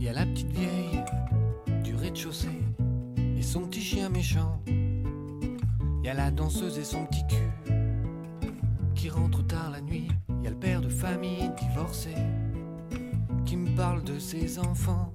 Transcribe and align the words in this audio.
Il 0.00 0.04
y 0.04 0.08
a 0.08 0.12
la 0.12 0.24
petite 0.26 0.52
vieille 0.52 1.02
du 1.82 1.96
rez-de-chaussée 1.96 2.46
et 3.36 3.42
son 3.42 3.62
petit 3.62 3.80
chien 3.80 4.08
méchant. 4.08 4.62
Il 4.68 6.04
y 6.04 6.08
a 6.08 6.14
la 6.14 6.30
danseuse 6.30 6.78
et 6.78 6.84
son 6.84 7.04
petit 7.06 7.26
cul 7.26 7.72
qui 8.94 9.08
rentre 9.08 9.44
tard 9.44 9.72
la 9.72 9.80
nuit. 9.80 10.06
Il 10.38 10.44
y 10.44 10.46
a 10.46 10.50
le 10.50 10.56
père 10.56 10.80
de 10.80 10.88
famille 10.88 11.50
divorcé 11.58 12.14
qui 13.44 13.56
me 13.56 13.74
parle 13.76 14.04
de 14.04 14.20
ses 14.20 14.60
enfants. 14.60 15.12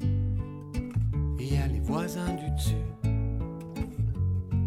Et 1.40 1.44
il 1.44 1.54
y 1.54 1.58
a 1.58 1.68
les 1.68 1.80
voisins 1.80 2.34
du 2.34 2.52
dessus 2.52 2.76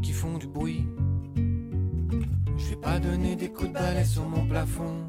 qui 0.00 0.12
font 0.12 0.38
du 0.38 0.46
bruit. 0.46 0.86
Je 2.56 2.70
vais 2.70 2.76
pas 2.76 2.98
donner 2.98 3.36
des 3.36 3.50
coups 3.50 3.68
de 3.68 3.74
balai 3.74 4.04
sur 4.04 4.26
mon 4.26 4.46
plafond. 4.46 5.06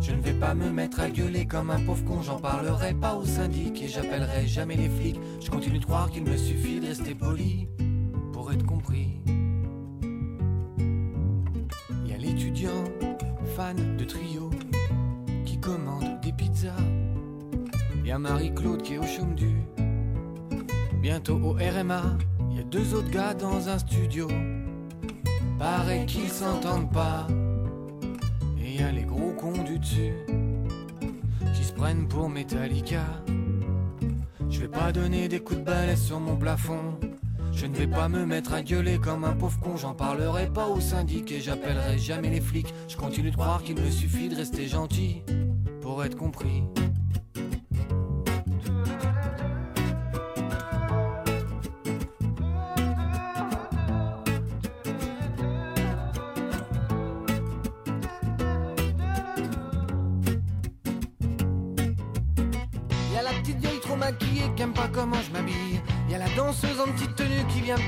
Je 0.00 0.12
ne 0.12 0.20
vais 0.20 0.32
pas 0.32 0.54
me 0.54 0.70
mettre 0.70 1.00
à 1.00 1.10
gueuler 1.10 1.46
comme 1.46 1.70
un 1.70 1.80
pauvre 1.80 2.04
con, 2.04 2.22
j'en 2.22 2.38
parlerai 2.38 2.94
pas 2.94 3.14
au 3.14 3.24
syndic 3.24 3.82
et 3.82 3.88
j'appellerai 3.88 4.46
jamais 4.46 4.76
les 4.76 4.88
flics. 4.88 5.20
Je 5.40 5.50
continue 5.50 5.78
de 5.78 5.84
croire 5.84 6.10
qu'il 6.10 6.24
me 6.24 6.36
suffit 6.36 6.80
de 6.80 6.86
rester 6.86 7.14
poli 7.14 7.68
pour 8.32 8.52
être 8.52 8.64
compris. 8.64 9.20
Y 12.06 12.12
a 12.12 12.16
l'étudiant, 12.16 12.84
fan 13.56 13.96
de 13.96 14.04
trio, 14.04 14.50
qui 15.44 15.58
commande 15.58 16.20
des 16.22 16.32
pizzas. 16.32 16.72
Y 18.04 18.12
a 18.12 18.18
Marie-Claude 18.18 18.82
qui 18.82 18.94
est 18.94 18.98
au 18.98 19.06
chaume 19.06 19.34
du. 19.34 19.50
Bientôt 21.02 21.36
au 21.36 21.52
RMA, 21.52 22.02
y 22.52 22.60
a 22.60 22.62
deux 22.62 22.94
autres 22.94 23.10
gars 23.10 23.34
dans 23.34 23.68
un 23.68 23.78
studio. 23.78 24.28
Pareil 25.58 26.06
qu'ils 26.06 26.30
s'entendent 26.30 26.92
pas. 26.92 27.26
Y 28.78 28.94
les 28.94 29.02
gros 29.02 29.32
cons 29.32 29.64
du 29.64 29.80
dessus 29.80 30.12
qui 31.52 31.64
se 31.64 31.72
prennent 31.72 32.06
pour 32.06 32.28
Metallica. 32.28 33.02
Je 34.48 34.60
vais 34.60 34.68
pas 34.68 34.92
donner 34.92 35.26
des 35.26 35.40
coups 35.40 35.58
de 35.58 35.64
balai 35.64 35.96
sur 35.96 36.20
mon 36.20 36.36
plafond. 36.36 37.00
Je 37.50 37.66
ne 37.66 37.74
vais 37.74 37.88
pas 37.88 38.08
me 38.08 38.24
mettre 38.24 38.52
à 38.52 38.62
gueuler 38.62 38.98
comme 38.98 39.24
un 39.24 39.32
pauvre 39.32 39.58
con. 39.58 39.76
J'en 39.76 39.94
parlerai 39.94 40.46
pas 40.46 40.68
au 40.68 40.78
syndic 40.78 41.32
et 41.32 41.40
j'appellerai 41.40 41.98
jamais 41.98 42.30
les 42.30 42.40
flics. 42.40 42.72
Je 42.86 42.96
continue 42.96 43.32
de 43.32 43.36
croire 43.36 43.64
qu'il 43.64 43.74
me 43.74 43.90
suffit 43.90 44.28
de 44.28 44.36
rester 44.36 44.68
gentil 44.68 45.22
pour 45.80 46.04
être 46.04 46.16
compris. 46.16 46.62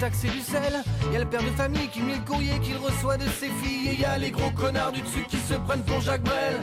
Me 0.01 0.07
taxer 0.07 0.29
du 0.29 0.41
sel. 0.41 0.83
Y 1.13 1.17
a 1.17 1.19
le 1.19 1.27
père 1.27 1.43
de 1.43 1.51
famille 1.51 1.89
qui 1.89 2.01
met 2.01 2.15
le 2.15 2.25
courrier 2.25 2.59
qu'il 2.61 2.77
reçoit 2.77 3.17
de 3.17 3.25
ses 3.25 3.51
filles. 3.63 3.89
Et 3.89 3.95
y 3.95 4.21
les 4.21 4.31
gros 4.31 4.51
connards 4.51 4.93
du 4.93 5.03
dessus 5.03 5.25
qui 5.29 5.37
se 5.37 5.55
prennent 5.55 5.83
pour 5.83 6.01
Jacques 6.01 6.23
Brel. 6.23 6.61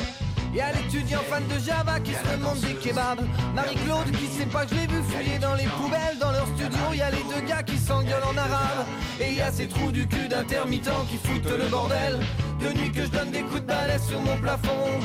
Y 0.54 0.62
a 0.62 0.72
l'étudiant 0.72 1.22
fan 1.30 1.44
de 1.48 1.60
Java 1.60 2.00
qui 2.00 2.14
se 2.14 2.38
demande 2.38 2.60
des 2.60 2.74
kebabs. 2.74 3.22
Marie-Claude 3.54 4.12
qui 4.12 4.28
sait 4.28 4.46
pas 4.46 4.66
que 4.66 4.76
je 4.76 4.82
l'ai 4.82 4.88
vu 4.88 5.02
fouiller 5.04 5.40
dans 5.40 5.56
les 5.56 5.66
poubelles 5.66 6.18
dans 6.20 6.32
leur 6.32 6.48
studio. 6.48 6.94
Y 6.94 7.02
a 7.02 7.12
les 7.12 7.24
deux 7.24 7.48
gars 7.48 7.64
qui 7.64 7.78
s'engueulent 7.78 8.30
en 8.32 8.38
arabe. 8.38 8.86
Et 9.20 9.34
y 9.34 9.42
ces 9.52 9.68
trous 9.68 9.92
du 9.92 10.08
cul 10.08 10.28
d'intermittents 10.28 11.06
qui 11.10 11.18
foutent 11.18 11.58
le 11.58 11.70
bordel. 11.70 12.20
De 12.60 12.80
nuit 12.80 12.92
que 12.92 13.04
je 13.04 13.10
donne 13.10 13.32
des 13.32 13.42
coups 13.42 13.62
de 13.62 13.68
balai 13.68 14.00
sur 14.00 14.20
mon 14.22 14.38
plafond. 14.38 15.00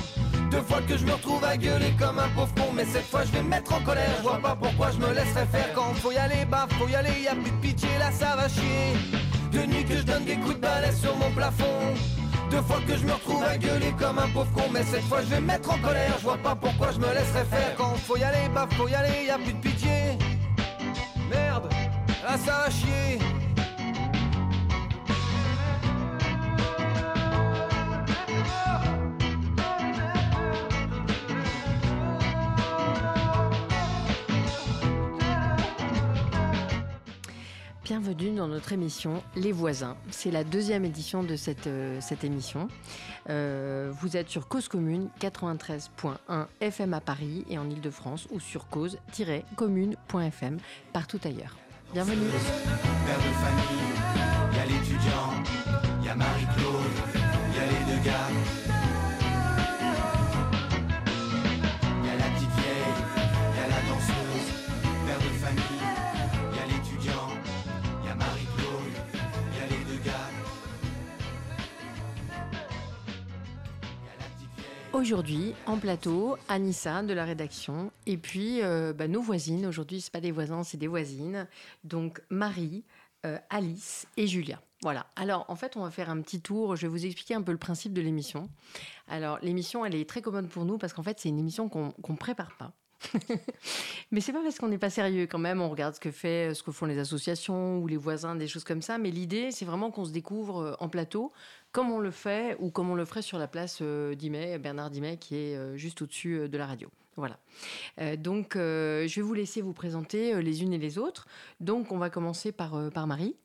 Deux 0.53 0.61
fois 0.61 0.83
que 0.87 0.99
je 0.99 1.07
me 1.07 1.13
retrouve 1.13 1.43
à 1.45 1.57
gueuler 1.57 1.95
comme 1.99 2.19
un 2.19 2.29
pauvre 2.29 2.53
con 2.55 2.73
Mais 2.75 2.85
cette 2.85 3.07
fois 3.07 3.25
je 3.25 3.33
vais 3.33 3.43
me 3.43 3.49
mettre 3.49 3.73
en 3.73 3.81
colère. 3.81 4.17
Je 4.19 4.23
vois 4.23 4.39
pas 4.39 4.55
pourquoi 4.55 4.91
je 4.91 4.99
me 4.99 5.11
laisserais 5.15 5.47
faire 5.47 5.73
Quand 5.75 5.95
faut 5.95 6.13
y 6.13 6.19
aller, 6.19 6.45
bah 6.45 6.67
faut 6.79 6.87
y 6.89 6.95
aller, 6.95 7.23
y 7.23 7.27
a 7.27 7.35
plus 7.35 7.51
de 7.51 7.57
pitié, 7.63 7.89
là 7.99 8.13
ça 8.13 8.37
va 8.37 8.51
chier. 8.51 8.93
De 9.51 9.61
nuit 9.61 9.83
que 9.87 9.97
je 9.97 10.03
donne 10.03 10.27
des 10.27 10.37
coups 10.37 10.57
de 10.57 10.61
balai 10.61 10.93
sur 10.93 11.17
mon 11.17 11.31
plafond. 11.31 11.95
Deux 12.51 12.61
fois 12.61 12.81
que 12.87 12.95
je 12.99 13.07
me 13.07 13.13
retrouve 13.13 13.43
à 13.43 13.57
gueuler 13.57 13.95
comme 13.99 14.19
un 14.19 14.29
pauvre 14.29 14.53
con 14.53 14.65
Mais 14.71 14.83
cette 14.83 15.05
fois 15.05 15.23
je 15.23 15.29
vais 15.29 15.41
me 15.41 15.47
mettre 15.47 15.71
en 15.71 15.79
colère. 15.79 16.17
Je 16.19 16.23
vois 16.23 16.37
pas 16.37 16.55
pourquoi 16.55 16.93
je 16.93 16.99
me 16.99 17.09
laisserais 17.09 17.47
faire 17.47 17.75
Quand 17.79 17.95
faut 18.07 18.19
y 18.19 18.23
aller, 18.23 18.51
bah 18.55 18.69
faut 18.73 18.89
y 18.89 18.95
aller, 18.95 19.25
y 19.27 19.31
a 19.31 19.39
plus 19.39 19.55
de 19.55 19.59
pitié. 19.59 20.19
Merde, 21.31 21.73
là 22.23 22.37
ça 22.37 22.65
va 22.65 22.71
chier 22.71 23.19
Bienvenue 37.93 38.31
dans 38.35 38.49
notre 38.49 38.73
émission 38.73 39.23
Les 39.37 39.53
Voisins. 39.53 39.99
C'est 40.11 40.31
la 40.31 40.45
deuxième 40.45 40.87
édition 40.87 41.23
de 41.23 41.37
cette, 41.37 41.67
euh, 41.67 41.99
cette 42.01 42.25
émission. 42.25 42.69
Euh, 43.29 43.93
vous 44.01 44.17
êtes 44.17 44.31
sur 44.31 44.49
Cause 44.49 44.67
Commune 44.67 45.11
93.1 45.21 46.47
FM 46.63 46.95
à 46.95 47.03
Paris 47.03 47.45
et 47.51 47.59
en 47.59 47.69
Ile-de-France 47.69 48.29
ou 48.31 48.41
sur 48.41 48.67
cause-commune.fm 48.69 50.57
partout 50.95 51.21
ailleurs. 51.23 51.55
Bienvenue. 51.93 52.31
Père 53.05 53.19
de 53.19 53.35
famille, 53.45 53.93
y 54.55 54.59
a 54.59 54.65
l'étudiant, 54.65 55.43
y 56.03 56.09
a 56.09 56.15
Marie-Claude, 56.15 56.97
y 57.55 57.59
a 57.59 57.67
les 57.67 57.85
deux 57.95 58.03
gars. 58.07 58.42
Aujourd'hui, 74.93 75.55
en 75.65 75.79
plateau, 75.79 76.37
Anissa 76.49 77.03
de 77.03 77.15
la 77.15 77.25
rédaction 77.25 77.91
et 78.05 78.19
puis 78.19 78.63
euh, 78.63 78.93
bah, 78.93 79.09
nos 79.09 79.23
voisines. 79.23 79.65
Aujourd'hui, 79.65 80.03
c'est 80.03 80.13
pas 80.13 80.21
des 80.21 80.33
voisins, 80.33 80.65
c'est 80.65 80.77
des 80.77 80.87
voisines. 80.87 81.49
Donc 81.83 82.21
Marie, 82.29 82.85
euh, 83.25 83.39
Alice 83.49 84.07
et 84.19 84.27
Julia. 84.27 84.61
Voilà. 84.83 85.07
Alors, 85.17 85.47
en 85.49 85.57
fait, 85.57 85.79
on 85.79 85.83
va 85.83 85.91
faire 85.91 86.11
un 86.11 86.21
petit 86.21 86.43
tour. 86.43 86.77
Je 86.77 86.83
vais 86.83 86.89
vous 86.89 87.07
expliquer 87.07 87.35
un 87.35 87.43
peu 87.43 87.53
le 87.53 87.59
principe 87.59 87.95
de 87.95 88.03
l'émission. 88.03 88.51
Alors, 89.09 89.39
l'émission, 89.41 89.87
elle 89.87 89.95
est 89.95 90.09
très 90.09 90.21
commode 90.21 90.49
pour 90.49 90.67
nous 90.67 90.77
parce 90.77 90.93
qu'en 90.93 91.03
fait, 91.03 91.19
c'est 91.19 91.31
une 91.31 91.39
émission 91.39 91.71
qu'on 91.71 91.93
qu'on 91.93 92.17
prépare 92.17 92.55
pas. 92.59 92.73
mais 94.11 94.21
c'est 94.21 94.33
pas 94.33 94.43
parce 94.43 94.59
qu'on 94.59 94.69
n'est 94.69 94.79
pas 94.79 94.91
sérieux 94.91 95.27
quand 95.27 95.39
même. 95.39 95.61
On 95.61 95.69
regarde 95.69 95.95
ce 95.95 96.01
que 96.01 96.11
fait, 96.11 96.55
ce 96.55 96.63
que 96.63 96.73
font 96.73 96.87
les 96.87 96.99
associations 96.99 97.79
ou 97.79 97.87
les 97.87 97.97
voisins, 97.97 98.35
des 98.35 98.49
choses 98.49 98.65
comme 98.65 98.83
ça. 98.83 98.99
Mais 98.99 99.11
l'idée, 99.11 99.51
c'est 99.51 99.65
vraiment 99.65 99.91
qu'on 99.91 100.05
se 100.05 100.13
découvre 100.13 100.59
euh, 100.63 100.75
en 100.81 100.89
plateau, 100.89 101.33
comme 101.73 101.91
on 101.91 101.99
le 101.99 102.11
fait 102.11 102.57
ou 102.61 102.71
comme 102.71 102.91
on 102.91 102.95
le 102.95 103.05
ferait 103.05 103.23
sur 103.23 103.39
la 103.39 103.49
place 103.49 103.79
euh, 103.83 104.15
d'Imet, 104.15 104.59
Bernard 104.59 104.91
Dimet, 104.91 105.17
qui 105.17 105.37
est 105.37 105.57
euh, 105.57 105.77
juste 105.77 106.03
au-dessus 106.03 106.41
euh, 106.41 106.49
de 106.49 106.59
la 106.59 106.67
radio. 106.67 106.89
Voilà. 107.17 107.39
Euh, 108.01 108.17
donc, 108.17 108.57
euh, 108.57 109.07
je 109.07 109.17
vais 109.17 109.23
vous 109.23 109.35
laisser 109.35 109.61
vous 109.61 109.75
présenter 109.75 110.35
euh, 110.35 110.41
les 110.41 110.63
unes 110.63 110.73
et 110.73 110.79
les 110.79 110.99
autres. 110.99 111.27
Donc, 111.61 111.93
on 111.93 111.99
va 111.99 112.11
commencer 112.11 112.53
par, 112.53 112.75
euh, 112.75 112.91
par 112.91 113.07
Marie. 113.07 113.37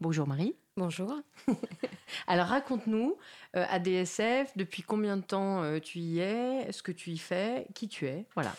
Bonjour 0.00 0.26
Marie. 0.26 0.54
Bonjour. 0.76 1.22
Alors 2.26 2.48
raconte-nous, 2.48 3.16
euh, 3.56 3.64
ADSF, 3.70 4.56
depuis 4.56 4.82
combien 4.82 5.16
de 5.16 5.22
temps 5.22 5.62
euh, 5.62 5.78
tu 5.80 5.98
y 6.00 6.20
es, 6.20 6.70
ce 6.70 6.82
que 6.82 6.92
tu 6.92 7.10
y 7.10 7.18
fais, 7.18 7.66
qui 7.74 7.88
tu 7.88 8.06
es, 8.06 8.26
voilà. 8.34 8.54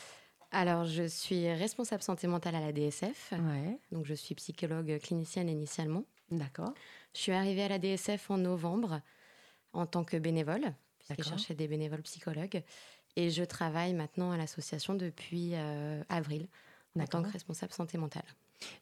Alors, 0.58 0.86
je 0.86 1.04
suis 1.08 1.54
responsable 1.54 2.02
santé 2.02 2.26
mentale 2.26 2.56
à 2.56 2.60
la 2.60 2.72
DSF. 2.72 3.32
Ouais, 3.34 3.78
Donc, 3.92 4.08
je 4.08 4.16
suis 4.16 4.34
psychologue 4.34 4.98
clinicienne 5.04 5.50
initialement. 5.50 6.04
d'accord. 6.32 6.74
Je 7.14 7.20
suis 7.20 7.32
arrivée 7.32 7.62
à 7.62 7.68
la 7.68 7.78
DSF 7.78 8.32
en 8.32 8.40
novembre 8.40 9.02
en 9.74 9.86
tant 9.86 10.04
que 10.04 10.18
bénévole, 10.18 10.74
D'accord. 11.10 11.26
cherchaient 11.26 11.54
des 11.54 11.68
bénévoles 11.68 12.02
psychologues. 12.02 12.64
Et 13.16 13.30
je 13.30 13.44
travaille 13.44 13.94
maintenant 13.94 14.32
à 14.32 14.38
l'association 14.38 14.96
depuis 14.96 15.52
euh, 15.54 16.02
avril 16.10 16.48
en 17.00 17.06
tant 17.06 17.22
que 17.22 17.30
responsable 17.30 17.74
santé 17.74 18.00
mentale. 18.00 18.26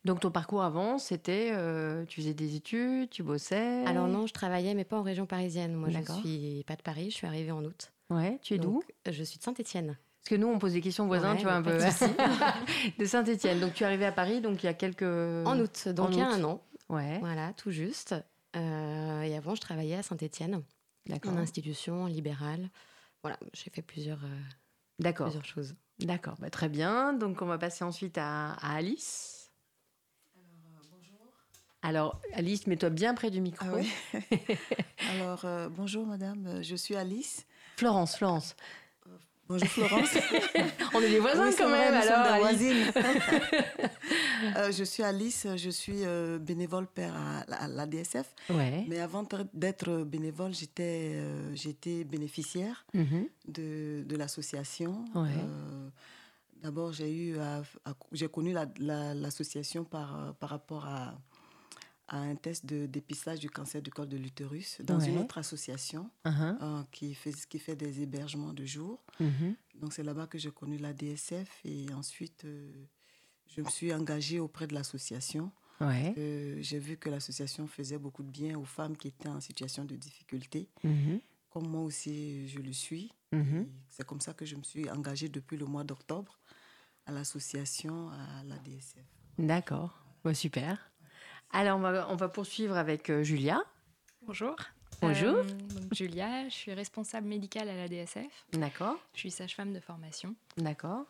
Donc 0.05 0.21
ton 0.21 0.31
parcours 0.31 0.63
avant, 0.63 0.97
c'était, 0.97 1.49
euh, 1.51 2.05
tu 2.05 2.21
faisais 2.21 2.33
des 2.33 2.55
études, 2.55 3.09
tu 3.09 3.21
bossais? 3.21 3.85
Alors 3.85 4.07
non, 4.07 4.27
je 4.27 4.33
travaillais, 4.33 4.75
mais 4.75 4.85
pas 4.85 4.97
en 4.97 5.03
région 5.03 5.25
parisienne. 5.25 5.73
Moi, 5.73 5.89
je 5.89 5.95
D'accord. 5.95 6.19
suis 6.19 6.63
pas 6.65 6.77
de 6.77 6.81
Paris, 6.81 7.11
je 7.11 7.15
suis 7.15 7.27
arrivée 7.27 7.51
en 7.51 7.65
août. 7.65 7.91
Ouais, 8.09 8.39
tu 8.41 8.53
es 8.53 8.57
d'où? 8.59 8.81
Je 9.05 9.23
suis 9.23 9.39
de 9.39 9.43
Saint-Étienne. 9.43 9.97
Parce 10.25 10.37
que 10.37 10.41
nous, 10.41 10.47
on 10.47 10.57
pose 10.57 10.73
des 10.73 10.81
questions 10.81 11.03
aux 11.03 11.07
voisins, 11.07 11.33
Ouais, 11.33 11.37
tu 11.37 11.43
vois 11.43 11.53
un 11.53 11.61
peu. 11.61 11.77
de 12.99 13.05
Saint-Étienne. 13.05 13.59
Donc 13.59 13.75
tu 13.75 13.83
es 13.83 13.85
arrivé 13.85 14.05
à 14.07 14.11
Paris, 14.11 14.41
donc 14.41 14.63
il 14.63 14.65
y 14.65 14.69
a 14.69 14.73
quelques. 14.73 15.03
En 15.03 15.59
août, 15.59 15.87
donc 15.89 16.07
en 16.09 16.11
il 16.11 16.17
y 16.17 16.21
a 16.21 16.29
août. 16.29 16.33
un 16.33 16.43
an. 16.45 16.61
Ouais, 16.89 17.19
Voilà, 17.19 17.53
tout 17.53 17.69
juste. 17.69 18.15
Euh, 18.55 19.21
et 19.21 19.35
avant, 19.37 19.53
je 19.53 19.61
travaillais 19.61 19.97
à 19.97 20.01
Saint-Étienne, 20.03 20.63
d'accord. 21.07 21.33
en 21.33 21.37
institution 21.37 22.07
libérale. 22.07 22.69
Voilà, 23.21 23.37
j'ai 23.53 23.69
fait 23.69 23.81
plusieurs, 23.83 24.23
euh, 24.23 24.39
D'accord. 24.99 25.27
plusieurs 25.27 25.45
choses. 25.45 25.75
D'accord, 25.99 26.35
bah, 26.39 26.49
très 26.49 26.69
bien. 26.69 27.13
Donc 27.13 27.41
on 27.43 27.45
va 27.45 27.57
passer 27.59 27.83
ensuite 27.83 28.17
à, 28.17 28.53
à 28.53 28.75
Alice. 28.77 29.51
Alors, 31.81 32.19
Alice, 32.33 32.65
mets-toi 32.65 32.89
bien 32.89 33.13
près 33.13 33.29
du 33.29 33.41
micro. 33.41 33.67
Ah 33.69 33.75
oui. 33.75 33.93
Alors, 35.11 35.45
euh, 35.45 35.69
bonjour 35.69 36.05
madame, 36.07 36.47
Euh, 36.47 36.63
je 36.63 36.75
suis 36.75 36.95
Alice. 36.95 37.45
Florence, 37.77 38.17
Florence. 38.17 38.55
Bonjour 39.47 39.67
Florence. 39.67 40.09
on 40.93 41.01
est 41.01 41.09
des 41.09 41.19
voisins 41.19 41.51
quand 41.55 41.69
même, 41.69 41.93
alors. 41.93 42.47
Euh, 44.57 44.71
je 44.71 44.83
suis 44.83 45.01
Alice, 45.01 45.47
je 45.55 45.69
suis 45.69 46.03
euh, 46.03 46.37
bénévole 46.37 46.87
père 46.87 47.15
à, 47.47 47.67
la 47.67 47.85
DSF. 47.87 48.35
Mais 48.87 48.99
avant 48.99 49.25
d'être 49.53 50.03
bénévole, 50.03 50.53
j'étais 50.53 51.13
euh, 51.15 52.03
bénéficiaire 52.03 52.85
mhm. 52.93 53.27
de, 53.47 54.15
l'association. 54.15 55.05
D'abord, 56.61 56.91
j'ai 56.91 57.11
eu 57.11 57.37
j'ai 58.11 58.27
connu 58.27 58.53
l'association 58.77 59.83
par, 59.83 60.35
par 60.39 60.49
rapport 60.49 60.85
à 60.85 61.15
à 62.07 62.17
un 62.17 62.35
test 62.35 62.65
de 62.65 62.85
dépistage 62.85 63.39
du 63.39 63.49
cancer 63.49 63.81
du 63.81 63.89
col 63.89 64.07
de 64.07 64.17
l'utérus 64.17 64.79
dans 64.81 64.99
une 64.99 65.17
autre 65.17 65.37
association 65.37 66.09
uh-huh. 66.25 66.57
euh, 66.61 66.83
qui, 66.91 67.13
fait, 67.15 67.33
qui 67.47 67.59
fait 67.59 67.75
des 67.75 68.01
hébergements 68.01 68.53
de 68.53 68.65
jour. 68.65 69.03
Mm-hmm. 69.19 69.55
Donc 69.79 69.93
c'est 69.93 70.03
là-bas 70.03 70.27
que 70.27 70.37
j'ai 70.37 70.51
connu 70.51 70.77
la 70.77 70.93
DSF 70.93 71.61
et 71.65 71.91
ensuite 71.93 72.45
euh, 72.45 72.71
je 73.47 73.61
me 73.61 73.69
suis 73.69 73.93
engagée 73.93 74.39
auprès 74.39 74.67
de 74.67 74.73
l'association. 74.73 75.51
Euh, 75.81 76.57
j'ai 76.61 76.79
vu 76.79 76.95
que 76.95 77.09
l'association 77.09 77.67
faisait 77.67 77.97
beaucoup 77.97 78.23
de 78.23 78.29
bien 78.29 78.57
aux 78.57 78.63
femmes 78.63 78.95
qui 78.95 79.09
étaient 79.09 79.27
en 79.27 79.41
situation 79.41 79.83
de 79.83 79.95
difficulté, 79.95 80.69
mm-hmm. 80.85 81.19
comme 81.49 81.67
moi 81.67 81.81
aussi 81.81 82.47
je 82.47 82.59
le 82.59 82.71
suis. 82.71 83.11
Mm-hmm. 83.33 83.67
C'est 83.89 84.05
comme 84.05 84.21
ça 84.21 84.33
que 84.33 84.45
je 84.45 84.55
me 84.55 84.63
suis 84.63 84.89
engagée 84.89 85.27
depuis 85.27 85.57
le 85.57 85.65
mois 85.65 85.83
d'octobre 85.83 86.39
à 87.07 87.11
l'association, 87.11 88.09
à 88.09 88.43
la 88.45 88.57
DSF. 88.59 89.03
D'accord, 89.37 90.05
super. 90.33 90.91
Alors, 91.51 91.79
on 92.09 92.15
va, 92.15 92.29
poursuivre 92.29 92.75
avec 92.75 93.09
euh, 93.09 93.23
Julia. 93.23 93.63
Bonjour. 94.23 94.55
Bonjour. 95.01 95.37
Euh, 95.37 95.43
Julia, 95.91 96.47
je 96.49 96.53
suis 96.53 96.73
responsable 96.73 97.27
médicale 97.27 97.69
à 97.69 97.75
la 97.75 97.87
DSF. 97.87 98.45
D'accord. 98.53 98.97
Je 99.13 99.19
suis 99.19 99.31
sage-femme 99.31 99.73
de 99.73 99.79
formation. 99.79 100.35
D'accord. 100.57 101.05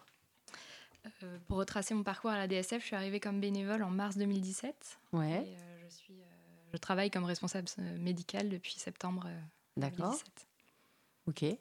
Euh, 1.24 1.38
pour 1.48 1.58
retracer 1.58 1.94
mon 1.94 2.04
parcours 2.04 2.32
à 2.32 2.38
la 2.38 2.48
DSF, 2.48 2.82
je 2.82 2.86
suis 2.86 2.96
arrivée 2.96 3.20
comme 3.20 3.40
bénévole 3.40 3.84
en 3.84 3.90
mars 3.90 4.18
2017. 4.18 5.00
Ouais. 5.14 5.46
je, 5.84 5.96
suis, 5.96 6.16
je 6.74 6.78
travaille 6.78 7.12
comme 7.12 7.26
responsable 7.26 7.68
médicale 8.00 8.50
depuis 8.50 8.74
septembre 8.74 9.28
D'accord. 9.78 10.12
2017. 10.12 10.48
Ok. 11.28 11.58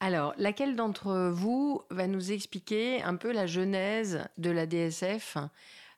Alors, 0.00 0.34
laquelle 0.36 0.76
d'entre 0.76 1.30
vous 1.30 1.82
va 1.90 2.06
nous 2.06 2.32
expliquer 2.32 3.02
un 3.02 3.16
peu 3.16 3.32
la 3.32 3.46
genèse 3.46 4.26
de 4.36 4.50
la 4.50 4.66
DSF 4.66 5.38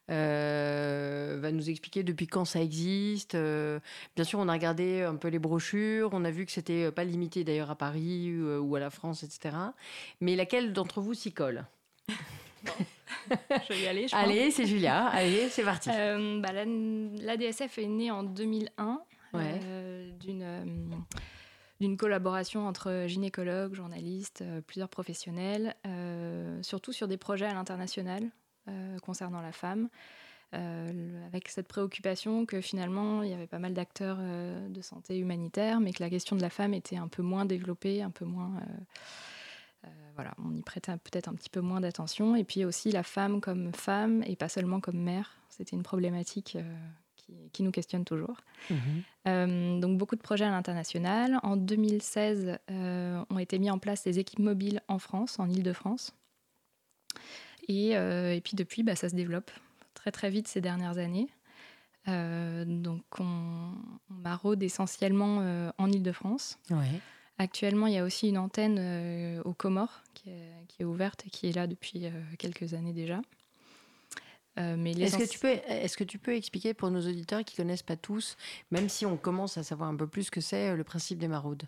euh, 0.08 1.38
va 1.40 1.50
nous 1.50 1.68
expliquer 1.68 2.02
depuis 2.02 2.26
quand 2.26 2.44
ça 2.44 2.60
existe. 2.60 3.34
Euh, 3.34 3.80
bien 4.14 4.24
sûr, 4.24 4.38
on 4.38 4.48
a 4.48 4.52
regardé 4.52 5.02
un 5.02 5.16
peu 5.16 5.28
les 5.28 5.38
brochures, 5.38 6.10
on 6.12 6.24
a 6.24 6.30
vu 6.30 6.46
que 6.46 6.52
c'était 6.52 6.84
euh, 6.84 6.92
pas 6.92 7.04
limité 7.04 7.42
d'ailleurs 7.42 7.70
à 7.70 7.74
Paris 7.76 8.32
ou 8.32 8.76
à 8.76 8.80
la 8.80 8.90
France, 8.90 9.24
etc. 9.24 9.56
Mais 10.20 10.36
laquelle 10.36 10.72
d'entre 10.72 11.00
vous 11.00 11.14
s'y 11.14 11.32
colle? 11.32 11.66
Je 13.28 13.72
vais 13.72 13.80
y 13.80 13.88
aller. 13.88 14.06
Je 14.06 14.14
Allez, 14.14 14.50
c'est 14.52 14.66
Julia. 14.66 15.06
Allez, 15.06 15.48
c'est 15.48 15.64
parti. 15.64 15.88
Bah, 15.88 16.52
la, 16.52 17.36
DSF 17.36 17.78
est 17.78 17.86
née 17.86 18.10
en 18.10 18.22
2001 18.22 19.00
d'une 20.20 21.04
d'une 21.78 21.98
collaboration 21.98 22.66
entre 22.66 23.04
gynécologues, 23.06 23.74
journalistes, 23.74 24.42
plusieurs 24.66 24.88
professionnels, 24.88 25.74
surtout 26.62 26.92
sur 26.92 27.06
des 27.08 27.18
projets 27.18 27.46
à 27.46 27.52
l'international. 27.52 28.30
Euh, 28.68 28.98
concernant 28.98 29.40
la 29.42 29.52
femme, 29.52 29.88
euh, 30.52 31.26
avec 31.26 31.48
cette 31.48 31.68
préoccupation 31.68 32.46
que 32.46 32.60
finalement 32.60 33.22
il 33.22 33.30
y 33.30 33.32
avait 33.32 33.46
pas 33.46 33.60
mal 33.60 33.74
d'acteurs 33.74 34.16
euh, 34.18 34.68
de 34.68 34.80
santé 34.80 35.18
humanitaire, 35.18 35.78
mais 35.78 35.92
que 35.92 36.02
la 36.02 36.10
question 36.10 36.34
de 36.34 36.42
la 36.42 36.50
femme 36.50 36.74
était 36.74 36.96
un 36.96 37.06
peu 37.06 37.22
moins 37.22 37.44
développée, 37.44 38.02
un 38.02 38.10
peu 38.10 38.24
moins 38.24 38.54
voilà, 40.16 40.34
on 40.44 40.52
y 40.56 40.62
prêtait 40.62 40.96
peut-être 40.96 41.28
un 41.28 41.34
petit 41.34 41.50
peu 41.50 41.60
moins 41.60 41.80
d'attention. 41.80 42.34
Et 42.34 42.42
puis 42.42 42.64
aussi 42.64 42.90
la 42.90 43.04
femme 43.04 43.40
comme 43.40 43.72
femme 43.72 44.24
et 44.26 44.34
pas 44.34 44.48
seulement 44.48 44.80
comme 44.80 44.98
mère. 44.98 45.30
C'était 45.48 45.76
une 45.76 45.84
problématique 45.84 46.58
qui, 47.52 47.62
nous 47.62 47.70
questionne 47.70 48.04
toujours. 48.04 48.40
Mhm. 48.70 49.80
donc 49.80 49.96
beaucoup 49.96 50.16
de 50.16 50.22
projets 50.22 50.46
à 50.46 50.50
l'international. 50.50 51.38
En 51.44 51.56
2016, 51.56 52.58
ont 52.68 53.38
été 53.38 53.60
mis 53.60 53.70
en 53.70 53.78
place 53.78 54.02
des 54.02 54.18
équipes 54.18 54.40
mobiles 54.40 54.80
en 54.88 54.98
France, 54.98 55.38
en 55.38 55.48
Ile-de-France. 55.48 56.16
Euh, 57.70 58.32
et, 58.32 58.40
puis 58.40 58.56
depuis, 58.56 58.82
bah, 58.82 58.96
ça 58.96 59.08
se 59.08 59.14
développe 59.14 59.50
très 59.94 60.12
très 60.12 60.30
vite 60.30 60.48
ces 60.48 60.60
dernières 60.60 60.98
années. 60.98 61.28
Euh, 62.08 62.64
donc 62.64 63.02
on, 63.18 63.72
maraude 64.08 64.62
essentiellement 64.62 65.40
euh, 65.40 65.70
en 65.78 65.90
Ile-de-France. 65.90 66.58
Actuellement, 67.38 67.86
il 67.86 67.94
y 67.94 67.98
a 67.98 68.04
aussi 68.04 68.28
une 68.28 68.38
antenne 68.38 69.42
aux 69.44 69.52
Comores 69.52 70.02
qui 70.14 70.30
est, 70.30 70.84
ouverte 70.84 71.24
et 71.26 71.30
qui 71.30 71.48
est 71.48 71.52
là 71.52 71.66
depuis 71.66 72.06
quelques 72.38 72.72
années 72.72 72.94
déjà. 72.94 73.20
est-ce, 74.56 75.18
que 75.18 75.28
tu 75.28 75.38
peux, 75.38 75.48
est-ce 75.48 75.98
que 75.98 76.04
tu 76.04 76.18
peux 76.18 76.34
expliquer 76.34 76.72
pour 76.72 76.90
nos 76.90 77.00
auditeurs 77.00 77.44
qui 77.44 77.54
ne 77.54 77.64
connaissent 77.64 77.82
pas 77.82 77.96
tous, 77.96 78.38
même 78.70 78.88
si 78.88 79.04
on 79.04 79.18
commence 79.18 79.58
à 79.58 79.62
savoir 79.62 79.90
un 79.90 79.96
peu 79.96 80.06
plus 80.06 80.24
ce 80.24 80.30
que 80.30 80.40
c'est 80.40 80.74
le 80.74 80.82
principe 80.82 81.18
des 81.18 81.28
maraudes? 81.28 81.64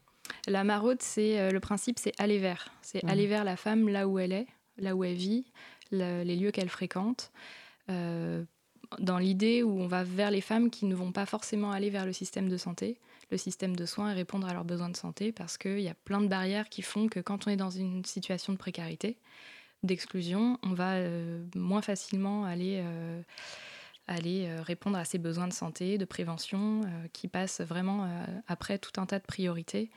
La 0.47 0.65
maraude, 0.65 1.03
c'est 1.03 1.51
le 1.51 1.61
principe, 1.61 1.99
c'est 1.99 2.19
aller 2.19 2.39
vers. 2.39 2.73
C'est 2.81 3.03
mmh. 3.03 3.09
aller 3.09 3.27
vers 3.27 3.45
la 3.45 3.57
femme 3.57 3.91
là 3.91 4.09
où 4.09 4.19
elle 4.19 4.33
est, 4.33 4.47
là 4.79 4.97
où 4.97 5.05
elle 5.05 5.17
vit, 5.17 5.45
les 5.91 6.37
lieux 6.37 6.51
qu'elle 6.51 6.69
fréquente, 6.69 7.33
euh, 7.91 8.45
dans 8.99 9.19
l'idée 9.19 9.63
où 9.63 9.81
on 9.81 9.87
va 9.87 10.03
vers 10.03 10.31
les 10.31 10.41
femmes 10.41 10.71
qui 10.71 10.87
ne 10.87 10.95
vont 10.95 11.13
pas 11.13 11.27
forcément 11.27 11.73
aller 11.73 11.91
vers 11.91 12.07
le 12.07 12.13
système 12.13 12.49
de 12.49 12.57
santé, 12.57 12.99
le 13.31 13.37
système 13.37 13.77
de 13.77 13.85
soins 13.85 14.11
et 14.13 14.15
répondre 14.15 14.49
à 14.49 14.55
leurs 14.55 14.65
besoins 14.65 14.89
de 14.89 14.97
santé, 14.97 15.31
parce 15.33 15.59
qu'il 15.59 15.81
y 15.81 15.89
a 15.89 15.95
plein 15.95 16.21
de 16.21 16.29
barrières 16.29 16.69
qui 16.71 16.81
font 16.81 17.09
que 17.09 17.21
quand 17.21 17.47
on 17.47 17.51
est 17.51 17.57
dans 17.57 17.71
une 17.71 18.05
situation 18.05 18.53
de 18.53 18.59
précarité, 18.59 19.19
d'exclusion, 19.83 20.59
on 20.63 20.73
va 20.73 20.95
euh, 20.95 21.45
moins 21.55 21.83
facilement 21.83 22.45
aller... 22.45 22.83
Euh, 22.83 23.23
aller 24.11 24.51
répondre 24.63 24.97
à 24.97 25.05
ses 25.05 25.19
besoins 25.19 25.49
de 25.49 25.53
santé, 25.53 25.99
de 25.99 26.07
prévention, 26.07 26.81
qui 27.13 27.29
passent 27.29 27.61
vraiment 27.61 28.11
après 28.47 28.79
tout 28.79 28.99
un 28.99 29.05
tas 29.05 29.19
de 29.19 29.27
priorités 29.27 29.91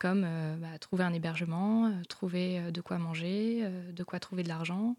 comme 0.00 0.26
bah, 0.58 0.76
trouver 0.80 1.04
un 1.04 1.12
hébergement, 1.12 1.92
trouver 2.08 2.72
de 2.72 2.80
quoi 2.80 2.98
manger, 2.98 3.64
de 3.92 4.02
quoi 4.02 4.18
trouver 4.18 4.42
de 4.42 4.48
l'argent, 4.48 4.96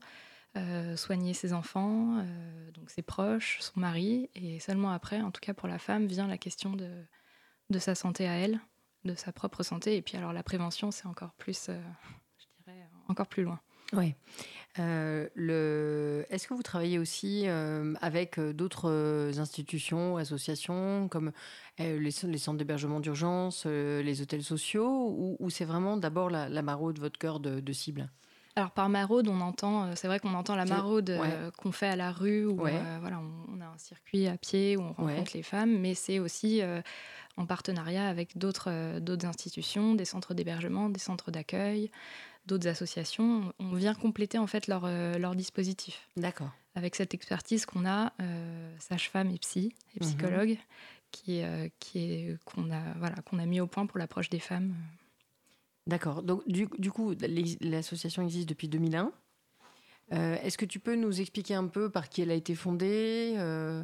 euh, 0.57 0.96
soigner 0.96 1.34
ses 1.34 1.52
enfants, 1.52 2.19
euh, 2.19 2.72
donc 2.72 2.89
ses 2.89 3.01
proches, 3.01 3.58
son 3.60 3.77
mari, 3.77 4.29
et 4.36 4.62
seulement 4.62 4.91
après, 4.91 5.20
en 5.20 5.29
tout 5.29 5.41
cas 5.41 5.53
pour 5.53 5.68
la 5.68 5.79
femme, 5.79 6.08
vient 6.08 6.27
la 6.27 6.38
question 6.38 6.77
de, 6.77 7.79
sa 7.79 7.94
santé 7.94 8.25
à 8.25 8.36
elle, 8.36 8.62
de 9.03 9.15
sa 9.15 9.34
propre 9.34 9.63
santé. 9.63 9.98
Et 9.98 10.01
puis 10.01 10.15
alors 10.15 10.32
la 10.32 10.44
prévention, 10.44 10.91
c'est 10.91 11.08
encore 11.08 11.34
plus, 11.34 11.68
euh, 11.68 11.77
je 12.39 12.46
dirais, 12.63 12.88
encore 13.10 13.27
plus 13.27 13.44
loin. 13.44 13.60
Oui. 13.91 14.15
le... 14.77 16.25
Est-ce 16.29 16.48
que 16.48 16.53
vous 16.53 16.63
travaillez 16.63 17.00
aussi 17.00 17.48
avec 18.01 18.39
d'autres 18.39 19.32
institutions, 19.38 20.18
associations, 20.18 21.08
comme 21.08 21.34
les, 21.77 22.00
les, 22.00 22.38
centres 22.38 22.58
d'hébergement 22.58 23.00
d'urgence, 23.00 23.65
les 23.65 24.22
hôtels 24.22 24.44
sociaux, 24.44 25.38
ou, 25.39 25.50
c'est 25.50 25.65
vraiment 25.65 25.98
d'abord 25.98 26.29
la, 26.29 26.50
la 26.50 26.62
maraude, 26.63 26.98
votre 26.98 27.20
cœur 27.20 27.39
de 27.39 27.74
cible? 27.74 28.10
Alors 28.57 28.71
par 28.71 28.88
maraude, 28.88 29.27
on 29.27 29.41
entend, 29.41 29.83
euh, 29.83 29.91
c'est 29.95 30.07
vrai 30.07 30.19
qu'on 30.19 30.33
entend 30.33 30.55
la 30.55 30.65
maraude 30.65 31.09
euh, 31.09 31.51
qu'on 31.51 31.74
fait 31.74 31.88
à 31.88 31.97
la 31.97 32.12
rue, 32.12 32.45
où 32.45 32.65
euh, 32.65 32.97
voilà, 33.01 33.21
on, 33.50 33.59
a 33.59 33.65
un 33.65 33.77
circuit 33.77 34.27
à 34.27 34.38
pied 34.38 34.77
où 34.77 34.81
on 34.81 34.93
rencontre 34.93 35.31
les 35.33 35.43
femmes, 35.43 35.77
mais 35.77 35.93
c'est 35.93 36.19
aussi 36.19 36.62
en 37.38 37.45
partenariat 37.45 38.07
avec 38.07 38.38
d'autres 38.38 39.00
d'autres 39.00 39.25
institutions, 39.25 39.93
des 39.93 40.05
centres 40.05 40.33
d'hébergement, 40.33 40.89
des 40.89 41.00
centres 41.00 41.31
d'accueil, 41.31 41.91
d'autres 42.45 42.67
associations. 42.67 43.53
On 43.59 43.74
vient 43.74 43.93
compléter 43.93 44.38
en 44.38 44.47
fait 44.47 44.67
leur, 44.67 44.88
leur 44.88 45.35
dispositif. 45.35 46.07
D'accord. 46.15 46.51
Avec 46.75 46.95
cette 46.95 47.13
expertise 47.13 47.65
qu'on 47.65 47.85
a, 47.85 48.13
sage-femme 48.79 49.31
et 49.31 49.38
psy 49.39 49.74
et 49.95 50.03
mhm. 50.03 50.07
psychologue, 50.07 50.57
qui, 51.12 51.41
qui 51.79 52.00
est 52.00 52.38
qu'on 52.45 52.71
a 52.71 52.93
voilà 53.00 53.15
qu'on 53.25 53.39
a 53.39 53.45
mis 53.45 53.59
au 53.59 53.67
point 53.67 53.85
pour 53.85 54.00
l'approche 54.00 54.29
des 54.29 54.39
femmes. 54.39 54.74
D'accord. 55.88 56.24
Donc, 56.24 56.42
du, 56.48 56.68
coup, 56.92 57.13
l'association 57.62 58.24
existe 58.24 58.50
depuis 58.50 58.68
2001. 58.68 59.12
Euh, 60.13 60.36
est-ce 60.44 60.58
que 60.58 60.65
tu 60.65 60.80
peux 60.80 60.96
nous 60.96 61.20
expliquer 61.20 61.56
un 61.56 61.65
peu 61.65 61.89
par 61.89 62.10
qui 62.10 62.22
elle 62.22 62.30
a 62.30 62.36
été 62.36 62.54
fondée, 62.54 63.34
euh, 63.38 63.84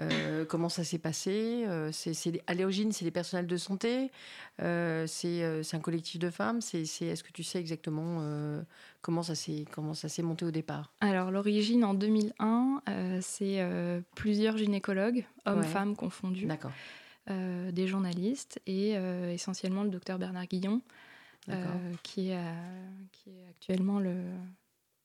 euh, 0.00 0.44
comment 0.44 0.68
ça 0.68 0.82
s'est 0.82 0.98
passé 0.98 1.64
c'est, 1.92 2.42
À 2.48 2.54
l'origine, 2.54 2.90
c'est 2.90 3.04
des 3.04 3.12
personnels 3.12 3.46
de 3.46 3.56
santé, 3.56 4.10
c'est, 4.58 5.42
un 5.72 5.80
collectif 5.80 6.18
de 6.18 6.30
femmes. 6.30 6.60
C'est, 6.60 6.82
est-ce 6.82 7.22
que 7.22 7.32
tu 7.32 7.44
sais 7.44 7.58
exactement 7.58 8.20
comment, 9.00 9.22
ça 9.22 9.34
s'est, 9.34 9.64
comment 9.70 9.94
ça 9.94 10.08
s'est 10.08 10.22
monté 10.22 10.44
au 10.44 10.50
départ? 10.50 10.92
Alors, 11.00 11.30
l'origine 11.30 11.84
en 11.84 11.94
2001, 11.94 12.82
c'est 13.20 13.64
plusieurs 14.16 14.56
gynécologues, 14.56 15.24
hommes-femmes 15.46 15.94
confondus, 15.94 16.48
des 17.28 17.86
journalistes 17.86 18.60
et 18.66 18.94
essentiellement 19.32 19.84
le 19.84 19.90
docteur 19.90 20.18
Bernard 20.18 20.46
Guillon. 20.46 20.80
Euh, 21.50 21.92
qui, 22.02 22.30
est, 22.30 22.38
qui 23.12 23.30
est 23.30 23.48
actuellement 23.50 23.98
le, 23.98 24.14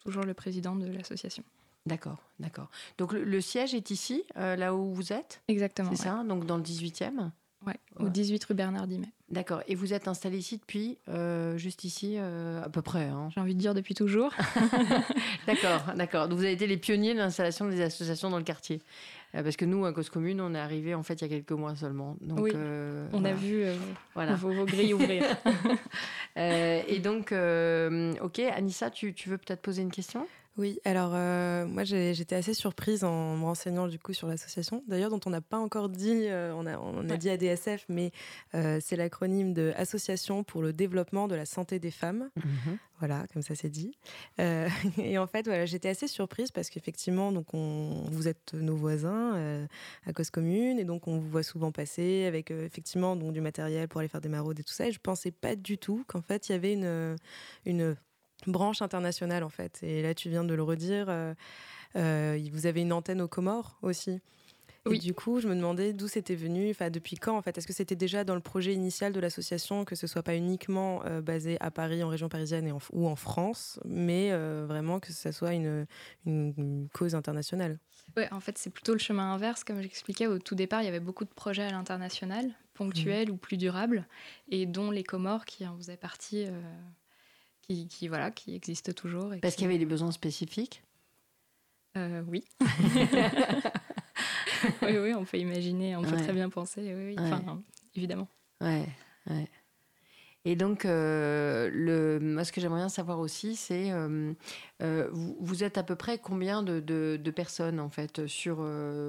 toujours 0.04 0.24
le 0.24 0.34
président 0.34 0.76
de 0.76 0.88
l'association. 0.88 1.44
D'accord, 1.86 2.18
d'accord. 2.40 2.70
Donc 2.98 3.14
le, 3.14 3.42
siège 3.42 3.76
est 3.76 3.92
ici, 3.92 4.24
euh, 4.38 4.56
là 4.56 4.74
où 4.74 4.94
vous 4.94 5.14
êtes? 5.14 5.42
Exactement. 5.48 5.92
C'est 5.92 6.04
ça, 6.04 6.24
donc 6.28 6.46
dans 6.46 6.58
le 6.58 6.64
18e 6.64 7.30
Oui, 7.68 7.74
au 7.98 8.10
18 8.10 8.44
rue 8.46 8.54
Bernard 8.56 8.88
Dimet. 8.88 9.12
D'accord. 9.30 9.62
Et 9.68 9.76
vous 9.76 9.94
êtes 9.94 10.08
installé 10.08 10.38
ici 10.38 10.58
depuis, 10.58 10.98
euh, 11.10 11.58
juste 11.58 11.84
ici, 11.84 12.16
euh, 12.18 12.64
à 12.64 12.70
peu 12.70 12.82
près 12.82 13.06
hein? 13.06 13.30
J'ai 13.34 13.40
envie 13.40 13.54
de 13.54 13.60
dire 13.60 13.76
depuis 13.76 13.94
toujours. 13.94 14.34
d'accord, 15.48 15.94
d'accord. 15.96 16.28
Donc 16.28 16.40
vous 16.40 16.44
avez 16.44 16.54
été 16.54 16.66
les 16.66 16.78
pionniers 16.78 17.14
de 17.14 17.20
l'installation 17.20 17.68
des 17.68 17.82
associations 17.82 18.32
dans 18.32 18.38
le 18.38 18.44
quartier. 18.44 18.82
Euh, 19.36 19.44
parce 19.44 19.58
que 19.58 19.66
nous, 19.66 19.86
à 19.86 19.94
Cause 19.94 20.10
Commune, 20.10 20.40
on 20.42 20.56
est 20.56 20.60
arrivé 20.60 20.96
en 20.96 21.04
fait 21.04 21.16
il 21.16 21.22
y 21.22 21.26
a 21.26 21.28
quelques 21.28 21.52
mois 21.52 21.76
seulement. 21.76 22.18
Donc, 22.22 22.40
oui, 22.40 22.54
on 23.14 23.26
a 23.26 23.34
vu 23.34 23.66
voilà. 24.14 24.36
vos, 24.36 24.66
grilles 24.66 24.94
ouvrir. 24.94 25.24
et 26.36 27.00
donc, 27.00 27.34
ok, 28.22 28.40
Anissa, 28.40 28.90
tu, 28.90 29.14
tu 29.14 29.30
veux 29.30 29.38
peut-être 29.38 29.62
poser 29.62 29.82
une 29.82 29.92
question? 29.92 30.28
Oui, 30.58 30.80
alors 30.86 31.12
euh, 31.14 31.66
moi 31.66 31.84
j'étais 31.84 32.36
assez 32.36 32.54
surprise 32.54 33.04
en 33.04 33.36
me 33.36 33.44
renseignant 33.44 33.88
du 33.88 34.00
coup 34.00 34.14
sur 34.14 34.28
l'association, 34.28 34.84
d'ailleurs 34.88 35.10
dont 35.10 35.20
on 35.26 35.30
n'a 35.30 35.42
pas 35.42 35.58
encore 35.58 35.90
dit, 35.90 36.28
euh, 36.28 36.54
on 36.56 36.66
a, 36.66 36.78
on 36.78 37.10
a 37.10 37.18
dit 37.18 37.30
ADSF, 37.30 37.86
mais 37.90 38.12
euh, 38.54 38.80
c'est 38.82 38.96
l'acronyme 38.96 39.54
de 39.54 39.74
Association 39.76 40.46
pour 40.46 40.62
le 40.62 40.72
développement 40.72 41.28
de 41.28 41.36
la 41.36 41.46
santé 41.46 41.78
des 41.80 41.92
femmes. 41.92 42.30
Mhm. 42.38 42.78
Voilà, 43.00 43.26
comme 43.34 43.42
ça 43.42 43.56
c'est 43.56 43.70
dit. 43.70 43.98
et 44.38 45.18
en 45.18 45.28
fait, 45.28 45.46
voilà, 45.46 45.66
j'étais 45.66 45.90
assez 45.90 46.08
surprise 46.08 46.52
parce 46.52 46.70
qu'effectivement, 46.70 47.34
donc 47.34 47.54
on, 47.54 48.06
vous 48.10 48.30
êtes 48.30 48.54
nos 48.54 48.78
voisins 48.78 49.68
à 50.06 50.14
cause 50.14 50.30
commune 50.30 50.80
et 50.80 50.86
donc 50.86 51.06
on 51.10 51.20
vous 51.20 51.30
voit 51.30 51.44
souvent 51.44 51.74
passer 51.74 52.24
avec 52.24 52.52
effectivement 52.52 53.18
donc, 53.18 53.34
du 53.34 53.42
matériel 53.42 53.90
pour 53.90 54.00
aller 54.00 54.08
faire 54.08 54.22
des 54.22 54.30
maraudes 54.30 54.62
et 54.62 54.64
tout 54.64 54.74
ça. 54.74 54.88
Et 54.88 54.94
je 54.94 55.02
pensais 55.02 55.32
pas 55.32 55.58
du 55.58 55.78
tout 55.78 56.06
qu'en 56.08 56.22
fait 56.22 56.48
il 56.48 56.54
y 56.54 56.56
avait 56.56 56.72
une, 56.72 57.18
une 57.66 57.98
branche 58.48 58.82
internationale 58.82 59.44
en 59.44 59.50
fait. 59.50 59.80
Et 59.84 60.02
là, 60.02 60.14
tu 60.14 60.30
viens 60.30 60.44
de 60.44 60.54
le 60.54 60.64
redire, 60.64 61.06
euh, 61.10 61.34
euh, 61.96 62.40
vous 62.52 62.66
avez 62.66 62.82
une 62.82 62.94
antenne 62.94 63.22
aux 63.22 63.28
Comores 63.28 63.78
aussi. 63.82 64.22
Oui. 64.88 64.98
Et 64.98 65.00
du 65.00 65.16
coup, 65.16 65.40
je 65.40 65.48
me 65.48 65.56
demandais 65.56 65.94
d'où 65.94 66.08
c'était 66.08 66.36
venu, 66.36 66.70
enfin 66.70 66.92
depuis 66.92 67.16
quand 67.16 67.36
en 67.36 67.42
fait. 67.42 67.58
Est-ce 67.58 67.66
que 67.66 67.74
c'était 67.74 67.96
déjà 67.96 68.24
dans 68.24 68.36
le 68.36 68.42
projet 68.42 68.72
initial 68.72 69.14
de 69.14 69.20
l'association 69.20 69.84
que 69.84 69.96
ce 69.96 70.06
soit 70.06 70.22
pas 70.22 70.36
uniquement 70.36 71.02
euh, 71.06 71.22
basé 71.22 71.58
à 71.60 71.72
Paris, 71.72 72.04
en 72.04 72.08
région 72.08 72.30
parisienne 72.30 72.68
et 72.68 72.72
ou 72.94 73.08
en 73.08 73.16
France, 73.16 73.80
mais 73.84 74.32
vraiment 74.32 75.00
que 75.00 75.12
ce 75.12 75.32
soit 75.32 75.54
une, 75.54 75.88
une, 76.28 76.88
cause 76.94 77.16
internationale? 77.16 77.80
Ouais, 78.16 78.32
en 78.32 78.40
fait, 78.40 78.60
c'est 78.60 78.70
plutôt 78.70 78.94
le 78.94 79.00
chemin 79.00 79.34
inverse. 79.34 79.64
Comme 79.64 79.82
j'expliquais 79.82 80.28
au 80.28 80.38
tout 80.38 80.54
départ, 80.54 80.84
il 80.84 80.86
y 80.86 80.90
avait 80.90 81.00
beaucoup 81.00 81.26
de 81.26 81.34
projets 81.34 81.64
à 81.64 81.72
l'international, 81.72 82.52
ponctuels 82.76 83.30
mmh. 83.30 83.34
ou 83.34 83.38
plus 83.38 83.58
durables, 83.58 84.06
et 84.50 84.68
dont 84.68 84.92
les 84.92 85.04
Comores 85.04 85.46
qui 85.46 85.66
en 85.66 85.76
faisaient 85.78 85.98
partie 85.98 86.46
qui, 87.68 88.08
voilà, 88.08 88.32
qui 88.32 88.56
existe 88.56 88.94
toujours. 88.96 89.34
Parce 89.42 89.56
qu'il 89.56 89.64
y 89.64 89.68
avait 89.68 89.78
des 89.78 89.86
besoins 89.86 90.12
spécifiques 90.12 90.84
euh, 91.98 92.24
Oui. 92.28 92.46
oui, 94.82 94.98
oui, 94.98 95.14
on 95.14 95.26
peut 95.26 95.38
imaginer, 95.38 95.96
on 95.96 96.04
peut 96.04 96.18
très 96.18 96.34
bien 96.34 96.50
penser, 96.50 96.94
oui, 96.94 97.06
oui. 97.08 97.16
Enfin, 97.18 97.62
évidemment. 97.96 98.28
Ouais, 98.62 98.86
ouais. 99.28 99.48
Et 100.48 100.56
donc, 100.56 100.86
euh, 100.86 101.72
le, 101.74 102.20
moi, 102.20 102.44
ce 102.44 102.52
que 102.52 102.62
j'aimerais 102.62 102.82
bien 102.82 102.90
savoir 102.90 103.20
aussi, 103.20 103.56
c'est 103.56 103.92
euh, 103.92 104.32
euh, 104.84 105.10
vous, 105.12 105.64
êtes 105.64 105.80
à 105.80 105.84
peu 105.84 105.96
près 105.96 106.20
combien 106.20 106.62
de, 106.62 106.80
de, 106.80 107.32
personnes, 107.32 107.80
en 107.80 107.90
fait, 107.90 108.28
sur, 108.28 108.66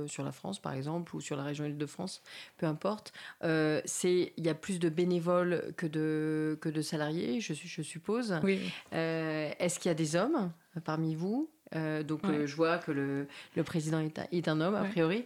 sur 0.06 0.24
la 0.24 0.32
France, 0.32 0.58
par 0.58 0.72
exemple, 0.72 1.14
ou 1.14 1.20
sur 1.20 1.36
la 1.36 1.44
région 1.44 1.66
Île-de-France, 1.66 2.22
peu 2.56 2.64
importe. 2.66 3.12
c'est 3.42 4.32
Il 4.36 4.46
y 4.46 4.48
a 4.48 4.54
plus 4.54 4.78
de 4.78 4.88
bénévoles 4.88 5.74
que 5.76 5.86
de, 5.86 6.58
que 6.62 6.70
de 6.70 6.80
salariés, 6.80 7.40
je, 7.40 7.52
je 7.52 7.82
suppose. 7.82 8.40
Oui. 8.42 8.58
Est-ce 8.92 9.78
qu'il 9.78 9.90
y 9.90 9.92
a 9.92 9.94
des 9.94 10.16
hommes 10.16 10.50
parmi 10.84 11.14
vous? 11.14 11.50
Euh, 11.74 12.02
donc 12.02 12.24
euh, 12.24 12.46
je 12.46 12.54
vois 12.54 12.78
que 12.78 12.92
le, 12.92 13.26
le 13.56 13.64
président 13.64 13.98
est 13.98 14.18
un, 14.18 14.26
est 14.30 14.48
un, 14.48 14.60
homme 14.60 14.74
a 14.74 14.84
priori. 14.84 15.24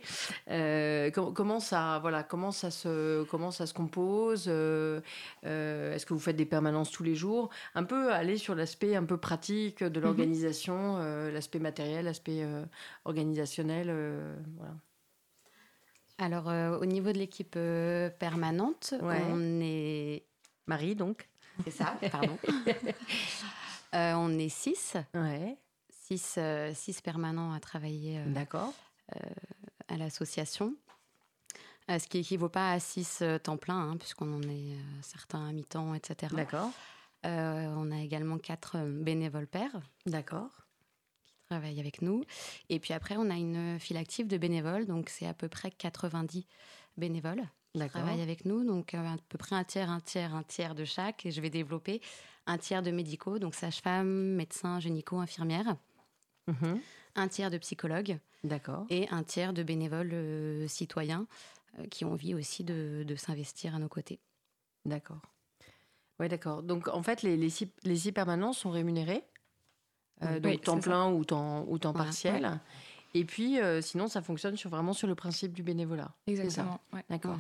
Euh, 0.51 1.11
comment 1.11 1.61
ça 1.61 1.99
voilà 2.01 2.23
comment 2.23 2.51
ça 2.51 2.71
se 2.71 3.25
comment 3.25 3.51
ça 3.51 3.67
se 3.67 3.75
compose 3.75 4.49
Est-ce 4.49 6.07
que 6.07 6.15
vous 6.15 6.21
faites 6.21 6.37
des 6.37 6.47
permanences 6.47 6.91
tous 6.91 7.03
les 7.03 7.15
jours? 7.15 7.51
Un 7.75 7.85
peu 7.85 8.13
aller 8.13 8.39
sur 8.39 8.55
l'aspect 8.55 8.97
un 8.97 9.05
peu 9.05 9.19
pratique 9.19 9.85
de 9.85 10.01
mhm. 10.01 10.07
l'organisation, 10.07 10.99
l'aspect 11.31 11.59
matériel, 11.59 12.07
l'aspect 12.07 12.47
organisationnel. 13.05 13.93
voilà. 14.57 14.75
Alors 16.19 16.81
au 16.81 16.87
niveau 16.87 17.13
de 17.13 17.19
l'équipe 17.19 17.59
permanente, 18.19 18.95
on 19.03 19.61
est 19.61 20.25
Marie 20.67 20.95
donc. 20.95 21.29
C'est 21.65 21.71
ça, 21.73 21.95
pardon. 22.11 22.39
on 23.93 24.39
est 24.39 24.49
six. 24.49 24.97
Ouais 25.15 25.59
six, 26.11 26.35
euh, 26.39 26.73
six 26.75 27.01
permanents 27.01 27.53
à 27.53 27.61
travailler 27.61 28.19
euh, 28.19 28.25
D'accord. 28.27 28.73
Euh, 29.15 29.21
à 29.89 29.97
l'association. 29.97 30.75
ce 31.89 32.07
qui 32.07 32.19
équivaut 32.19 32.49
pas 32.49 32.73
à 32.73 32.81
six 32.81 33.23
temps 33.43 33.57
plein, 33.57 33.91
hein, 33.91 33.97
puisqu'on 33.97 34.33
en 34.33 34.43
est 34.43 34.77
certains 35.03 35.49
à 35.49 35.53
mi-temps, 35.53 35.95
etc. 35.95 36.33
D'accord. 36.35 36.71
on 37.25 37.91
a 37.91 37.99
également 38.01 38.39
quatre 38.39 38.79
bénévoles 38.79 39.49
pères. 39.49 39.81
D'accord 40.07 40.51
qui 41.27 41.35
travaillent 41.57 41.81
avec 41.81 42.03
nous. 42.03 42.23
Et 42.69 42.79
puis 42.79 42.95
après, 42.95 43.17
on 43.19 43.29
a 43.29 43.35
une 43.35 43.81
file 43.81 43.97
active 43.97 44.29
de 44.29 44.39
bénévoles, 44.39 44.87
donc 44.87 45.09
c'est 45.09 45.27
à 45.27 45.35
peu 45.35 45.49
près 45.49 45.73
90 45.73 46.47
bénévoles 46.97 47.43
qui 47.73 47.89
travaillent 47.89 48.23
avec 48.23 48.45
nous, 48.45 48.65
donc 48.65 48.95
à 48.95 49.17
peu 49.29 49.39
près 49.39 49.57
un 49.57 49.65
tiers, 49.65 49.91
un 49.91 49.99
tiers, 49.99 50.33
un 50.37 50.45
tiers 50.45 50.77
de 50.77 50.85
chaque. 50.85 51.27
Et 51.27 51.33
je 51.33 51.41
vais 51.41 51.51
développer 51.51 52.01
un 52.47 52.59
tiers 52.59 52.83
de 52.83 52.93
médicaux, 52.93 53.41
donc 53.41 53.57
sage-femme, 53.57 54.35
médecin, 54.37 54.79
gynéco, 54.79 55.19
infirmière. 55.19 55.77
Mhm. 56.47 56.81
un 57.17 57.29
tiers 57.29 57.51
de 57.51 57.59
psychologues 57.59 58.19
D'accord. 58.45 58.87
et 58.91 59.09
un 59.11 59.23
tiers 59.23 59.53
de 59.53 59.63
bénévoles 59.63 60.11
euh, 60.13 60.69
citoyens 60.69 61.27
euh, 61.79 61.87
qui 61.87 62.05
ont 62.05 62.13
envie 62.13 62.35
aussi 62.35 62.65
de, 62.65 63.05
s'investir 63.17 63.75
à 63.75 63.79
nos 63.79 63.89
côtés. 63.89 64.19
D'accord. 64.85 65.21
Oui, 66.19 66.29
d'accord. 66.29 66.63
Donc, 66.63 66.89
en 66.89 67.03
fait, 67.03 67.23
les, 67.23 67.37
les, 67.37 67.51
six, 67.51 67.69
les 67.85 68.13
permanents 68.13 68.53
sont 68.53 68.71
rémunérés, 68.71 69.25
euh, 70.23 70.39
donc 70.39 70.63
temps 70.63 70.81
plein 70.81 71.11
ou 71.11 71.25
temps, 71.25 71.65
ou 71.69 71.79
temps 71.79 71.95
partiel. 71.95 72.61
Et 73.15 73.25
puis, 73.25 73.59
sinon, 73.81 74.07
ça 74.07 74.23
fonctionne 74.23 74.57
sur, 74.57 74.71
vraiment 74.71 74.93
sur 74.93 75.09
le 75.09 75.15
principe 75.15 75.53
du 75.53 75.63
bénévolat. 75.63 76.13
Exactement. 76.27 76.81
D'accord. 77.09 77.39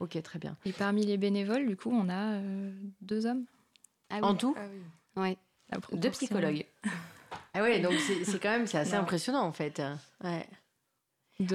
Ok, 0.00 0.20
très 0.22 0.38
bien. 0.38 0.56
Et 0.64 0.72
parmi 0.72 1.06
les 1.06 1.18
bénévoles, 1.18 1.66
du 1.66 1.76
coup, 1.76 1.90
on 1.92 2.08
a 2.08 2.40
deux 3.02 3.26
hommes. 3.26 3.44
Ah 4.10 4.20
en 4.22 4.34
tout 4.34 4.54
ah 4.56 5.20
oui. 5.20 5.36
Deux 5.92 6.10
psychologues. 6.10 6.66
Ah 7.54 7.62
ouais, 7.62 7.80
donc 7.80 7.94
c'est 8.24 8.40
quand 8.40 8.50
même 8.50 8.66
c'est 8.66 8.78
assez 8.78 8.94
impressionnant 8.94 9.42
en 9.42 9.52
fait. 9.52 9.80
Ouais. 10.22 10.46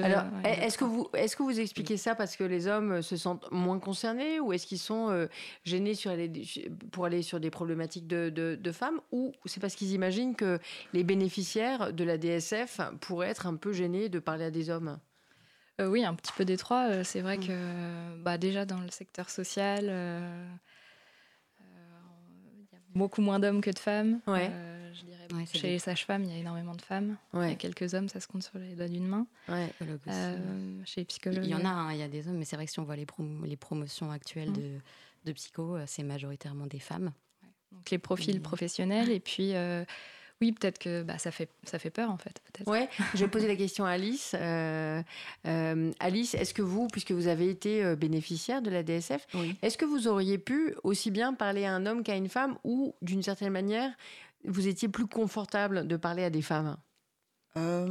Alors, 0.04 0.26
est-ce 0.44 0.78
que, 0.78 0.84
vous, 0.84 1.08
est 1.14 1.34
que 1.34 1.42
vous 1.42 1.58
expliquez 1.58 1.96
ça 1.96 2.14
parce 2.14 2.36
que 2.36 2.44
les 2.44 2.68
hommes 2.68 3.02
se 3.02 3.16
sentent 3.16 3.50
moins 3.50 3.80
concernés 3.80 4.42
ou 4.42 4.52
est-ce 4.52 4.68
qu'ils 4.68 4.80
sont 4.80 5.10
euh, 5.10 5.28
gênés 5.64 5.96
sur 5.96 6.12
pour 6.92 7.06
aller 7.06 7.22
sur 7.22 7.40
des 7.40 7.50
problématiques 7.50 8.06
de, 8.06 8.30
de, 8.30 8.72
femmes 8.74 9.00
ou 9.14 9.32
c'est 9.46 9.62
parce 9.62 9.76
qu'ils 9.76 9.94
imaginent 9.94 10.36
que 10.36 10.60
les 10.92 11.06
bénéficiaires 11.06 11.94
de 11.94 12.04
la 12.04 12.18
DSF 12.18 12.82
pourraient 13.00 13.30
être 13.30 13.48
un 13.48 13.56
peu 13.56 13.72
gênés 13.72 14.10
de 14.10 14.20
parler 14.20 14.46
à 14.46 14.52
des 14.52 14.70
hommes? 14.70 15.00
Euh, 15.80 15.88
Oui, 15.88 16.04
un 16.04 16.14
petit 16.14 16.34
peu 16.34 16.44
des 16.44 16.58
trois. 16.58 16.90
Euh, 16.90 17.04
c'est 17.06 17.22
vrai 17.22 17.38
mm. 17.38 17.48
que 17.48 18.18
bah, 18.18 18.38
déjà 18.38 18.66
dans 18.66 18.82
le 18.82 18.92
secteur 18.92 19.30
social, 19.30 19.86
beaucoup 22.96 23.22
moins 23.22 23.40
d'hommes 23.40 23.62
que 23.62 23.72
de 23.72 23.80
femmes. 23.80 24.20
Ouais. 24.28 24.52
Chez 25.54 25.70
les 25.70 25.80
sages-femmes, 25.80 26.24
il 26.24 26.32
y 26.32 26.34
a 26.34 26.38
énormément 26.38 26.74
de 26.74 26.82
femmes. 26.82 27.18
Il 27.34 27.42
y 27.42 27.52
a 27.52 27.56
quelques 27.56 27.94
hommes, 27.94 28.10
ça 28.10 28.20
se 28.20 28.28
compte 28.28 28.44
sur 28.44 28.58
les 28.58 28.76
doigts 28.76 28.88
d'une 28.88 29.08
main. 29.08 29.28
Euh, 29.50 30.82
chez 30.86 31.02
les 31.02 31.06
psychologues. 31.06 31.44
Il 31.44 31.50
y 31.50 31.56
en 31.56 31.66
a, 31.66 31.70
hein, 31.70 31.94
il 31.94 32.00
y 32.00 32.04
a 32.04 32.08
des 32.08 32.28
hommes, 32.28 32.38
mais 32.38 32.46
c'est 32.46 32.56
vrai 32.56 32.66
que 32.66 32.72
si 32.72 32.80
on 32.80 32.84
voit 32.84 32.96
les, 32.96 33.06
les 33.46 33.56
promotions 33.56 34.12
actuelles 34.12 34.50
mm. 34.50 34.58
de, 34.58 34.72
de, 35.26 35.32
psycho, 35.34 35.76
euh, 35.76 35.84
c'est 35.88 36.04
majoritairement 36.04 36.66
des 36.66 36.80
femmes. 36.80 37.12
Donc 37.72 37.92
les 37.92 38.00
profils 38.00 38.42
professionnels 38.42 39.12
et 39.12 39.20
puis 39.20 39.54
euh, 39.54 39.86
oui, 40.42 40.52
peut-être 40.54 40.80
que 40.80 41.04
bah, 41.04 41.18
ça, 41.18 41.32
fait, 41.32 41.50
ça 41.64 41.80
fait 41.80 41.90
peur 41.90 42.12
en 42.12 42.18
fait. 42.18 42.42
Ouais, 42.66 42.90
je 43.14 43.20
vais 43.20 43.28
poser 43.28 43.48
la 43.48 43.56
question 43.56 43.86
à 43.86 43.92
Alice. 43.92 44.34
Alice, 46.00 46.34
est-ce 46.36 46.54
que 46.54 46.62
vous, 46.62 46.88
puisque 46.88 47.12
vous 47.12 47.28
avez 47.28 47.50
été 47.50 47.96
bénéficiaire 47.96 48.62
de 48.62 48.70
la 48.70 48.84
DSF, 48.84 49.28
est-ce 49.62 49.78
que 49.78 49.86
vous 49.86 50.08
auriez 50.08 50.38
pu 50.38 50.76
aussi 50.84 51.12
bien 51.12 51.34
parler 51.34 51.66
à 51.66 51.74
un 51.74 51.86
homme 51.86 52.04
qu'à 52.04 52.16
une 52.16 52.30
femme 52.30 52.58
ou 52.64 52.96
d'une 53.02 53.24
certaine 53.24 53.52
manière 53.52 53.92
vous 54.46 54.68
étiez 54.68 54.88
plus 54.88 55.08
confortable 55.08 55.88
de 55.88 55.98
parler 55.98 56.24
à 56.24 56.30
des 56.30 56.42
femmes? 56.42 56.78
Euh, 57.58 57.88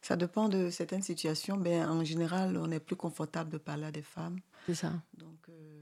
Ça 0.00 0.16
dépend 0.16 0.48
de 0.48 0.70
certaines 0.70 1.02
situations. 1.02 1.56
mais 1.56 1.84
en 1.84 2.04
général, 2.04 2.56
on 2.56 2.70
est 2.70 2.80
plus 2.80 2.96
confortable 2.96 3.50
de 3.50 3.58
parler 3.58 3.84
à 3.84 3.90
des 3.92 4.02
femmes. 4.02 4.38
C'est 4.66 4.74
ça. 4.74 4.92
Donc, 5.14 5.36
euh, 5.48 5.75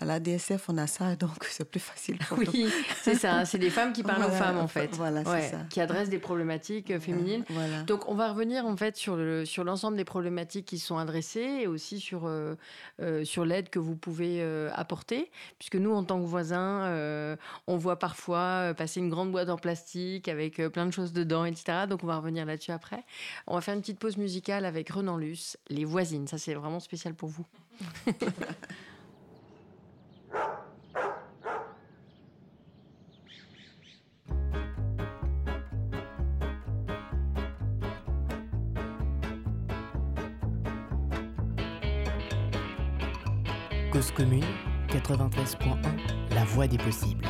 à 0.00 0.06
la 0.06 0.18
DSF, 0.18 0.68
on 0.68 0.78
a 0.78 0.86
ça, 0.86 1.14
donc 1.20 1.44
c'est 1.44 1.70
plus 1.70 1.80
facile 1.80 2.16
pour 2.18 2.38
Oui, 2.38 2.68
c'est 3.02 3.14
ça. 3.14 3.44
C'est 3.44 3.58
des 3.58 3.70
femmes 3.70 3.92
qui 3.92 4.02
parlent 4.02 4.24
aux 4.24 4.30
femmes, 4.30 4.56
en 4.56 4.66
fait. 4.66 4.94
Voilà, 4.96 5.24
c'est 5.24 5.50
ça. 5.50 5.58
Qui 5.68 5.80
adressent 5.80 6.08
des 6.08 6.18
problématiques 6.18 6.90
euh, 6.90 6.98
féminines. 6.98 7.44
Voilà. 7.50 7.82
Donc, 7.82 8.08
on 8.08 8.14
va 8.14 8.30
revenir, 8.30 8.64
en 8.64 8.76
fait, 8.76 8.96
sur, 8.96 9.16
le, 9.16 9.44
sur 9.44 9.62
l'ensemble 9.62 9.96
des 9.96 10.04
problématiques 10.04 10.66
qui 10.66 10.78
sont 10.78 10.96
adressées 10.96 11.60
et 11.62 11.66
aussi 11.66 12.00
sur, 12.00 12.22
euh, 12.24 12.54
euh, 13.02 13.24
sur 13.24 13.44
l'aide 13.44 13.68
que 13.68 13.78
vous 13.78 13.94
pouvez 13.94 14.42
apporter. 14.74 15.30
Puisque 15.58 15.76
nous, 15.76 15.92
en 15.92 16.02
tant 16.02 16.20
que 16.20 16.26
voisins, 16.26 17.36
on 17.66 17.76
voit 17.76 17.98
parfois 17.98 18.72
passer 18.76 19.00
une 19.00 19.10
grande 19.10 19.30
boîte 19.30 19.50
en 19.50 19.56
plastique 19.56 20.28
avec 20.28 20.56
plein 20.68 20.86
de 20.86 20.92
choses 20.92 21.12
dedans, 21.12 21.44
etc. 21.44 21.86
Donc, 21.88 22.02
on 22.04 22.06
va 22.06 22.16
revenir 22.16 22.46
là-dessus 22.46 22.72
après. 22.72 23.04
On 23.46 23.54
va 23.54 23.60
faire 23.60 23.74
une 23.74 23.80
petite 23.80 23.98
pause 23.98 24.16
musicale 24.16 24.64
avec 24.64 24.88
Renan 24.90 25.18
Luce, 25.18 25.58
Les 25.68 25.84
voisines. 25.84 26.26
Ça, 26.26 26.38
c'est 26.38 26.54
vraiment 26.54 26.80
spécial 26.80 27.14
pour 27.14 27.28
vous. 27.28 27.46
Commune, 44.14 44.44
93.1, 44.88 46.34
la 46.34 46.44
voix 46.44 46.66
des 46.66 46.78
possibles. 46.78 47.24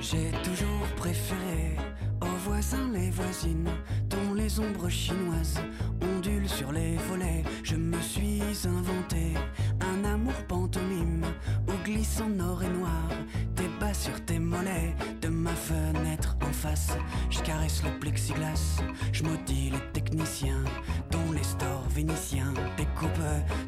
J'ai 0.00 0.30
toujours 0.42 0.86
préféré 0.96 1.76
aux 2.20 2.36
voisins 2.48 2.90
les 2.92 3.10
voisines, 3.10 3.68
dont 4.08 4.34
les 4.34 4.58
ombres 4.58 4.88
chinoises 4.88 5.60
ondulent 6.00 6.48
sur 6.48 6.72
les 6.72 6.96
volets. 7.08 7.42
Je 7.62 7.76
me 7.76 8.00
suis 8.00 8.42
inventé 8.64 9.34
amour 10.20 10.44
pantomime 10.48 11.24
où 11.66 11.72
glisse 11.84 12.20
en 12.20 12.38
or 12.40 12.62
et 12.62 12.68
noir 12.68 13.08
tes 13.56 13.68
bas 13.80 13.94
sur 13.94 14.22
tes 14.26 14.38
mollets. 14.38 14.94
De 15.22 15.28
ma 15.28 15.50
fenêtre 15.50 16.36
en 16.42 16.52
face, 16.52 16.92
je 17.30 17.40
caresse 17.40 17.82
le 17.82 17.98
plexiglas, 17.98 18.82
je 19.12 19.22
maudis 19.22 19.70
les 19.70 19.92
techniciens 19.92 20.64
dont 21.10 21.32
les 21.32 21.42
stores 21.42 21.88
vénitiens 21.88 22.52
découpent 22.76 23.08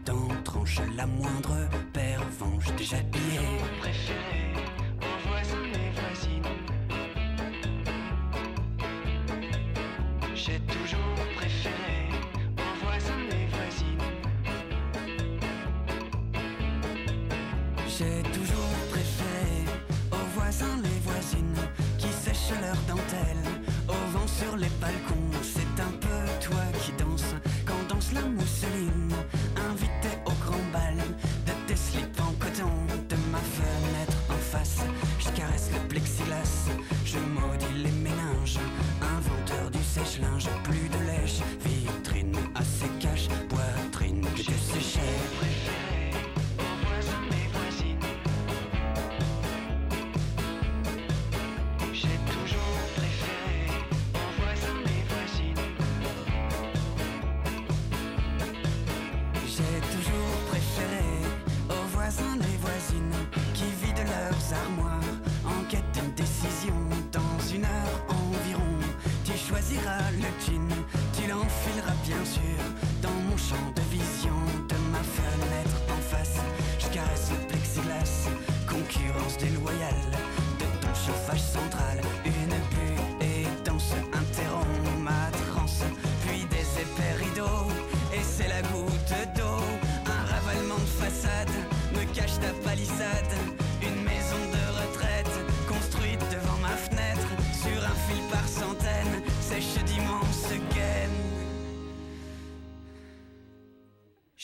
dans 0.04 0.28
tranche 0.44 0.80
la 0.97 1.06
moindre 1.06 1.68
pervenche 1.92 2.75
déjà 2.76 2.99
pillée. 2.99 3.59
Préféré 3.80 4.72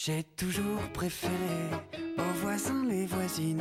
J'ai 0.09 0.25
toujours 0.25 0.81
préféré 0.95 1.33
aux 2.17 2.41
voisins 2.41 2.83
les 2.89 3.05
voisines. 3.05 3.61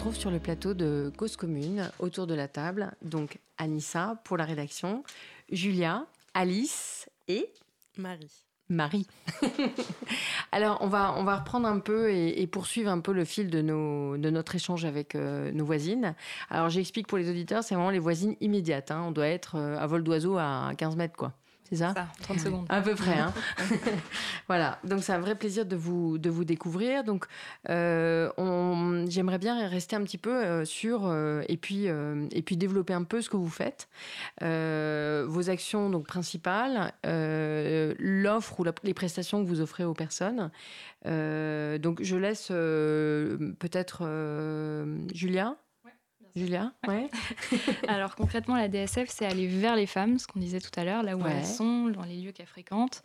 Retrouve 0.00 0.16
sur 0.16 0.30
le 0.30 0.38
plateau 0.38 0.72
de 0.72 1.12
Cause 1.18 1.36
Commune, 1.36 1.90
autour 1.98 2.26
de 2.26 2.32
la 2.32 2.48
table. 2.48 2.92
Donc, 3.02 3.38
Anissa 3.58 4.18
pour 4.24 4.38
la 4.38 4.46
rédaction, 4.46 5.04
Julia, 5.52 6.06
Alice 6.32 7.10
et 7.28 7.52
Marie. 7.98 8.32
Marie. 8.70 9.06
Alors, 10.52 10.78
on 10.80 10.86
va, 10.86 11.14
on 11.18 11.24
va 11.24 11.36
reprendre 11.36 11.68
un 11.68 11.80
peu 11.80 12.10
et, 12.10 12.40
et 12.40 12.46
poursuivre 12.46 12.90
un 12.90 13.00
peu 13.00 13.12
le 13.12 13.26
fil 13.26 13.50
de, 13.50 13.60
nos, 13.60 14.16
de 14.16 14.30
notre 14.30 14.54
échange 14.54 14.86
avec 14.86 15.14
euh, 15.16 15.52
nos 15.52 15.66
voisines. 15.66 16.14
Alors, 16.48 16.70
j'explique 16.70 17.06
pour 17.06 17.18
les 17.18 17.28
auditeurs, 17.28 17.62
c'est 17.62 17.74
vraiment 17.74 17.90
les 17.90 17.98
voisines 17.98 18.36
immédiates. 18.40 18.90
hein. 18.92 19.04
On 19.06 19.10
doit 19.10 19.28
être 19.28 19.56
euh, 19.56 19.76
à 19.78 19.86
vol 19.86 20.02
d'oiseau 20.02 20.38
à 20.38 20.72
15 20.78 20.96
mètres, 20.96 21.16
quoi. 21.16 21.34
C'est 21.70 21.76
ça, 21.76 21.94
Ça, 21.94 22.08
30 22.22 22.40
secondes. 22.40 22.66
À 22.68 22.80
peu 22.80 22.94
près. 22.96 23.18
Hein. 23.18 23.32
voilà. 24.48 24.78
Donc, 24.82 25.04
c'est 25.04 25.12
un 25.12 25.20
vrai 25.20 25.36
plaisir 25.36 25.64
de 25.64 25.76
vous, 25.76 26.18
de 26.18 26.28
vous 26.28 26.44
découvrir. 26.44 27.04
Donc, 27.04 27.26
euh, 27.68 28.28
j'aimerais 29.08 29.38
bien 29.38 29.68
rester 29.68 29.94
un 29.94 30.02
petit 30.02 30.18
peu 30.18 30.34
euh, 30.34 30.64
sur 30.64 31.06
euh, 31.06 31.42
et, 31.48 31.56
puis, 31.56 31.86
et 31.86 32.42
puis 32.42 32.56
développer 32.56 32.92
un 32.92 33.04
peu 33.04 33.22
ce 33.22 33.30
que 33.30 33.36
vous 33.36 33.48
faites. 33.48 33.88
Vos 34.40 35.48
actions 35.50 35.90
donc, 35.90 36.06
principales, 36.06 36.92
l'offre 37.04 38.60
ou 38.60 38.64
la- 38.64 38.74
les 38.82 38.94
prestations 38.94 39.42
que 39.44 39.48
vous 39.48 39.60
offrez 39.60 39.84
aux 39.84 39.94
personnes. 39.94 40.50
Donc, 41.04 42.02
je 42.02 42.16
laisse 42.16 42.48
peut-être 42.48 44.02
Julia. 45.14 45.56
Julia, 46.36 46.72
ouais. 46.88 47.08
Alors 47.88 48.14
concrètement, 48.16 48.56
la 48.56 48.68
DSF, 48.68 49.08
c'est 49.08 49.26
aller 49.26 49.46
vers 49.46 49.76
les 49.76 49.86
femmes, 49.86 50.18
ce 50.18 50.26
qu'on 50.26 50.40
disait 50.40 50.60
tout 50.60 50.70
à 50.78 50.84
l'heure, 50.84 51.02
là 51.02 51.16
où 51.16 51.22
Ouais. 51.22 51.32
elles 51.32 51.46
sont, 51.46 51.88
dans 51.88 52.02
les 52.04 52.16
lieux 52.20 52.32
qu'elles 52.32 52.46
fréquentent, 52.46 53.02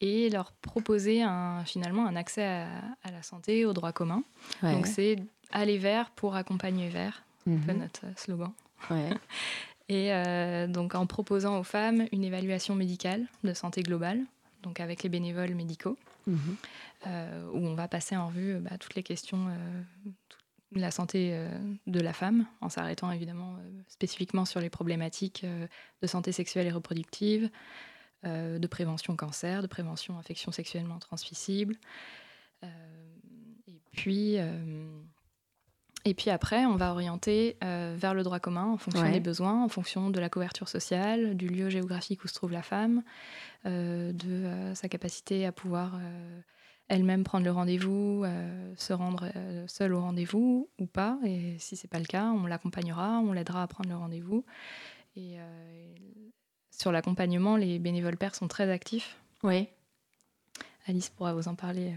et 0.00 0.30
leur 0.30 0.52
proposer 0.52 1.22
un, 1.22 1.64
finalement 1.64 2.06
un 2.06 2.16
accès 2.16 2.44
à, 2.44 2.66
à 3.04 3.10
la 3.10 3.22
santé, 3.22 3.64
aux 3.64 3.72
droits 3.72 3.92
communs. 3.92 4.24
Ouais. 4.62 4.72
Donc 4.72 4.86
c'est 4.86 5.16
aller 5.52 5.78
vers 5.78 6.10
pour 6.10 6.34
accompagner 6.36 6.88
vers, 6.88 7.22
un 7.46 7.56
peu 7.58 7.72
Mhm. 7.72 7.78
notre 7.80 8.06
euh, 8.06 8.12
slogan. 8.16 8.52
Ouais. 8.90 9.10
Et 9.88 10.12
euh, 10.12 10.66
donc 10.68 10.94
en 10.94 11.06
proposant 11.06 11.58
aux 11.58 11.64
femmes 11.64 12.06
une 12.12 12.24
évaluation 12.24 12.74
médicale 12.74 13.26
de 13.44 13.52
santé 13.52 13.82
globale, 13.82 14.20
donc 14.62 14.80
avec 14.80 15.02
les 15.02 15.08
bénévoles 15.08 15.54
médicaux, 15.54 15.96
Mhm. 16.26 16.56
euh, 17.08 17.50
où 17.52 17.58
on 17.66 17.74
va 17.74 17.88
passer 17.88 18.16
en 18.16 18.28
revue 18.28 18.54
bah, 18.60 18.78
toutes 18.78 18.94
les 18.94 19.02
questions 19.02 19.48
euh, 19.48 19.82
la 20.74 20.90
santé 20.90 21.30
euh, 21.32 21.48
de 21.86 22.00
la 22.00 22.12
femme, 22.12 22.46
en 22.60 22.68
s'arrêtant 22.68 23.10
évidemment 23.12 23.56
euh, 23.56 23.82
spécifiquement 23.88 24.44
sur 24.44 24.60
les 24.60 24.70
problématiques 24.70 25.44
euh, 25.44 25.66
de 26.00 26.06
santé 26.06 26.32
sexuelle 26.32 26.66
et 26.66 26.72
reproductive, 26.72 27.50
de 28.24 28.66
prévention 28.68 29.16
cancer, 29.16 29.62
de 29.62 29.66
prévention 29.66 30.16
infection 30.16 30.52
sexuellement 30.52 31.00
transmissible. 31.00 31.76
Et 32.62 33.80
puis. 33.90 34.36
et 36.04 36.14
puis 36.14 36.30
après, 36.30 36.64
on 36.64 36.76
va 36.76 36.92
orienter 36.92 37.56
euh, 37.64 37.96
vers 37.98 38.14
le 38.14 38.22
droit 38.22 38.38
commun 38.40 38.66
en 38.66 38.76
fonction 38.76 39.02
Ouais. 39.02 39.12
des 39.12 39.20
besoins, 39.20 39.64
en 39.64 39.68
fonction 39.68 40.10
de 40.10 40.20
la 40.20 40.28
couverture 40.28 40.68
sociale, 40.68 41.36
du 41.36 41.48
lieu 41.48 41.68
géographique 41.68 42.22
où 42.24 42.28
se 42.28 42.34
trouve 42.34 42.52
la 42.52 42.62
femme, 42.62 43.02
euh, 43.66 44.12
de 44.12 44.28
euh, 44.28 44.74
sa 44.76 44.88
capacité 44.88 45.44
à 45.46 45.50
pouvoir 45.52 45.98
elle-même 46.88 47.24
prendre 47.24 47.44
le 47.44 47.50
rendez-vous, 47.50 48.24
se 48.76 48.92
rendre 48.92 49.30
seule 49.66 49.94
au 49.94 50.00
rendez-vous 50.00 50.68
ou 50.78 50.86
pas. 50.86 51.18
Et 51.24 51.56
si 51.58 51.76
c'est 51.76 51.88
pas 51.88 51.98
le 51.98 52.04
cas, 52.04 52.26
on 52.26 52.46
l'accompagnera, 52.46 53.18
on 53.20 53.32
l'aidera 53.32 53.62
à 53.62 53.66
prendre 53.66 53.88
le 53.88 53.96
rendez-vous. 53.96 54.44
Et 55.16 55.38
sur 56.70 56.92
l'accompagnement, 56.92 57.56
les 57.56 57.78
bénévoles 57.78 58.18
pères 58.18 58.34
sont 58.34 58.48
très 58.48 58.70
actifs. 58.70 59.16
Oui. 59.42 59.68
Alice 60.86 61.08
pourra 61.08 61.32
vous 61.32 61.48
en 61.48 61.54
parler 61.54 61.94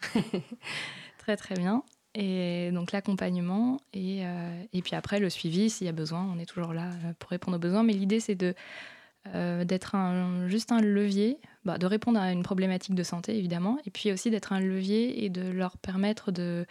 très 1.18 1.36
très 1.36 1.54
bien. 1.54 1.82
Et 2.18 2.70
donc 2.72 2.92
l'accompagnement 2.92 3.78
et, 3.92 4.24
euh, 4.24 4.62
et, 4.72 4.80
puis 4.80 4.96
après 4.96 5.20
le 5.20 5.28
suivi, 5.28 5.68
s'il 5.68 5.86
y 5.86 5.90
a 5.90 5.92
besoin, 5.92 6.26
on 6.34 6.38
est 6.38 6.46
toujours 6.46 6.72
là 6.72 6.88
euh, 7.04 7.12
pour 7.18 7.28
répondre 7.28 7.58
aux 7.58 7.60
besoins. 7.60 7.82
Mais 7.82 7.92
l'idée, 7.92 8.20
c'est 8.20 8.34
de, 8.34 8.54
euh, 9.34 9.64
d'être 9.64 9.94
juste 10.46 10.72
un 10.72 10.80
levier, 10.80 11.38
bah, 11.66 11.78
de 11.78 11.86
répondre 11.86 12.18
à 12.18 12.32
une 12.32 12.42
problématique 12.42 12.94
de 12.94 13.02
santé 13.02 13.36
évidemment, 13.36 13.78
et 13.84 13.90
puis 13.90 14.12
aussi 14.12 14.30
d'être 14.30 14.52
un 14.52 14.60
levier 14.60 15.24
et 15.24 15.28
de 15.28 15.42
leur 15.42 15.76
permettre 15.76 16.32
de, 16.32 16.66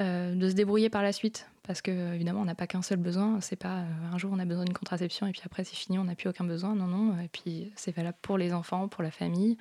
de 0.00 0.48
se 0.48 0.54
débrouiller 0.54 0.90
par 0.90 1.02
la 1.02 1.12
suite. 1.12 1.46
Parce 1.62 1.82
que 1.82 2.14
évidemment, 2.14 2.40
on 2.40 2.46
n'a 2.46 2.54
pas 2.54 2.66
qu'un 2.66 2.80
seul 2.80 2.96
besoin. 2.96 3.42
C'est 3.42 3.56
pas 3.56 3.84
un 4.10 4.16
jour 4.16 4.30
on 4.32 4.38
a 4.38 4.46
besoin 4.46 4.64
d'une 4.64 4.76
contraception 4.76 5.26
et 5.26 5.32
puis 5.32 5.42
après 5.44 5.64
c'est 5.64 5.76
fini, 5.76 5.98
on 5.98 6.04
n'a 6.04 6.14
plus 6.14 6.30
aucun 6.30 6.44
besoin. 6.44 6.74
Non, 6.74 6.86
non. 6.86 7.20
Et 7.20 7.28
puis 7.28 7.72
c'est 7.76 7.94
valable 7.94 8.16
pour 8.22 8.38
les 8.38 8.54
enfants, 8.54 8.88
pour 8.88 9.02
la 9.02 9.10
famille, 9.10 9.58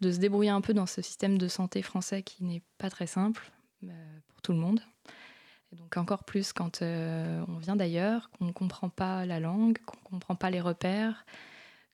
de 0.00 0.12
se 0.12 0.18
débrouiller 0.18 0.50
un 0.50 0.60
peu 0.60 0.72
dans 0.72 0.86
ce 0.86 1.02
système 1.02 1.36
de 1.36 1.48
santé 1.48 1.82
français 1.82 2.22
qui 2.22 2.44
n'est 2.44 2.62
pas 2.78 2.90
très 2.90 3.08
simple 3.08 3.50
pour 3.80 4.40
tout 4.40 4.52
le 4.52 4.58
monde. 4.58 4.80
Donc 5.72 5.96
encore 5.96 6.24
plus 6.24 6.52
quand 6.52 6.80
euh, 6.80 7.44
on 7.48 7.58
vient 7.58 7.76
d'ailleurs, 7.76 8.30
qu'on 8.30 8.46
ne 8.46 8.52
comprend 8.52 8.88
pas 8.88 9.26
la 9.26 9.40
langue, 9.40 9.78
qu'on 9.84 9.98
ne 9.98 10.10
comprend 10.10 10.34
pas 10.34 10.50
les 10.50 10.60
repères, 10.60 11.26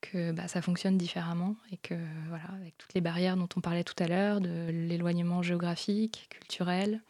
que 0.05 0.33
bah, 0.33 0.49
ça 0.49 0.61
fonctionne 0.61 0.99
différemment 0.99 1.57
et 1.73 1.77
que 1.79 1.95
voilà, 2.29 2.45
avec 2.61 2.77
toutes 2.79 2.95
les 2.95 3.01
barrières 3.01 3.37
dont 3.37 3.49
on 3.57 3.61
parlait 3.61 3.85
tout 3.85 3.95
à 3.99 4.07
l'heure, 4.07 4.41
de 4.41 4.69
l'éloignement 4.71 5.43
géographique, 5.43 6.27
culturel, 6.31 7.01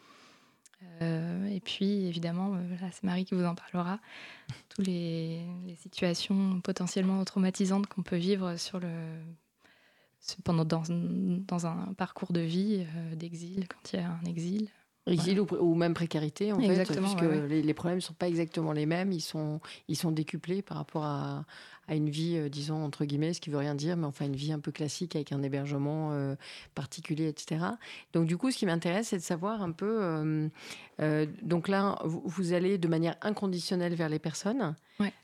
euh, 1.03 1.47
et 1.47 1.61
puis 1.61 2.07
évidemment, 2.07 2.55
euh, 2.55 2.77
là 2.81 2.89
c'est 2.93 3.05
Marie 3.05 3.25
qui 3.25 3.35
vous 3.35 3.45
en 3.45 3.55
parlera, 3.55 3.99
toutes 4.69 4.87
les, 4.87 5.45
situations 5.81 6.61
potentiellement 6.61 7.25
traumatisantes 7.25 7.87
qu'on 7.87 8.03
peut 8.03 8.17
vivre 8.17 8.57
sur 8.57 8.79
le, 8.79 8.89
pendant, 10.45 10.65
dans, 10.65 10.83
dans 10.89 11.67
un 11.67 11.95
parcours 11.95 12.33
de 12.33 12.41
vie 12.41 12.87
d'exil, 13.15 13.67
quand 13.69 13.93
il 13.93 14.01
y 14.01 14.03
a 14.03 14.09
un 14.09 14.25
exil, 14.25 14.69
Exil 15.07 15.41
ou, 15.41 15.75
même 15.75 15.93
précarité, 15.93 16.53
en 16.53 16.59
fait, 16.59 16.85
puisque 16.85 17.21
Les, 17.51 17.75
problèmes 17.75 17.99
ne 17.99 18.03
sont 18.03 18.15
pas 18.15 18.29
exactement 18.29 18.73
les 18.73 18.87
mêmes, 18.87 19.13
ils 19.13 19.21
sont, 19.21 19.61
ils 19.89 19.97
sont 19.97 20.11
décuplés 20.11 20.63
par 20.63 20.79
rapport 20.79 21.05
à, 21.05 21.45
à 21.89 21.95
une 21.95 22.09
vie, 22.09 22.37
euh, 22.37 22.49
disons, 22.49 22.83
entre 22.83 23.05
guillemets, 23.05 23.35
ce 23.35 23.41
qui 23.41 23.51
veut 23.51 23.59
rien 23.59 23.75
dire, 23.75 23.97
mais 23.97 24.07
enfin 24.07 24.25
une 24.25 24.37
vie 24.37 24.53
un 24.53 24.59
peu 24.59 24.73
classique 24.73 25.17
avec 25.17 25.33
un 25.33 25.43
hébergement 25.43 26.13
euh, 26.13 26.35
particulier, 26.75 27.29
etc. 27.29 27.65
Donc 28.13 28.27
du 28.27 28.37
coup, 28.37 28.51
ce 28.51 28.59
qui 28.59 28.67
m'intéresse, 28.67 29.09
c'est 29.09 29.19
de 29.19 29.23
savoir 29.23 29.63
un 29.63 29.73
peu, 29.73 29.99
euh, 31.01 31.27
donc 31.43 31.69
là, 31.69 31.99
vous, 32.05 32.53
allez 32.53 32.79
de 32.79 32.89
manière 32.89 33.17
inconditionnelle 33.23 33.95
vers 33.95 34.09
les 34.09 34.19
personnes, 34.19 34.75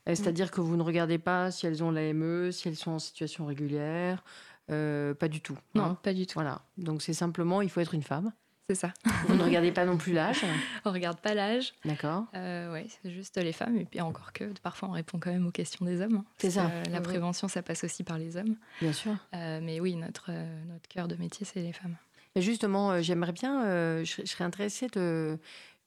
c'est-à-dire 0.07 0.51
que 0.51 0.61
vous 0.61 0.77
ne 0.77 0.83
regardez 0.83 1.19
pas 1.19 1.51
si 1.51 1.67
elles 1.67 1.83
ont 1.83 1.91
l'AME, 1.91 2.51
si 2.53 2.69
elles 2.69 2.77
sont 2.77 2.93
en 2.93 2.99
situation 2.99 3.47
régulière, 3.47 4.23
pas 4.69 5.29
du 5.29 5.41
tout. 5.41 5.57
Non, 5.75 5.85
hein. 5.85 5.99
pas 6.03 6.13
du 6.13 6.27
tout. 6.27 6.35
Voilà, 6.35 6.63
donc 6.77 7.03
c'est 7.03 7.13
simplement, 7.13 7.63
il 7.63 7.71
faut 7.71 7.81
être 7.81 7.95
une 7.95 8.03
femme. 8.03 8.33
C'est 8.71 8.77
ça. 8.77 8.93
Vous 9.27 9.35
ne 9.35 9.43
regardez 9.43 9.73
pas 9.73 9.85
non 9.85 9.97
plus 9.97 10.13
l'âge? 10.13 10.45
On 10.85 10.93
regarde 10.93 11.19
pas 11.19 11.35
l'âge. 11.35 11.75
D'accord. 11.85 12.27
Euh, 12.37 12.73
oui, 12.73 12.89
c'est 13.03 13.11
juste 13.11 13.37
les 13.37 13.53
femmes. 13.53 13.77
Et 13.77 13.85
puis 13.85 14.01
encore 14.01 14.33
que 14.33 14.45
parfois 14.63 14.91
on 14.91 14.93
répond 14.93 15.19
quand 15.19 15.33
même 15.33 15.45
aux 15.45 15.51
questions 15.51 15.85
des 15.85 16.01
hommes. 16.01 16.19
Hein. 16.19 16.25
c'est 16.39 16.53
ça. 16.53 16.71
la 16.89 17.01
prévention, 17.01 17.49
ça 17.49 17.63
passe 17.63 17.83
aussi 17.83 18.05
par 18.05 18.17
les 18.17 18.37
hommes. 18.37 18.55
Bien 18.81 18.93
sûr. 18.93 19.17
Euh, 19.35 19.59
mais 19.61 19.81
oui, 19.81 19.97
notre, 19.97 20.27
euh, 20.29 20.65
notre 20.69 20.87
cœur 20.87 21.09
de 21.09 21.17
métier, 21.17 21.45
c'est 21.45 21.63
les 21.63 21.73
femmes. 21.73 21.97
Justement, 22.37 23.03
j'aimerais 23.03 23.33
bien, 23.33 24.05
je, 24.05 24.23
serais 24.25 24.45
intéressée 24.45 24.87
de, 24.93 25.37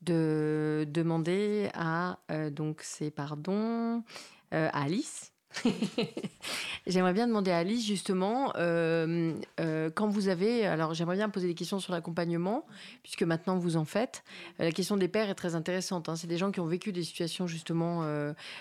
de 0.02 0.86
demander 0.90 1.70
à, 1.74 2.18
donc 2.52 2.82
c'est 2.82 3.12
pardon, 3.12 4.04
à 4.52 4.84
Alice 4.84 5.33
j'aimerais 6.88 7.14
bien 7.14 7.28
demander 7.28 7.52
à 7.52 7.58
Alice 7.58 7.86
justement, 7.86 8.54
euh, 8.56 9.34
euh, 9.60 9.90
quand 9.94 10.08
vous 10.08 10.28
avez, 10.28 10.66
alors 10.66 10.94
j'aimerais 10.94 11.16
bien 11.16 11.30
poser 11.30 11.48
des 11.48 11.54
questions 11.54 11.80
sur 11.80 11.94
l'accompagnement, 11.94 12.66
puisque 13.02 13.24
maintenant 13.24 13.58
vous 13.58 13.78
en 13.78 13.86
faites. 13.86 14.24
Euh, 14.60 14.66
la 14.66 14.72
question 14.72 14.98
des 14.98 15.08
pères 15.08 15.30
est 15.30 15.36
très 15.36 15.56
intéressante. 15.56 16.10
Hein. 16.10 16.16
C'est 16.16 16.28
des 16.28 16.38
gens 16.38 16.52
qui 16.52 16.60
ont 16.60 16.66
vécu 16.66 16.92
des 16.92 17.04
situations 17.04 17.48
justement 17.48 18.04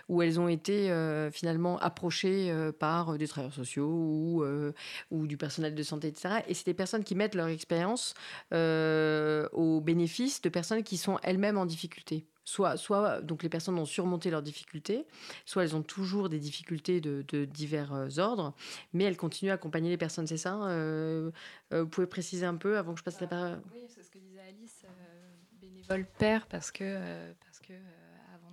où 0.08 0.22
elles 0.22 0.40
ont 0.40 0.48
été 0.48 0.92
finalement 1.32 1.78
approchées 1.78 2.52
par 2.78 3.16
des 3.18 3.28
travailleurs 3.28 3.54
sociaux 3.54 3.88
ou, 3.88 4.44
ou 5.10 5.26
du 5.26 5.36
personnel 5.36 5.74
de 5.74 5.82
santé, 5.82 6.08
etc. 6.08 6.36
Et 6.48 6.54
c'est 6.54 6.66
des 6.66 6.74
personnes 6.74 7.04
qui 7.04 7.14
mettent 7.14 7.34
leur 7.34 7.48
expérience 7.48 8.14
au 8.52 9.80
bénéfice 9.80 10.42
de 10.42 10.48
personnes 10.48 10.82
qui 10.82 10.96
sont 10.96 11.18
elles-mêmes 11.22 11.58
en 11.58 11.66
difficulté. 11.66 12.24
Soit, 12.44 12.76
soit 12.76 13.20
donc 13.20 13.44
les 13.44 13.48
personnes 13.48 13.78
ont 13.78 13.84
surmonté 13.84 14.30
leurs 14.30 14.42
difficultés, 14.42 15.06
soit 15.46 15.62
elles 15.62 15.76
ont 15.76 15.82
toujours 15.82 16.28
des 16.28 16.40
difficultés 16.40 17.00
de, 17.00 17.44
divers 17.44 17.92
euh, 17.92 18.18
ordres, 18.18 18.54
mais 18.92 19.04
elles 19.04 19.16
continuent 19.16 19.50
à 19.50 19.54
accompagner 19.54 19.90
les 19.90 19.96
personnes. 19.96 20.26
C'est 20.26 20.36
ça 20.36 20.60
euh, 20.64 21.30
euh, 21.72 21.82
Vous 21.82 21.88
pouvez 21.88 22.08
préciser 22.08 22.44
un 22.44 22.56
peu 22.56 22.78
avant 22.78 22.94
que 22.94 22.98
je 22.98 23.04
passe 23.04 23.20
la 23.20 23.28
parole? 23.28 23.62
Oui, 23.72 23.82
c'est 23.88 24.02
ce 24.02 24.10
que 24.10 24.18
disait 24.18 24.40
Alice, 24.40 24.84
bénévole 25.60 26.04
père, 26.18 26.46
parce 26.48 26.72
que, 26.72 27.32
parce 27.44 27.60
que 27.60 27.74
avant 28.34 28.52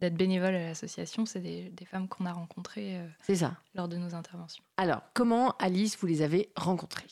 d'être 0.00 0.14
bénévole 0.14 0.54
à 0.54 0.68
l'association, 0.68 1.26
c'est 1.26 1.40
des, 1.40 1.68
des, 1.68 1.84
femmes 1.84 2.08
qu'on 2.08 2.24
a 2.24 2.32
rencontrées 2.32 2.98
lors 3.74 3.88
de 3.88 3.98
nos 3.98 4.14
interventions. 4.14 4.64
Alors, 4.78 5.02
comment 5.12 5.50
Alice, 5.58 5.98
vous 5.98 6.06
les 6.06 6.22
avez 6.22 6.50
rencontrées? 6.56 7.08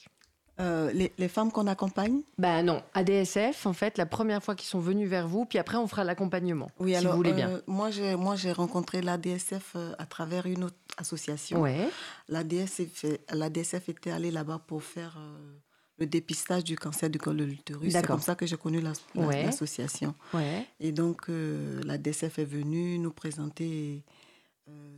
Euh, 0.58 0.90
les, 0.92 1.28
femmes 1.28 1.52
qu'on 1.52 1.66
accompagne 1.66 2.22
Ben 2.38 2.62
non, 2.62 2.82
ADSF, 2.94 3.66
en 3.66 3.74
fait, 3.74 3.98
la 3.98 4.06
première 4.06 4.42
fois 4.42 4.54
qu'ils 4.54 4.68
sont 4.68 4.80
venus 4.80 5.08
vers 5.08 5.28
vous, 5.28 5.44
puis 5.44 5.58
après 5.58 5.76
on 5.76 5.86
fera 5.86 6.02
l'accompagnement, 6.02 6.70
oui, 6.78 6.92
si 6.92 6.96
alors, 6.96 7.12
vous 7.12 7.18
voulez 7.18 7.34
bien. 7.34 7.50
Euh, 7.50 7.60
moi, 7.66 7.90
j'ai, 7.90 8.16
moi, 8.16 8.36
j'ai 8.36 8.52
rencontré 8.52 9.02
l'ADSF 9.02 9.72
euh, 9.76 9.92
à 9.98 10.06
travers 10.06 10.46
une 10.46 10.64
autre 10.64 10.76
association. 10.96 11.60
Ouais. 11.60 11.88
L'ADSF, 12.28 13.04
l'ADSF 13.32 13.90
était 13.90 14.10
allé 14.10 14.30
là-bas 14.30 14.62
pour 14.66 14.82
faire 14.82 15.18
le 15.98 16.06
dépistage 16.06 16.64
du 16.64 16.76
cancer 16.76 17.10
du 17.10 17.18
col 17.18 17.36
de 17.36 17.44
l'utérus. 17.44 17.92
C'est 17.92 18.06
comme 18.06 18.20
ça 18.20 18.34
que 18.34 18.46
j'ai 18.46 18.56
connu 18.56 18.80
l'association. 19.14 20.14
Ouais. 20.32 20.66
Et 20.80 20.92
donc, 20.92 21.26
l'ADSF 21.28 22.38
est 22.38 22.44
venu 22.44 22.98
nous 22.98 23.12
présenter 23.12 24.04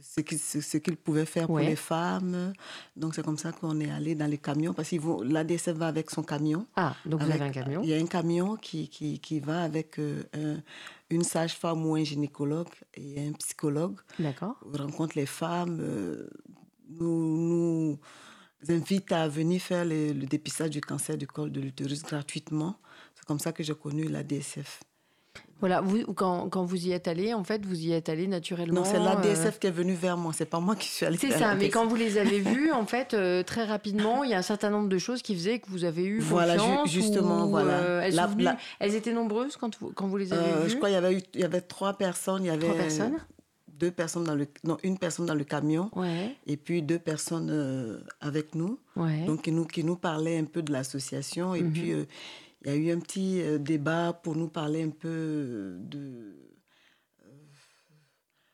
ce 0.01 0.21
qu'il 0.21 0.39
ce, 0.39 0.79
pouvait 0.95 1.27
faire 1.27 1.47
pour 1.47 1.59
les 1.59 1.77
femmes. 1.77 2.53
Donc 2.97 3.15
c'est 3.15 3.25
comme 3.25 3.39
ça 3.39 3.53
qu'on 3.53 3.81
est 3.81 3.91
allé 3.91 4.15
dans 4.15 4.27
les 4.27 4.39
camions, 4.39 4.75
parce 4.75 4.91
que 4.91 5.25
l'ADSF 5.25 5.77
va 5.77 5.89
avec 5.89 6.11
son 6.11 6.23
camion. 6.23 6.67
Ah, 6.77 6.95
donc 7.05 7.23
vous 7.23 7.31
avez 7.31 7.45
un 7.45 7.51
camion? 7.51 7.83
Il 7.83 7.89
y 7.89 7.95
a 7.95 7.99
un 7.99 8.07
camion 8.07 8.57
qui, 8.57 8.89
qui, 8.89 9.19
qui 9.19 9.41
va 9.41 9.63
avec 9.63 9.99
euh, 9.99 10.23
une 11.11 11.25
sage-femme 11.25 11.85
ou 11.87 11.95
un 11.95 12.05
gynécologue 12.05 12.69
et 12.95 13.29
un 13.29 13.33
psychologue. 13.33 13.97
D'accord. 14.19 14.57
On 14.67 14.77
rencontre 14.77 15.17
les 15.17 15.27
femmes, 15.27 15.79
euh, 15.81 16.29
nous, 16.89 17.37
nous 17.37 17.99
invite 18.69 19.13
à 19.13 19.29
venir 19.29 19.61
faire 19.61 19.85
le 19.85 20.13
dépistage 20.13 20.71
du 20.71 20.81
cancer 20.81 21.17
du 21.17 21.27
col 21.27 21.53
de 21.53 21.61
l'utérus 21.61 22.03
gratuitement. 22.03 22.77
C'est 23.15 23.25
comme 23.25 23.39
ça 23.39 23.53
que 23.53 23.63
j'ai 23.63 23.75
connu 23.75 24.05
l'ADSF. 24.05 24.81
Voilà, 25.61 25.81
vous, 25.81 26.05
quand, 26.15 26.49
quand, 26.49 26.65
vous 26.65 26.87
y 26.87 26.93
êtes 26.93 27.09
allé, 27.09 27.35
en 27.35 27.43
fait, 27.43 27.67
vous 27.67 27.81
y 27.81 27.93
êtes 27.93 28.09
allé 28.09 28.29
naturellement. 28.29 28.83
Non, 28.83 28.85
c'est 28.85 28.99
l'ADSF 28.99 29.47
euh, 29.47 29.51
qui 29.61 29.67
est 29.67 29.73
venu 29.73 29.95
vers 29.95 30.17
moi, 30.17 30.33
c'est 30.33 30.45
pas 30.45 30.61
moi 30.61 30.77
qui 30.77 30.89
suis 30.89 31.05
allée. 31.05 31.17
C'est 31.17 31.33
ça, 31.33 31.55
mais 31.57 31.69
quand 31.69 31.87
vous 31.87 31.97
les 31.97 32.17
avez 32.17 32.39
vus, 32.39 32.71
en 32.71 32.87
fait, 32.87 33.13
euh, 33.13 33.43
très 33.43 33.65
rapidement, 33.65 34.23
il 34.23 34.31
y 34.31 34.35
a 34.35 34.39
un 34.39 34.43
certain 34.43 34.71
nombre 34.71 34.89
de 34.89 34.99
choses 34.99 35.21
qui 35.21 35.35
faisaient 35.35 35.59
que 35.59 35.69
vous 35.69 35.85
avez 35.85 36.05
eu 36.05 36.21
voilà, 36.21 36.57
confiance. 36.57 36.91
justement, 36.91 37.49
voilà. 37.49 37.73
Euh, 37.73 38.01
elles, 38.03 38.57
elles, 38.79 38.95
étaient 38.95 39.13
nombreuses 39.13 39.57
quand 39.57 39.77
vous, 39.81 39.91
quand 39.93 40.07
vous 40.07 40.17
les 40.17 40.33
avez 40.33 40.63
vues 40.63 40.71
Je 40.71 40.77
crois 40.77 40.91
qu'il 40.91 40.95
y 40.95 40.99
avait, 40.99 41.23
il 41.35 41.41
y 41.41 41.45
avait 41.45 41.61
trois 41.61 41.95
personnes. 41.95 42.45
Il 42.45 42.49
y 42.49 42.51
avait 42.51 42.67
trois 42.67 42.77
personnes 42.77 43.19
deux 43.79 43.93
personnes 43.93 44.25
dans 44.25 44.35
le 44.35 44.49
non 44.65 44.77
une 44.83 44.99
personne 44.99 45.27
dans 45.27 45.37
le 45.37 45.45
camion 45.45 45.89
ouais. 45.95 46.35
et 46.49 46.57
puis 46.57 46.83
deux 46.83 46.99
personnes 46.99 48.03
avec 48.21 48.57
nous 48.57 48.81
ouais. 48.97 49.25
donc 49.25 49.43
qui 49.43 49.53
nous 49.53 49.67
qui 49.67 49.85
nous 49.85 49.95
parlaient 49.95 50.37
un 50.37 50.47
peu 50.47 50.63
de 50.63 50.73
l'association 50.73 51.55
et 51.55 51.63
mhm. 51.63 51.73
puis 51.73 51.95
il 52.65 52.71
y 52.71 52.75
a 52.75 52.77
eu 52.77 52.91
un 52.93 53.01
petit 53.01 53.41
euh, 53.41 53.59
débat 53.59 54.13
pour 54.13 54.37
nous 54.37 54.49
parler 54.49 54.83
un 54.83 54.91
peu 54.91 55.77
de. 55.81 56.35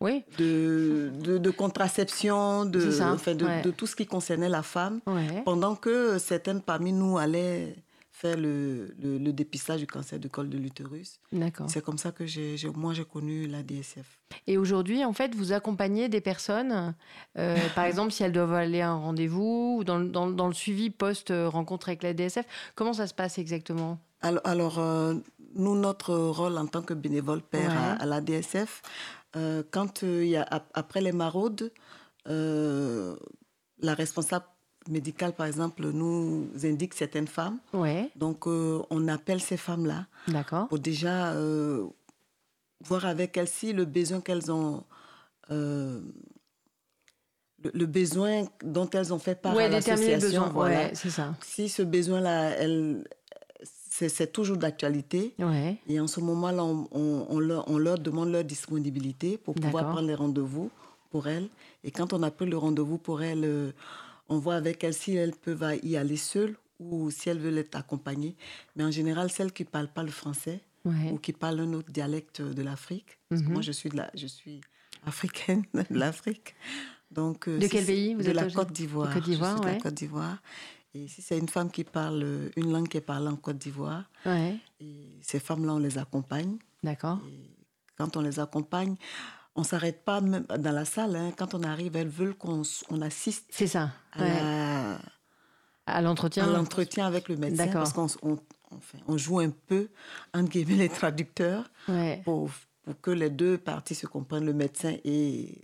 Oui. 0.01 0.23
De, 0.37 1.11
de, 1.39 1.51
contraception, 1.51 2.67
de, 2.67 2.79
de, 2.81 3.63
de, 3.63 3.71
tout 3.71 3.87
ce 3.87 3.97
qui 3.97 4.05
concernait 4.05 4.51
la 4.51 4.63
femme, 4.63 5.01
pendant 5.47 5.77
que 5.77 6.19
certaines 6.19 6.61
parmi 6.61 6.93
nous 6.93 7.17
allaient 7.17 7.84
faire 8.25 8.39
le, 8.39 8.95
le, 9.03 9.33
dépistage 9.33 9.81
du 9.81 9.87
cancer 9.87 10.19
du 10.19 10.31
col 10.31 10.49
de 10.49 10.57
l'utérus. 10.57 11.21
D'accord. 11.31 11.69
C'est 11.69 11.85
comme 11.85 11.99
ça 11.99 12.11
que 12.11 12.25
j'ai, 12.25 12.57
moi, 12.75 12.95
j'ai 12.95 13.05
connu 13.05 13.47
la 13.47 13.63
DSF. 13.63 14.19
Et 14.47 14.57
aujourd'hui, 14.57 15.05
en 15.05 15.13
fait, 15.13 15.35
vous 15.35 15.53
accompagnez 15.53 16.09
des 16.09 16.23
personnes, 16.23 16.95
euh, 17.39 17.57
par 17.75 17.85
exemple, 17.85 18.13
si 18.13 18.23
elles 18.23 18.33
doivent 18.33 18.55
aller 18.55 18.81
à 18.81 18.91
un 18.91 18.97
rendez-vous 18.97 19.77
ou 19.79 19.85
dans, 19.85 20.01
dans, 20.01 20.31
dans 20.31 20.47
le 20.47 20.55
suivi 20.55 20.89
post-rencontre 20.89 21.91
avec 21.91 22.03
la 22.03 22.15
DSF. 22.15 22.47
Comment 22.75 22.95
ça 22.95 23.07
se 23.07 23.13
passe 23.13 23.39
exactement? 23.39 23.99
Alors, 24.23 24.43
alors 24.45 24.79
euh, 24.79 25.15
nous, 25.55 25.77
notre 25.79 26.15
rôle 26.15 26.57
en 26.57 26.67
tant 26.67 26.81
que 26.81 26.95
bénévole 26.95 27.43
père 27.43 27.73
à, 28.01 28.07
la 28.07 28.23
DSF, 28.23 28.81
euh, 29.37 29.63
quand 29.71 30.01
il 30.03 30.29
y 30.29 30.37
a, 30.37 30.49
après 30.73 31.03
les 31.03 31.13
maraudes, 31.13 31.71
la 32.27 33.95
responsable 33.95 34.47
médical, 34.89 35.33
par 35.33 35.47
exemple, 35.47 35.87
nous 35.91 36.49
indique 36.63 36.95
certaines 36.95 37.29
femmes. 37.29 37.59
Ouais. 37.73 38.11
Donc, 38.17 38.47
on 38.47 39.09
appelle 39.09 39.41
ces 39.41 39.57
femmes-là. 39.57 40.07
D'accord. 40.29 40.69
Pour 40.69 40.79
déjà 40.79 41.35
voir 42.81 43.07
avec 43.07 43.37
elles 43.37 43.49
si 43.49 43.73
le 43.73 43.85
besoin 43.85 44.21
qu'elles 44.21 44.51
ont 44.53 44.85
le, 47.73 47.87
besoin 47.87 48.45
dont 48.63 48.89
elles 48.91 49.13
ont 49.13 49.19
fait 49.19 49.41
part 49.41 49.57
à 49.57 49.69
l'association. 49.69 50.51
Voilà. 50.53 50.95
c'est 50.95 51.11
ça. 51.11 51.35
Si 51.43 51.69
ce 51.69 51.83
besoin-là, 51.83 52.51
elle, 52.59 53.05
c'est 53.63 54.33
toujours 54.33 54.57
d'actualité. 54.57 55.35
Ouais. 55.39 55.77
Et 55.87 56.01
en 56.01 56.07
ce 56.07 56.21
moment-là, 56.21 56.65
on, 56.65 56.89
on, 56.93 57.39
leur, 57.41 57.69
on, 57.69 57.79
leur, 57.79 57.99
demande 57.99 58.31
leur 58.31 58.45
disponibilité 58.45 59.39
pour 59.39 59.55
pouvoir 59.55 59.91
prendre 59.93 60.07
les 60.09 60.15
rendez-vous 60.15 60.71
pour 61.11 61.29
elles. 61.29 61.49
Et 61.85 61.91
quand 61.91 62.13
on 62.13 62.23
a 62.23 62.31
pris 62.31 62.47
le 62.47 62.59
rendez-vous 62.59 62.99
pour 62.99 63.23
elles, 63.23 63.45
euh, 63.45 63.71
on 64.29 64.39
voit 64.39 64.57
avec 64.57 64.85
elles 64.85 64.95
si 64.95 65.15
elles 65.15 65.35
peuvent 65.35 65.79
y 65.83 65.97
aller 65.97 66.17
seules 66.17 66.57
ou 66.79 67.11
si 67.11 67.29
elles 67.29 67.39
veulent 67.39 67.59
être 67.59 67.77
accompagnées. 67.77 68.37
Mais 68.77 68.85
en 68.85 68.91
général, 68.91 69.31
celles 69.31 69.53
qui 69.53 69.65
ne 69.65 69.69
parlent 69.69 69.93
pas 69.93 70.03
le 70.03 70.11
français 70.11 70.61
ou 70.85 71.19
qui 71.19 71.33
parlent 71.33 71.61
un 71.61 71.73
autre 71.73 71.91
dialecte 71.91 72.43
de 72.43 72.63
l'Afrique. 72.63 73.19
Mhm. 73.31 73.53
Moi, 73.53 73.63
je 73.63 73.73
suis, 73.73 73.89
de 73.89 73.97
la, 73.97 74.11
je 74.15 74.27
suis 74.27 74.61
africaine 75.07 75.65
de 75.75 75.99
l'Afrique. 75.99 76.55
Donc, 77.11 77.49
euh, 77.49 77.59
de 77.59 77.67
quel 77.67 77.87
pays 77.87 78.15
vous 78.15 78.23
de 78.23 78.29
êtes 78.29 78.35
la 78.35 78.51
Côte 78.51 78.73
d'Ivoire. 78.73 79.13
Côte 79.13 79.25
d'Ivoire, 79.25 79.61
de 79.61 79.67
la 79.67 79.79
Côte 79.79 79.95
d'Ivoire. 79.95 80.39
Et 80.95 81.09
si 81.09 81.23
c'est 81.23 81.39
une 81.39 81.49
femme 81.49 81.71
qui 81.71 81.85
parle 81.85 82.23
euh, 82.23 82.51
une 82.57 82.71
langue 82.73 82.89
qui 82.89 82.99
est 82.99 83.03
parlée 83.03 83.29
en 83.29 83.37
Côte 83.37 83.59
d'Ivoire, 83.59 84.05
ouais. 84.27 84.59
ces 85.23 85.41
femmes-là, 85.41 85.75
on 85.75 85.79
les 85.79 85.99
accompagne. 85.99 86.57
D'accord. 86.83 87.21
Quand 87.97 88.17
on 88.17 88.21
les 88.21 88.41
accompagne, 88.41 88.97
on 89.57 89.61
ne 89.61 89.67
s'arrête 89.67 90.05
pas 90.05 90.21
même 90.21 90.45
dans 90.59 90.73
la 90.73 90.85
salle. 90.85 91.17
Hein. 91.17 91.33
Quand 91.37 91.55
on 91.55 91.63
arrive, 91.63 91.97
elles 91.97 92.09
veulent 92.09 92.35
qu'on 92.35 92.63
on 92.91 93.01
assiste. 93.03 93.47
C'est 93.51 93.67
ça. 93.67 93.91
À, 94.13 94.99
à 95.87 96.03
l'entretien. 96.03 96.45
À 96.45 96.53
l'entretien 96.53 97.07
avec 97.07 97.29
le 97.29 97.37
médecin. 97.37 97.69
Parce 97.69 97.93
qu'on 97.93 98.07
on, 98.23 98.39
on, 99.07 99.17
joue 99.17 99.41
un 99.41 99.51
peu, 99.51 99.89
entre 100.33 100.51
guillemets, 100.51 100.77
les 100.77 100.89
traducteurs 100.89 101.71
pour, 102.25 102.51
pour 102.85 103.01
que 103.01 103.11
les 103.11 103.31
deux 103.31 103.59
parties 103.59 103.95
se 103.95 104.07
comprennent, 104.07 104.47
le 104.47 104.55
médecin 104.55 104.97
et 105.05 105.59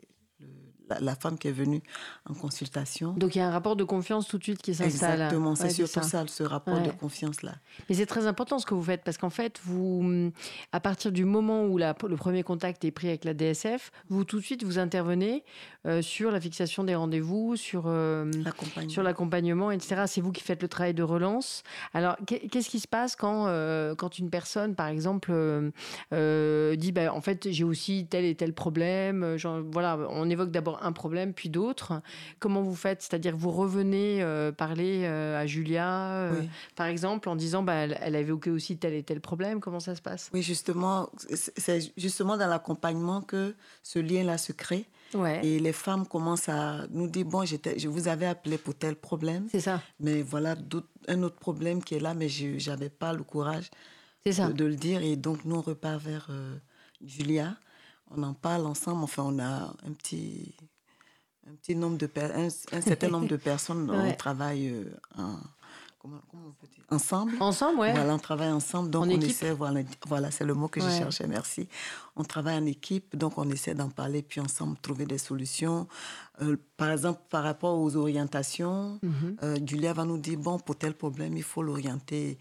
la, 1.00 1.14
femme 1.14 1.38
qui 1.38 1.48
est 1.48 1.52
venue 1.52 1.82
en 2.28 2.34
consultation. 2.34 3.12
Donc 3.12 3.34
il 3.34 3.38
y 3.38 3.40
a 3.40 3.48
un 3.48 3.50
rapport 3.50 3.76
de 3.76 3.84
confiance 3.84 4.28
tout 4.28 4.38
de 4.38 4.42
suite 4.42 4.62
qui 4.62 4.74
s'installe. 4.74 5.12
Exactement, 5.12 5.54
c'est 5.54 5.70
surtout 5.70 6.02
ça. 6.02 6.24
ce 6.26 6.42
rapport 6.42 6.80
de 6.80 6.90
confiance-là. 6.90 7.54
Mais 7.88 7.94
c'est 7.94 8.06
très 8.06 8.26
important 8.26 8.58
ce 8.58 8.66
que 8.66 8.74
vous 8.74 8.82
faites 8.82 9.02
parce 9.04 9.18
qu'en 9.18 9.30
fait, 9.30 9.60
vous, 9.64 10.30
à 10.72 10.80
partir 10.80 11.12
du 11.12 11.24
moment 11.24 11.64
où 11.64 11.78
la, 11.78 11.94
le 12.08 12.16
premier 12.16 12.42
contact 12.42 12.84
est 12.84 12.90
pris 12.90 13.08
avec 13.08 13.24
la 13.24 13.34
DSF, 13.34 13.90
vous 14.08 14.24
tout 14.24 14.38
de 14.38 14.44
suite 14.44 14.64
vous 14.64 14.78
intervenez 14.78 15.44
euh, 15.86 16.02
sur 16.02 16.30
la 16.30 16.40
fixation 16.40 16.84
des 16.84 16.94
rendez-vous, 16.94 17.56
sur 17.56 17.84
euh, 17.86 18.30
l'accompagnement, 18.98 19.70
etc. 19.70 20.02
C'est 20.06 20.20
vous 20.20 20.32
qui 20.32 20.42
faites 20.42 20.62
le 20.62 20.68
travail 20.68 20.94
de 20.94 21.02
relance. 21.02 21.62
Alors 21.94 22.16
qu'est-ce 22.26 22.68
qui 22.68 22.80
se 22.80 22.88
passe 22.88 23.16
quand 23.16 23.46
euh, 23.46 23.94
quand 23.94 24.18
une 24.18 24.30
personne, 24.30 24.74
par 24.74 24.88
exemple, 24.88 25.32
dit 26.10 26.92
bah, 26.92 27.12
en 27.14 27.20
fait 27.20 27.50
j'ai 27.50 27.64
aussi 27.64 28.06
tel 28.08 28.24
et 28.24 28.34
tel 28.34 28.52
problème. 28.52 29.36
Genre, 29.36 29.60
voilà, 29.70 29.98
on 30.10 30.28
évoque 30.28 30.50
d'abord 30.50 30.79
un 30.80 30.92
problème 30.92 31.32
puis 31.32 31.48
d'autres. 31.48 32.00
Comment 32.38 32.62
vous 32.62 32.74
faites? 32.74 33.02
C'est-à-dire 33.02 33.36
vous 33.36 33.50
revenez 33.50 34.22
euh, 34.22 34.52
parler 34.52 35.02
euh, 35.04 35.40
à 35.40 35.46
Julia, 35.46 36.12
euh, 36.12 36.42
par 36.76 36.86
exemple, 36.86 37.28
en 37.28 37.36
disant 37.36 37.62
bah, 37.62 37.74
elle, 37.74 37.98
elle, 38.00 38.16
avait 38.16 38.32
aussi 38.32 38.76
tel 38.76 38.94
et 38.94 39.02
tel 39.02 39.20
problème. 39.20 39.60
Comment 39.60 39.80
ça 39.80 39.94
se 39.94 40.02
passe? 40.02 40.30
Oui, 40.32 40.42
justement, 40.42 41.10
c'est 41.28 41.92
justement 41.96 42.36
dans 42.36 42.46
l'accompagnement 42.46 43.22
que 43.22 43.54
ce 43.82 43.98
lien-là 43.98 44.38
se 44.38 44.52
crée. 44.52 44.86
Ouais. 45.14 45.44
Et 45.44 45.58
les 45.58 45.72
femmes 45.72 46.06
commencent 46.06 46.48
à 46.48 46.86
nous 46.90 47.08
dire 47.08 47.26
bon, 47.26 47.44
je 47.44 47.88
vous 47.88 48.08
avais 48.08 48.26
appelé 48.26 48.58
pour 48.58 48.74
tel 48.74 48.94
problème. 48.94 49.48
C'est 49.50 49.60
ça. 49.60 49.82
Mais 49.98 50.22
voilà 50.22 50.54
un 51.08 51.22
autre 51.22 51.36
problème 51.36 51.82
qui 51.82 51.96
est 51.96 52.00
là, 52.00 52.14
mais 52.14 52.28
je 52.28 52.70
n'avais 52.70 52.90
pas 52.90 53.12
le 53.12 53.24
courage 53.24 53.70
ça. 54.30 54.48
De, 54.48 54.52
de, 54.52 54.64
le 54.66 54.76
dire. 54.76 55.02
Et 55.02 55.16
donc, 55.16 55.44
nous, 55.44 55.56
on 55.56 55.60
repart 55.62 56.00
vers 56.00 56.30
Julia 57.02 57.56
on 58.10 58.22
en 58.22 58.34
parle 58.34 58.66
ensemble. 58.66 59.02
Enfin, 59.04 59.24
on 59.26 59.38
a 59.38 59.74
un 59.86 59.92
petit, 59.92 60.54
un 61.50 61.56
petit 61.56 61.74
nombre 61.74 61.98
de 61.98 62.08
un, 62.16 62.46
un, 62.46 62.80
certain 62.80 63.08
nombre 63.08 63.28
de 63.28 63.36
personnes. 63.36 63.90
On 63.90 64.12
travaille 64.12 64.68
euh, 64.68 64.84
en, 65.18 65.36
comment, 65.98 66.20
comment 66.30 66.48
on 66.48 66.52
peut 66.52 66.66
dire? 66.72 66.84
Ensemble. 66.90 67.32
Ensemble, 67.40 67.80
ouais. 67.80 67.92
Voilà, 67.92 68.14
on 68.14 68.18
travaille 68.18 68.50
ensemble. 68.50 68.90
Donc, 68.90 69.04
on 69.04 69.20
essaie, 69.20 69.52
voilà, 69.52 69.80
voilà 70.08 70.30
c'est 70.32 70.44
le 70.44 70.54
mot 70.54 70.66
que 70.66 70.80
je 70.80 70.88
cherchais, 70.88 71.26
merci. 71.28 71.68
On 72.16 72.24
travaille 72.24 72.58
en 72.58 72.66
équipe, 72.66 73.16
donc 73.16 73.38
on 73.38 73.48
essaie 73.48 73.74
d'en 73.74 73.90
parler, 73.90 74.22
puis 74.22 74.40
ensemble 74.40 74.76
trouver 74.82 75.06
des 75.06 75.18
solutions. 75.18 75.86
Euh, 76.42 76.56
par 76.76 76.90
exemple, 76.90 77.20
par 77.30 77.44
rapport 77.44 77.78
aux 77.78 77.96
orientations, 77.96 78.98
mm-hmm. 79.04 79.36
euh, 79.44 79.58
Julia 79.64 79.92
va 79.92 80.04
nous 80.04 80.18
dire, 80.18 80.38
bon, 80.38 80.58
pour 80.58 80.76
tel 80.76 80.94
problème, 80.94 81.36
il 81.36 81.44
faut 81.44 81.62
l'orienter 81.62 82.38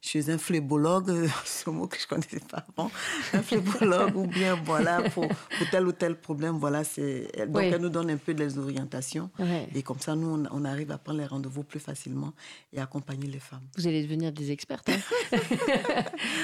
chez 0.00 0.30
un 0.30 0.38
flébologue, 0.38 1.28
ce 1.44 1.70
mot 1.70 1.86
que 1.86 1.96
je 1.96 2.04
ne 2.04 2.08
connaissais 2.08 2.40
pas 2.40 2.64
avant, 2.76 2.90
un 3.32 3.42
flébologue 3.42 4.16
ou 4.16 4.26
bien 4.26 4.58
voilà, 4.64 5.02
pour, 5.10 5.26
pour, 5.26 5.70
tel 5.70 5.86
ou 5.86 5.92
tel 5.92 6.16
problème, 6.16 6.58
voilà, 6.58 6.84
c'est, 6.84 7.30
donc 7.48 7.62
elle 7.62 7.80
nous 7.80 7.88
donne 7.88 8.10
un 8.10 8.16
peu 8.16 8.34
des 8.34 8.58
orientations 8.58 9.30
et 9.74 9.82
comme 9.82 9.98
ça, 9.98 10.14
nous, 10.14 10.44
on, 10.50 10.64
arrive 10.64 10.90
à 10.90 10.98
prendre 10.98 11.20
les 11.20 11.26
rendez-vous 11.26 11.62
plus 11.62 11.80
facilement 11.80 12.32
et 12.72 12.80
accompagner 12.80 13.28
les 13.28 13.38
femmes. 13.38 13.62
Vous 13.76 13.86
allez 13.86 14.02
devenir 14.02 14.32
des 14.32 14.50
expertes. 14.50 14.88
Hein 14.88 14.98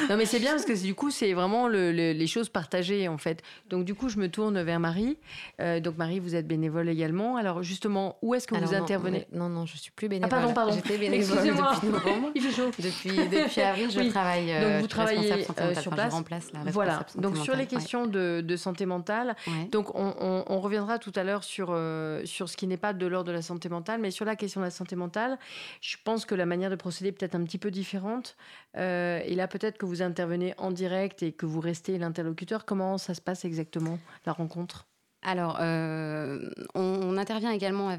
non, 0.08 0.16
mais 0.16 0.26
c'est 0.26 0.38
bien 0.38 0.52
parce 0.52 0.64
que 0.64 0.80
du 0.80 0.94
coup, 0.94 1.10
c'est 1.10 1.32
vraiment 1.32 1.68
les 1.68 2.26
choses 2.26 2.48
partagées 2.48 3.08
en 3.08 3.18
fait. 3.18 3.42
Donc 3.68 3.84
du 3.84 3.94
coup, 3.94 4.08
je 4.08 4.18
me 4.18 4.28
tourne 4.28 4.60
vers 4.62 4.80
Marie. 4.80 5.18
Euh, 5.60 5.80
donc 5.80 5.96
Marie, 5.98 6.20
vous 6.20 6.34
êtes 6.34 6.46
bénévole 6.46 6.88
également. 6.88 7.36
Alors 7.36 7.62
justement, 7.62 8.16
où 8.22 8.34
est-ce 8.34 8.46
que 8.46 8.54
vous 8.54 8.74
intervenez 8.74 9.26
Non, 9.32 9.48
non, 9.48 9.66
je 9.66 9.76
suis 9.76 9.90
plus 9.90 10.08
bénévole. 10.08 10.30
Ah 10.32 10.36
pardon, 10.36 10.54
pardon. 10.54 10.72
J'étais 10.74 10.98
bénévole 10.98 11.36
depuis 11.36 11.88
novembre. 11.88 12.30
Il 12.34 12.42
fait 12.42 12.52
chaud. 12.52 12.70
Depuis, 12.78 13.16
depuis 13.44 13.60
avril, 13.60 13.90
je 13.90 14.10
travaille. 14.10 14.46
donc 14.46 14.72
vous 14.78 14.84
euh, 14.84 14.88
travaillez 14.88 15.32
euh, 15.32 15.74
sur 15.74 15.92
place. 15.92 16.10
je 16.10 16.14
remplace 16.14 16.52
la 16.52 16.70
voilà. 16.70 17.06
Donc 17.16 17.36
sur 17.36 17.56
les 17.56 17.66
questions 17.66 18.06
de, 18.06 18.56
santé 18.56 18.86
mentale. 18.86 19.36
Donc 19.70 19.94
on, 19.94 20.60
reviendra 20.62 20.98
tout 20.98 21.12
à 21.16 21.24
l'heure 21.24 21.42
sur 21.42 21.68
euh, 21.70 22.24
sur 22.24 22.48
ce 22.48 22.56
qui 22.56 22.66
n'est 22.66 22.76
pas 22.76 22.92
de 22.92 23.06
l'ordre 23.06 23.28
de 23.28 23.32
la 23.32 23.42
santé 23.42 23.68
mentale, 23.68 24.00
mais 24.00 24.10
sur 24.10 24.24
la 24.24 24.36
question 24.36 24.60
de 24.60 24.66
la 24.66 24.70
santé 24.70 24.94
mentale, 24.94 25.38
je 25.80 25.96
pense 26.04 26.24
que 26.24 26.34
la 26.34 26.46
manière 26.46 26.70
de 26.70 26.76
procéder 26.76 27.08
est 27.08 27.12
peut-être 27.12 27.34
un 27.34 27.42
petit 27.44 27.58
peu 27.58 27.70
différente. 27.70 28.36
et 28.76 29.34
là, 29.34 29.48
peut-être 29.48 29.78
que 29.78 29.86
vous 29.86 30.02
intervenez 30.02 30.54
en 30.58 30.70
direct 30.70 31.22
et 31.22 31.32
que 31.32 31.46
vous 31.46 31.60
restez 31.60 31.98
l'interlocuteur. 31.98 32.64
Comment 32.64 32.98
ça 32.98 33.14
se 33.14 33.20
passe 33.20 33.44
exactement 33.44 33.98
la 34.26 34.32
rencontre? 34.32 34.86
Alors, 35.24 35.58
on, 35.60 37.16
intervient 37.16 37.52
également 37.52 37.96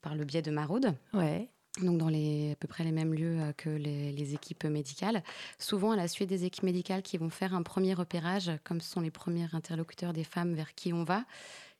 par 0.00 0.14
le 0.14 0.24
biais 0.24 0.42
de 0.42 0.50
Maraude. 0.50 0.94
Ouais 1.14 1.51
donc 1.80 1.98
dans 1.98 2.08
les, 2.08 2.52
à 2.52 2.56
peu 2.56 2.68
près 2.68 2.84
les 2.84 2.92
mêmes 2.92 3.14
lieux 3.14 3.40
euh, 3.40 3.52
que 3.56 3.70
les, 3.70 4.34
équipes 4.34 4.64
médicales. 4.64 5.22
Souvent 5.58 5.92
à 5.92 5.96
la 5.96 6.08
suite 6.08 6.28
des 6.28 6.44
équipes 6.44 6.64
médicales 6.64 7.02
qui 7.02 7.18
vont 7.18 7.30
faire 7.30 7.54
un 7.54 7.62
premier 7.62 7.94
repérage, 7.94 8.50
comme 8.64 8.80
ce 8.80 8.90
sont 8.90 9.00
les 9.00 9.10
premiers 9.10 9.48
interlocuteurs 9.52 10.12
des 10.12 10.24
femmes 10.24 10.54
vers 10.54 10.74
qui 10.74 10.92
on 10.92 11.04
va, 11.04 11.24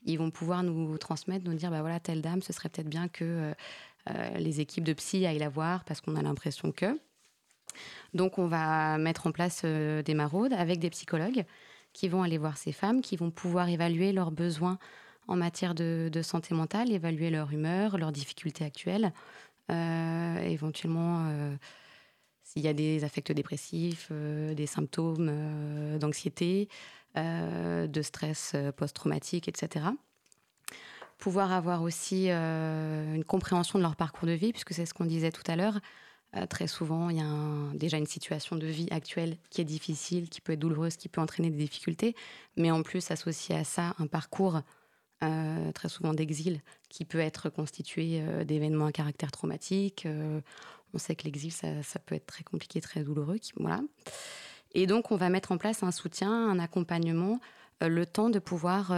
ils 0.05 0.19
vont 0.19 0.31
pouvoir 0.31 0.63
nous 0.63 0.99
transmettre, 0.99 1.45
nous 1.45 1.55
dire, 1.55 1.71
bah 1.71 1.81
voilà, 1.81 2.01
telle 2.01 2.23
dame, 2.23 2.43
ce 2.43 2.53
serait 2.53 2.69
peut-être 2.69 2.89
bien 2.89 3.09
que 3.09 3.25
euh, 3.25 3.55
euh, 4.11 4.31
les 4.39 4.61
équipes 4.61 4.85
de 4.85 4.93
psy 4.95 5.27
aillent 5.27 5.39
la 5.39 5.49
voir 5.49 5.85
parce 5.85 6.01
qu'on 6.01 6.17
a 6.17 6.23
l'impression 6.23 6.73
que. 6.73 6.99
Donc 8.13 8.39
on 8.39 8.47
va 8.47 8.99
mettre 8.99 9.27
en 9.27 9.33
place 9.33 9.65
des 9.65 10.15
maraudes 10.15 10.53
avec 10.53 10.79
des 10.79 10.91
psychologues 10.91 11.45
qui 11.93 12.09
vont 12.09 12.23
aller 12.23 12.37
voir 12.37 12.59
ces 12.59 12.73
femmes, 12.73 13.01
qui 13.01 13.17
vont 13.17 13.31
pouvoir 13.31 13.69
évaluer 13.69 14.13
leurs 14.13 14.31
besoins 14.31 14.79
en 15.29 15.37
matière 15.37 15.75
de, 15.75 16.11
santé 16.23 16.55
mentale, 16.55 16.91
évaluer 16.91 17.31
leur 17.31 17.53
humeur, 17.53 17.97
leurs 17.97 18.13
difficultés 18.13 18.65
actuelles, 18.65 19.13
éventuellement 19.69 21.27
euh, 21.29 21.57
s'il 22.43 22.63
y 22.63 22.69
a 22.69 22.75
des 22.75 23.05
affects 23.05 23.33
dépressifs, 23.33 24.09
euh, 24.11 24.55
des 24.55 24.67
symptômes 24.67 25.31
d'anxiété, 25.99 26.69
de 27.15 28.03
stress 28.03 28.57
post-traumatique, 28.77 29.47
etc. 29.47 29.85
Pouvoir 31.19 31.53
avoir 31.53 31.83
aussi 31.83 32.31
une 32.31 33.25
compréhension 33.25 33.79
de 33.79 33.83
leur 33.83 33.97
parcours 33.97 34.27
de 34.27 34.33
vie, 34.33 34.53
puisque 34.53 34.73
c'est 34.73 34.87
ce 34.87 34.95
qu'on 34.95 35.05
disait 35.05 35.31
tout 35.31 35.43
à 35.47 35.55
l'heure. 35.55 35.79
très 36.49 36.67
souvent, 36.67 37.11
il 37.11 37.19
y 37.19 37.21
a 37.21 37.75
déjà 37.75 37.99
une 37.99 38.07
situation 38.07 38.57
de 38.57 38.67
vie 38.67 38.89
actuelle 38.91 39.37
qui 39.51 39.61
est 39.61 39.67
difficile, 39.67 40.31
qui 40.31 40.41
peut 40.41 40.55
être 40.55 40.61
douloureuse, 40.61 40.97
qui 40.97 41.11
peut 41.11 41.21
entraîner 41.21 41.51
des 41.51 41.59
difficultés, 41.59 42.17
mais 42.57 42.71
en 42.71 42.83
plus, 42.83 43.11
associé 43.11 43.55
à 43.57 43.65
ça, 43.65 43.95
un 43.99 44.07
parcours 44.07 44.63
euh, 45.23 45.71
très 45.71 45.89
souvent 45.89 46.15
d'exil, 46.15 46.61
qui 46.89 47.05
peut 47.05 47.21
être 47.21 47.49
constitué 47.49 48.21
euh, 48.23 48.43
d'événements 48.43 48.87
à 48.87 48.93
caractère 48.93 49.31
traumatique. 49.31 50.05
Euh, 50.05 50.41
on 50.95 50.99
sait 50.99 51.15
que 51.15 51.25
l'exil, 51.25 51.53
ça, 51.53 51.69
peut 52.05 52.17
être 52.17 52.27
très 52.27 52.43
compliqué, 52.43 52.81
très 52.81 53.05
douloureux. 53.05 53.39
voilà. 53.61 53.81
Et 54.73 54.87
donc, 54.87 55.13
on 55.13 55.17
va 55.17 55.29
mettre 55.29 55.53
en 55.53 55.59
place 55.59 55.85
un 55.85 55.93
soutien, 55.93 56.33
un 56.33 56.59
accompagnement, 56.59 57.41
le 57.81 58.05
temps 58.05 58.31
de 58.31 58.39
pouvoir 58.39 58.89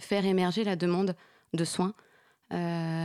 faire 0.00 0.24
émerger 0.24 0.62
la 0.62 0.76
demande 0.76 1.16
de 1.52 1.64
soins 1.64 1.94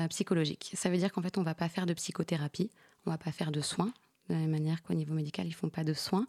psychologiques. 0.09 0.71
Ça 0.75 0.89
veut 0.89 0.97
dire 0.97 1.11
qu'en 1.11 1.21
fait, 1.21 1.37
on 1.37 1.41
ne 1.41 1.45
va 1.45 1.55
pas 1.55 1.67
faire 1.67 1.87
de 1.87 1.93
psychothérapie, 1.93 2.69
on 3.05 3.09
ne 3.09 3.15
va 3.15 3.17
pas 3.17 3.31
faire 3.31 3.51
de 3.51 3.61
soins, 3.61 3.91
de 4.29 4.35
la 4.35 4.39
même 4.41 4.51
manière 4.51 4.83
qu'au 4.83 4.93
niveau 4.93 5.15
médical, 5.15 5.47
ils 5.47 5.49
ne 5.49 5.55
font 5.55 5.69
pas 5.69 5.83
de 5.83 5.93
soins. 5.93 6.27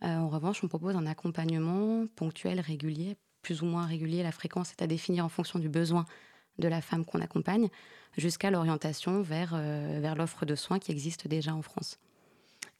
en 0.00 0.28
revanche, 0.28 0.62
on 0.62 0.68
propose 0.68 0.94
un 0.94 1.06
accompagnement 1.06 2.06
ponctuel, 2.14 2.60
régulier, 2.60 3.16
plus 3.42 3.62
ou 3.62 3.66
moins 3.66 3.86
régulier, 3.86 4.22
la 4.22 4.32
fréquence 4.32 4.72
est 4.72 4.82
à 4.82 4.86
définir 4.86 5.24
en 5.24 5.28
fonction 5.28 5.58
du 5.58 5.68
besoin 5.68 6.04
de 6.58 6.68
la 6.68 6.80
femme 6.80 7.04
qu'on 7.04 7.20
accompagne, 7.20 7.68
jusqu'à 8.16 8.50
l'orientation 8.50 9.22
vers, 9.22 9.56
vers 9.56 10.14
l'offre 10.14 10.44
de 10.44 10.54
soins 10.54 10.78
qui 10.78 10.92
existe 10.92 11.26
déjà 11.28 11.54
en 11.54 11.62
France. 11.62 11.98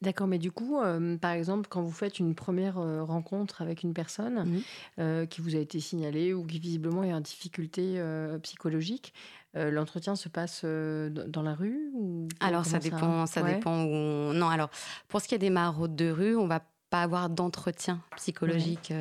D'accord, 0.02 0.26
mais 0.26 0.38
du 0.38 0.50
coup, 0.50 0.80
euh, 0.80 1.16
par 1.16 1.30
exemple, 1.30 1.68
quand 1.70 1.80
vous 1.80 1.92
faites 1.92 2.18
une 2.18 2.34
première 2.34 2.78
euh, 2.78 3.04
rencontre 3.04 3.62
avec 3.62 3.84
une 3.84 3.94
personne 3.94 4.44
mmh. 4.44 4.60
euh, 4.98 5.26
qui 5.26 5.40
vous 5.40 5.54
a 5.54 5.60
été 5.60 5.78
signalée 5.78 6.34
ou 6.34 6.44
qui 6.44 6.58
visiblement 6.58 7.04
est 7.04 7.14
en 7.14 7.20
difficulté 7.20 8.02
psychologique, 8.42 9.14
l'entretien 9.54 10.16
se 10.16 10.28
passe 10.28 10.64
dans 10.64 11.42
la 11.42 11.54
rue 11.54 11.90
ou 11.94 12.26
Alors 12.40 12.64
ça 12.64 12.78
dépend, 12.78 13.26
ça, 13.26 13.42
dépend 13.42 13.84
où 13.84 14.32
Non, 14.32 14.48
alors 14.48 14.70
pour 15.08 15.20
ce 15.20 15.28
qui 15.28 15.34
est 15.34 15.38
des 15.38 15.50
maraudes 15.50 15.94
de 15.94 16.10
rue, 16.10 16.36
on 16.36 16.46
va 16.46 16.62
pas 16.90 17.02
avoir 17.02 17.30
d'entretien 17.30 18.00
psychologique. 18.16 18.92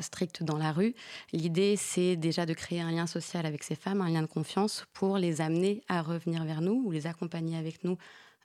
Strict 0.00 0.42
dans 0.42 0.58
la 0.58 0.72
rue. 0.72 0.94
L'idée, 1.32 1.76
c'est 1.76 2.16
déjà 2.16 2.46
de 2.46 2.54
créer 2.54 2.80
un 2.80 2.90
lien 2.90 3.06
social 3.06 3.46
avec 3.46 3.62
ces 3.62 3.74
femmes, 3.74 4.00
un 4.00 4.10
lien 4.10 4.22
de 4.22 4.26
confiance 4.26 4.86
pour 4.92 5.18
les 5.18 5.40
amener 5.40 5.82
à 5.88 6.02
revenir 6.02 6.44
vers 6.44 6.60
nous 6.60 6.82
ou 6.84 6.90
les 6.90 7.06
accompagner 7.06 7.56
avec 7.56 7.84
nous 7.84 7.96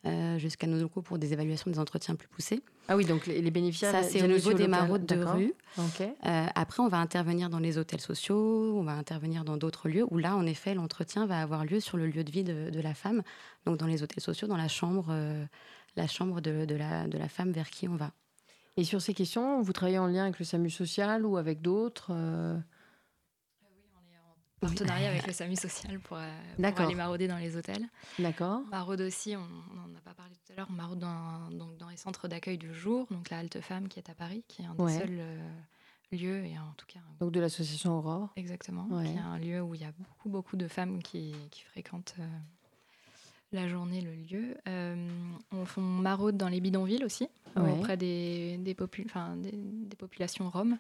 euh, 0.06 0.38
jusqu'à 0.38 0.68
nos 0.68 0.80
locaux 0.80 1.02
pour 1.02 1.18
des 1.18 1.34
évaluations 1.34 1.72
des 1.72 1.80
entretiens 1.80 2.16
plus 2.16 2.28
poussés. 2.28 2.62
Ah 2.88 2.96
oui, 2.96 3.04
donc 3.04 3.26
les, 3.26 3.42
bénéficiaires. 3.50 3.92
Ça, 3.92 4.04
c'est 4.04 4.24
au 4.24 4.28
niveau 4.28 4.54
des 4.54 4.68
maraudes 4.68 5.06
de 5.06 5.22
rue. 5.22 5.54
Euh, 5.80 6.46
après, 6.54 6.82
on 6.82 6.88
va 6.88 6.98
intervenir 7.00 7.50
dans 7.50 7.60
les 7.60 7.80
hôtels 7.80 8.00
sociaux, 8.00 8.78
on 8.78 8.84
va 8.84 8.94
intervenir 8.94 9.44
dans 9.44 9.58
d'autres 9.58 9.90
lieux 9.90 10.06
où 10.10 10.20
là, 10.20 10.36
en 10.36 10.46
effet, 10.46 10.76
l'entretien 10.76 11.26
va 11.26 11.42
avoir 11.42 11.66
lieu 11.66 11.80
sur 11.80 11.98
le 11.98 12.08
lieu 12.08 12.24
de 12.24 12.32
vie 12.32 12.44
de, 12.44 12.80
la 12.80 12.94
femme, 12.94 13.24
donc 13.66 13.78
dans 13.78 13.88
les 13.88 14.04
hôtels 14.04 14.24
sociaux, 14.24 14.48
dans 14.48 14.56
la 14.56 14.68
chambre, 14.68 15.08
euh, 15.10 15.44
la 15.96 16.08
chambre 16.08 16.42
de, 16.42 16.66
de, 16.66 16.76
la, 16.76 17.08
de 17.08 17.18
la 17.18 17.28
femme 17.28 17.52
vers 17.52 17.70
qui 17.70 17.88
on 17.90 17.96
va. 17.96 18.12
Et 18.78 18.84
sur 18.84 19.02
ces 19.02 19.14
questions, 19.14 19.62
vous 19.62 19.74
travaillez 19.74 20.00
en 20.00 20.08
lien 20.08 20.24
avec 20.24 20.40
le 20.40 20.46
SAMU 20.46 20.70
social 20.70 21.26
ou 21.26 21.38
avec 21.38 21.62
d'autres 21.62 22.12
partenariat 24.60 25.10
avec 25.10 25.28
le 25.28 25.34
SAMU 25.34 25.56
social 25.56 26.00
pour, 26.00 26.18
euh, 26.18 26.32
aller 26.58 26.96
marauder 26.96 27.28
dans 27.28 27.38
les 27.38 27.56
hôtels. 27.56 27.88
D'accord. 28.20 28.62
Maraude 28.72 29.02
aussi, 29.02 29.36
on 29.36 29.76
n'en 29.76 29.96
a 29.96 30.02
pas 30.02 30.14
parlé 30.14 30.36
tout 30.36 30.54
à 30.54 30.56
l'heure, 30.56 30.68
on 30.70 30.74
maraude 30.74 31.00
dans, 31.00 31.50
donc 31.52 31.78
dans 31.78 31.90
les 31.90 31.98
centres 31.98 32.28
d'accueil 32.28 32.58
du 32.58 32.74
jour, 32.74 33.08
donc 33.12 33.30
la 33.30 33.40
Halte 33.40 33.62
Femme 33.62 33.88
qui 33.88 34.00
est 34.00 34.10
à 34.10 34.16
Paris, 34.16 34.44
qui 34.48 34.64
est 34.64 34.66
un 34.66 34.76
des 34.76 35.00
seuls 35.00 35.20
euh, 35.20 35.50
lieux, 36.12 36.46
et 36.46 36.58
en 36.58 36.74
tout 36.78 36.88
cas... 36.88 37.00
Donc 37.20 37.32
de 37.32 37.40
l'association 37.40 37.98
Aurore. 37.98 38.30
Exactement, 38.36 38.88
qui 39.04 39.12
est 39.12 39.20
un 39.20 39.38
lieu 39.38 39.62
où 39.62 39.76
il 39.76 39.82
y 39.82 39.86
a 39.86 39.92
beaucoup, 39.98 40.30
beaucoup 40.30 40.58
de 40.58 40.68
femmes 40.68 41.02
qui, 41.04 41.36
qui 41.52 41.62
fréquentent 41.64 42.16
euh, 42.20 42.28
la 43.52 43.68
journée, 43.68 44.02
le 44.02 44.14
lieu. 44.14 44.58
Euh, 44.68 44.96
on, 45.52 45.64
on, 45.78 45.82
maraude 45.82 46.38
dans 46.38 46.50
les 46.50 46.60
bidonvilles 46.60 47.06
aussi, 47.06 47.30
auprès 47.56 47.98
des, 47.98 48.58
des, 48.58 48.76
des, 48.76 49.96
populations 49.96 50.50
roms. 50.50 50.78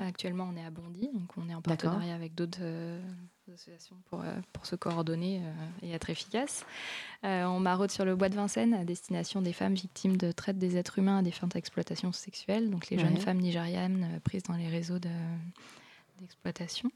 Actuellement, 0.00 0.50
on 0.52 0.56
est 0.56 0.64
à 0.64 0.70
Bondy, 0.70 1.10
donc 1.12 1.30
on 1.36 1.48
est 1.48 1.54
en 1.54 1.60
partenariat 1.60 2.14
avec 2.14 2.34
d'autres 2.34 2.58
euh, 2.62 3.00
associations 3.48 3.96
pour, 4.08 4.22
euh, 4.22 4.32
pour 4.52 4.66
se 4.66 4.76
coordonner 4.76 5.42
et 5.82 5.92
être 5.92 6.08
efficace. 6.10 6.64
on 7.22 7.60
maraude 7.60 7.90
sur 7.90 8.04
le 8.04 8.16
bois 8.16 8.28
de 8.28 8.34
Vincennes 8.36 8.74
à 8.74 8.84
destination 8.84 9.42
des 9.42 9.52
femmes 9.52 9.74
victimes 9.74 10.16
de 10.16 10.32
traite 10.32 10.58
des 10.58 10.76
êtres 10.76 10.98
humains 10.98 11.18
à 11.18 11.22
des 11.22 11.32
fins 11.32 11.48
d'exploitation 11.48 12.12
sexuelle, 12.12 12.70
donc 12.70 12.88
les 12.88 12.98
jeunes 12.98 13.18
femmes 13.18 13.40
nigérianes 13.40 14.20
prises 14.24 14.44
dans 14.44 14.56
les 14.56 14.68
réseaux 14.68 14.98
d'exploitation. 16.18 16.90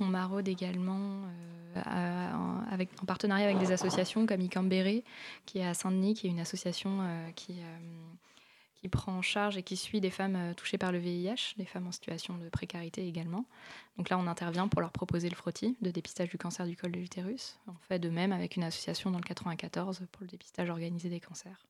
On 0.00 0.06
maraude 0.06 0.48
également 0.48 1.22
avec, 2.70 2.88
en 3.02 3.06
partenariat 3.06 3.46
avec 3.46 3.58
des 3.58 3.72
associations 3.72 4.26
comme 4.26 4.40
Icambéré, 4.40 5.04
qui 5.46 5.58
est 5.58 5.66
à 5.66 5.74
Saint-Denis, 5.74 6.14
qui 6.14 6.26
est 6.26 6.30
une 6.30 6.40
association 6.40 7.00
euh, 7.00 7.30
qui, 7.32 7.52
euh, 7.52 7.78
qui 8.80 8.88
prend 8.88 9.12
en 9.12 9.22
charge 9.22 9.56
et 9.56 9.62
qui 9.62 9.76
suit 9.76 10.00
des 10.00 10.10
femmes 10.10 10.36
euh, 10.36 10.54
touchées 10.54 10.78
par 10.78 10.92
le 10.92 10.98
VIH, 10.98 11.54
des 11.56 11.64
femmes 11.64 11.86
en 11.86 11.92
situation 11.92 12.36
de 12.38 12.48
précarité 12.48 13.06
également. 13.06 13.44
Donc 13.98 14.08
là, 14.08 14.18
on 14.18 14.26
intervient 14.26 14.68
pour 14.68 14.80
leur 14.80 14.92
proposer 14.92 15.28
le 15.28 15.36
frottis 15.36 15.76
de 15.80 15.90
dépistage 15.90 16.30
du 16.30 16.38
cancer 16.38 16.66
du 16.66 16.76
col 16.76 16.92
de 16.92 16.98
l'utérus. 16.98 17.58
On 17.68 17.74
fait 17.88 17.98
de 17.98 18.08
même 18.08 18.32
avec 18.32 18.56
une 18.56 18.64
association 18.64 19.10
dans 19.10 19.18
le 19.18 19.24
94 19.24 20.02
pour 20.12 20.22
le 20.22 20.28
dépistage 20.28 20.70
organisé 20.70 21.08
des 21.08 21.20
cancers. 21.20 21.66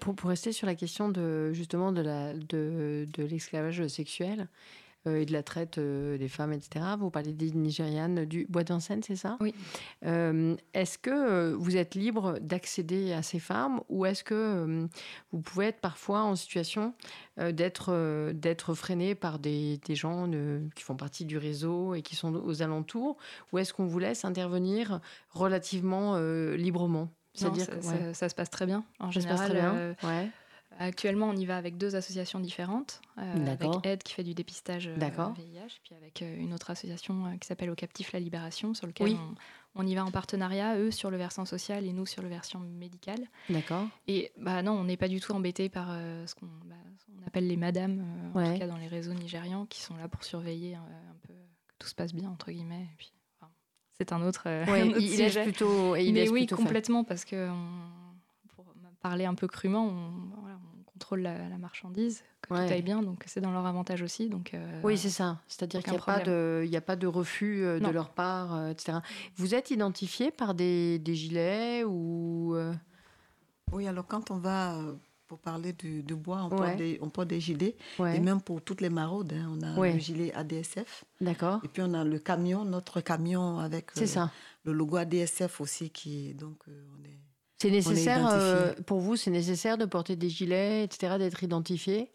pour, 0.00 0.14
pour, 0.14 0.30
rester 0.30 0.52
sur 0.52 0.66
la 0.66 0.74
question 0.74 1.08
de 1.08 1.52
justement 1.52 1.90
de 1.92 3.06
l'esclavage 3.16 3.86
sexuel, 3.88 4.42
euh, 4.42 4.46
et 5.06 5.26
de 5.26 5.32
la 5.32 5.42
traite 5.42 5.78
euh, 5.78 6.18
des 6.18 6.28
femmes, 6.28 6.52
etc. 6.52 6.84
Vous 6.98 7.10
parlez 7.10 7.32
des 7.32 7.50
Nigérianes 7.52 8.24
du 8.24 8.46
Bois 8.48 8.64
d'Enseine, 8.64 9.02
c'est 9.02 9.16
ça? 9.16 9.36
Oui. 9.40 9.54
Euh, 10.04 10.56
est-ce 10.72 10.98
que 10.98 11.52
vous 11.52 11.76
êtes 11.76 11.94
libre 11.94 12.38
d'accéder 12.40 13.12
à 13.12 13.22
ces 13.22 13.38
femmes 13.38 13.80
ou 13.88 14.06
est-ce 14.06 14.24
que 14.24 14.88
vous 15.32 15.40
pouvez 15.40 15.66
être 15.66 15.80
parfois 15.80 16.22
en 16.22 16.36
situation 16.36 16.94
d'être 17.36 18.32
d'être 18.32 18.74
freiné 18.74 19.14
par 19.14 19.38
des, 19.38 19.78
des 19.84 19.94
gens 19.94 20.30
qui 20.74 20.82
font 20.82 20.96
partie 20.96 21.24
du 21.24 21.38
réseau 21.38 21.94
et 21.94 22.02
qui 22.02 22.16
sont 22.16 22.34
aux 22.34 22.62
alentours 22.62 23.16
ou 23.52 23.58
est-ce 23.58 23.72
qu'on 23.72 23.86
vous 23.86 23.98
laisse 23.98 24.24
intervenir 24.24 25.00
relativement 25.30 26.18
librement? 26.54 27.08
Ça, 27.34 27.50
ça, 28.12 28.28
se 28.28 28.34
passe 28.34 28.50
très 28.50 28.66
bien. 28.66 28.84
En 29.00 29.10
général, 29.10 29.36
se 29.36 29.42
passe 29.42 29.50
très 29.50 29.60
bien. 29.60 29.96
Ouais. 30.04 30.30
Actuellement, 30.78 31.28
on 31.28 31.36
y 31.36 31.46
va 31.46 31.56
avec 31.56 31.76
deux 31.76 31.96
associations 31.96 32.40
différentes, 32.40 33.00
euh, 33.18 33.46
avec 33.46 33.70
Aide 33.84 34.02
qui 34.02 34.14
fait 34.14 34.24
du 34.24 34.34
dépistage 34.34 34.88
euh, 34.88 34.94
VIH, 34.94 35.80
puis 35.82 35.94
avec 35.94 36.22
euh, 36.22 36.36
une 36.36 36.52
autre 36.52 36.70
association 36.70 37.36
qui 37.38 37.46
s'appelle 37.46 37.70
Au 37.70 37.74
Captif 37.74 38.12
la 38.12 38.20
Libération, 38.20 38.74
sur 38.74 38.86
lequel 38.86 39.16
on, 39.74 39.86
y 39.86 39.94
va 39.94 40.04
en 40.04 40.10
partenariat, 40.10 40.76
eux 40.78 40.90
sur 40.90 41.10
le 41.10 41.16
versant 41.16 41.44
social 41.44 41.84
et 41.84 41.92
nous 41.92 42.06
sur 42.06 42.22
le 42.22 42.28
versant 42.28 42.60
médical. 42.60 43.18
D'accord. 43.48 43.86
Et 44.08 44.32
bah 44.38 44.62
non, 44.62 44.72
on 44.72 44.84
n'est 44.84 44.96
pas 44.96 45.08
du 45.08 45.20
tout 45.20 45.32
embêté 45.32 45.68
par 45.68 45.88
ce 45.88 46.34
qu'on 46.34 46.46
bah, 46.64 46.74
appelle 47.26 47.46
les 47.46 47.56
madames, 47.56 48.04
en 48.34 48.52
tout 48.52 48.58
cas 48.58 48.66
dans 48.66 48.78
les 48.78 48.88
réseaux 48.88 49.14
nigérians, 49.14 49.66
qui 49.66 49.80
sont 49.80 49.96
là 49.96 50.08
pour 50.08 50.24
surveiller 50.24 50.74
un 50.74 51.16
peu 51.26 51.32
que 51.32 51.74
tout 51.78 51.88
se 51.88 51.94
passe 51.94 52.12
bien 52.12 52.30
entre 52.30 52.50
guillemets. 52.50 52.88
puis, 52.96 53.12
c'est 53.96 54.12
un 54.12 54.22
autre, 54.22 54.44
ouais, 54.70 54.88
il, 54.98 55.10
sujet. 55.10 55.44
plutôt, 55.44 55.94
il 55.94 56.12
Mais 56.12 56.28
oui, 56.28 56.46
complètement, 56.46 57.04
parce 57.04 57.24
que 57.24 57.48
parler 59.04 59.26
un 59.26 59.34
peu 59.34 59.46
crûment, 59.46 59.86
on, 59.86 60.82
contrôlent 60.86 61.20
la, 61.20 61.58
marchandise, 61.58 62.22
que 62.40 62.48
tout 62.48 62.54
aille 62.54 62.80
bien, 62.80 63.02
donc 63.02 63.22
c'est 63.26 63.42
dans 63.42 63.52
leur 63.52 63.66
avantage 63.66 64.00
aussi. 64.00 64.30
Donc, 64.30 64.54
euh, 64.54 64.80
oui, 64.82 64.96
c'est 64.96 65.10
ça. 65.10 65.40
C'est-à-dire 65.46 65.82
qu'il 65.82 65.92
n'y 65.92 65.98
a, 65.98 66.02
pas 66.02 66.20
de, 66.20 66.66
a 66.74 66.80
pas 66.80 66.96
de 66.96 67.06
refus 67.06 67.64
euh, 67.64 67.80
de 67.80 67.88
leur 67.88 68.10
part, 68.10 68.54
euh, 68.54 68.70
etc. 68.70 68.98
Vous 69.36 69.54
êtes 69.54 69.70
identifié 69.70 70.30
par 70.30 70.54
des, 70.54 70.98
des 71.00 71.14
gilets 71.14 71.84
ou 71.84 72.56
Oui, 73.72 73.86
alors 73.86 74.06
quand 74.06 74.30
on 74.30 74.38
va 74.38 74.78
pour 75.26 75.38
parler 75.38 75.74
du, 75.74 76.02
de 76.02 76.14
bois, 76.14 76.42
on, 76.44 76.48
porte 76.48 76.76
des, 76.76 76.98
on 77.02 77.10
porte 77.10 77.28
des 77.28 77.40
gilets. 77.40 77.76
Et 77.98 78.20
même 78.20 78.40
pour 78.40 78.62
toutes 78.62 78.80
les 78.80 78.90
maraudes, 78.90 79.34
hein, 79.34 79.50
on 79.50 79.62
a 79.62 79.92
le 79.92 79.98
gilet 79.98 80.32
ADSF. 80.32 81.04
D'accord. 81.20 81.60
Et 81.62 81.68
puis 81.68 81.82
on 81.84 81.92
a 81.92 82.04
le 82.04 82.18
camion, 82.18 82.64
notre 82.64 83.02
camion 83.02 83.58
avec 83.58 83.90
ça. 83.90 84.30
le 84.64 84.72
logo 84.72 84.96
ADSF 84.96 85.60
aussi 85.60 85.90
qui 85.90 86.30
est 86.30 86.34
donc 86.34 86.56
on 86.68 87.04
est 87.04 87.13
c'est 87.58 87.70
nécessaire, 87.70 88.28
euh, 88.30 88.72
pour 88.86 89.00
vous, 89.00 89.16
c'est 89.16 89.30
nécessaire 89.30 89.78
de 89.78 89.84
porter 89.84 90.16
des 90.16 90.28
gilets, 90.28 90.84
etc., 90.84 91.16
d'être 91.18 91.42
identifié 91.42 92.10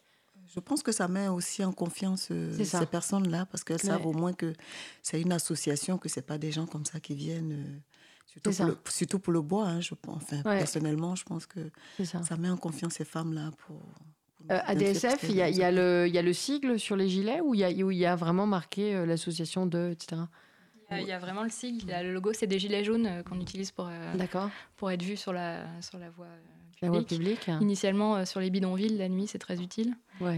Je 0.53 0.59
pense 0.59 0.83
que 0.83 0.91
ça 0.91 1.07
met 1.07 1.27
aussi 1.27 1.63
en 1.63 1.71
confiance 1.71 2.27
euh, 2.31 2.63
ces 2.63 2.85
personnes-là, 2.85 3.45
parce 3.45 3.63
qu'elles 3.63 3.79
savent 3.79 4.05
au 4.05 4.13
moins 4.13 4.33
que 4.33 4.53
c'est 5.01 5.21
une 5.21 5.31
association, 5.31 5.97
que 5.97 6.09
ce 6.09 6.19
pas 6.19 6.37
des 6.37 6.51
gens 6.51 6.65
comme 6.65 6.85
ça 6.85 6.99
qui 6.99 7.15
viennent. 7.15 7.53
Euh, 7.53 7.79
surtout, 8.25 8.51
pour 8.51 8.65
le, 8.65 8.77
surtout, 8.89 9.19
pour 9.19 9.33
le, 9.33 9.41
bois, 9.41 9.67
hein, 9.67 9.81
je 9.81 9.95
pense. 9.95 10.23
Enfin, 10.23 10.41
personnellement, 10.43 11.15
je 11.15 11.23
pense 11.23 11.45
que 11.45 11.71
ça. 12.03 12.37
met 12.37 12.49
en 12.49 12.57
confiance 12.57 12.93
ces 12.93 13.05
femmes-là 13.05 13.51
pour. 13.65 13.81
ADSF, 14.49 15.23
il 15.23 15.35
y, 15.35 15.41
a, 15.41 15.49
y, 15.49 15.75
le, 15.75 16.07
y 16.07 16.17
a 16.17 16.21
le 16.21 16.33
sigle 16.33 16.79
sur 16.79 16.95
les 16.95 17.07
gilets 17.07 17.41
ou 17.41 17.53
il 17.53 17.59
y 17.59 17.63
a, 17.63 17.69
y 17.69 18.05
a 18.05 18.15
vraiment 18.15 18.47
marqué 18.47 19.05
l'association 19.05 19.65
de, 19.65 19.91
etc. 19.91 20.21
Il 20.91 21.07
y 21.07 21.11
a 21.11 21.19
vraiment 21.19 21.43
le 21.43 21.49
sigle, 21.49 21.91
le 21.91 22.13
logo, 22.13 22.33
c'est 22.33 22.47
des 22.47 22.59
gilets 22.59 22.83
jaunes 22.83 23.05
euh, 23.05 23.23
qu'on 23.23 23.39
utilise 23.39 23.71
pour, 23.71 23.87
euh, 23.87 24.27
pour 24.77 24.91
être 24.91 25.03
vu 25.03 25.15
sur 25.15 25.33
la, 25.33 25.65
sur 25.81 25.99
la 25.99 26.09
voie 26.09 26.25
publique. 26.25 26.81
La 26.81 26.89
voie 26.89 27.03
publique. 27.03 27.47
Initialement, 27.61 28.17
euh, 28.17 28.25
sur 28.25 28.39
les 28.39 28.49
bidonvilles, 28.49 28.97
la 28.97 29.09
nuit, 29.09 29.27
c'est 29.27 29.39
très 29.39 29.61
utile. 29.61 29.95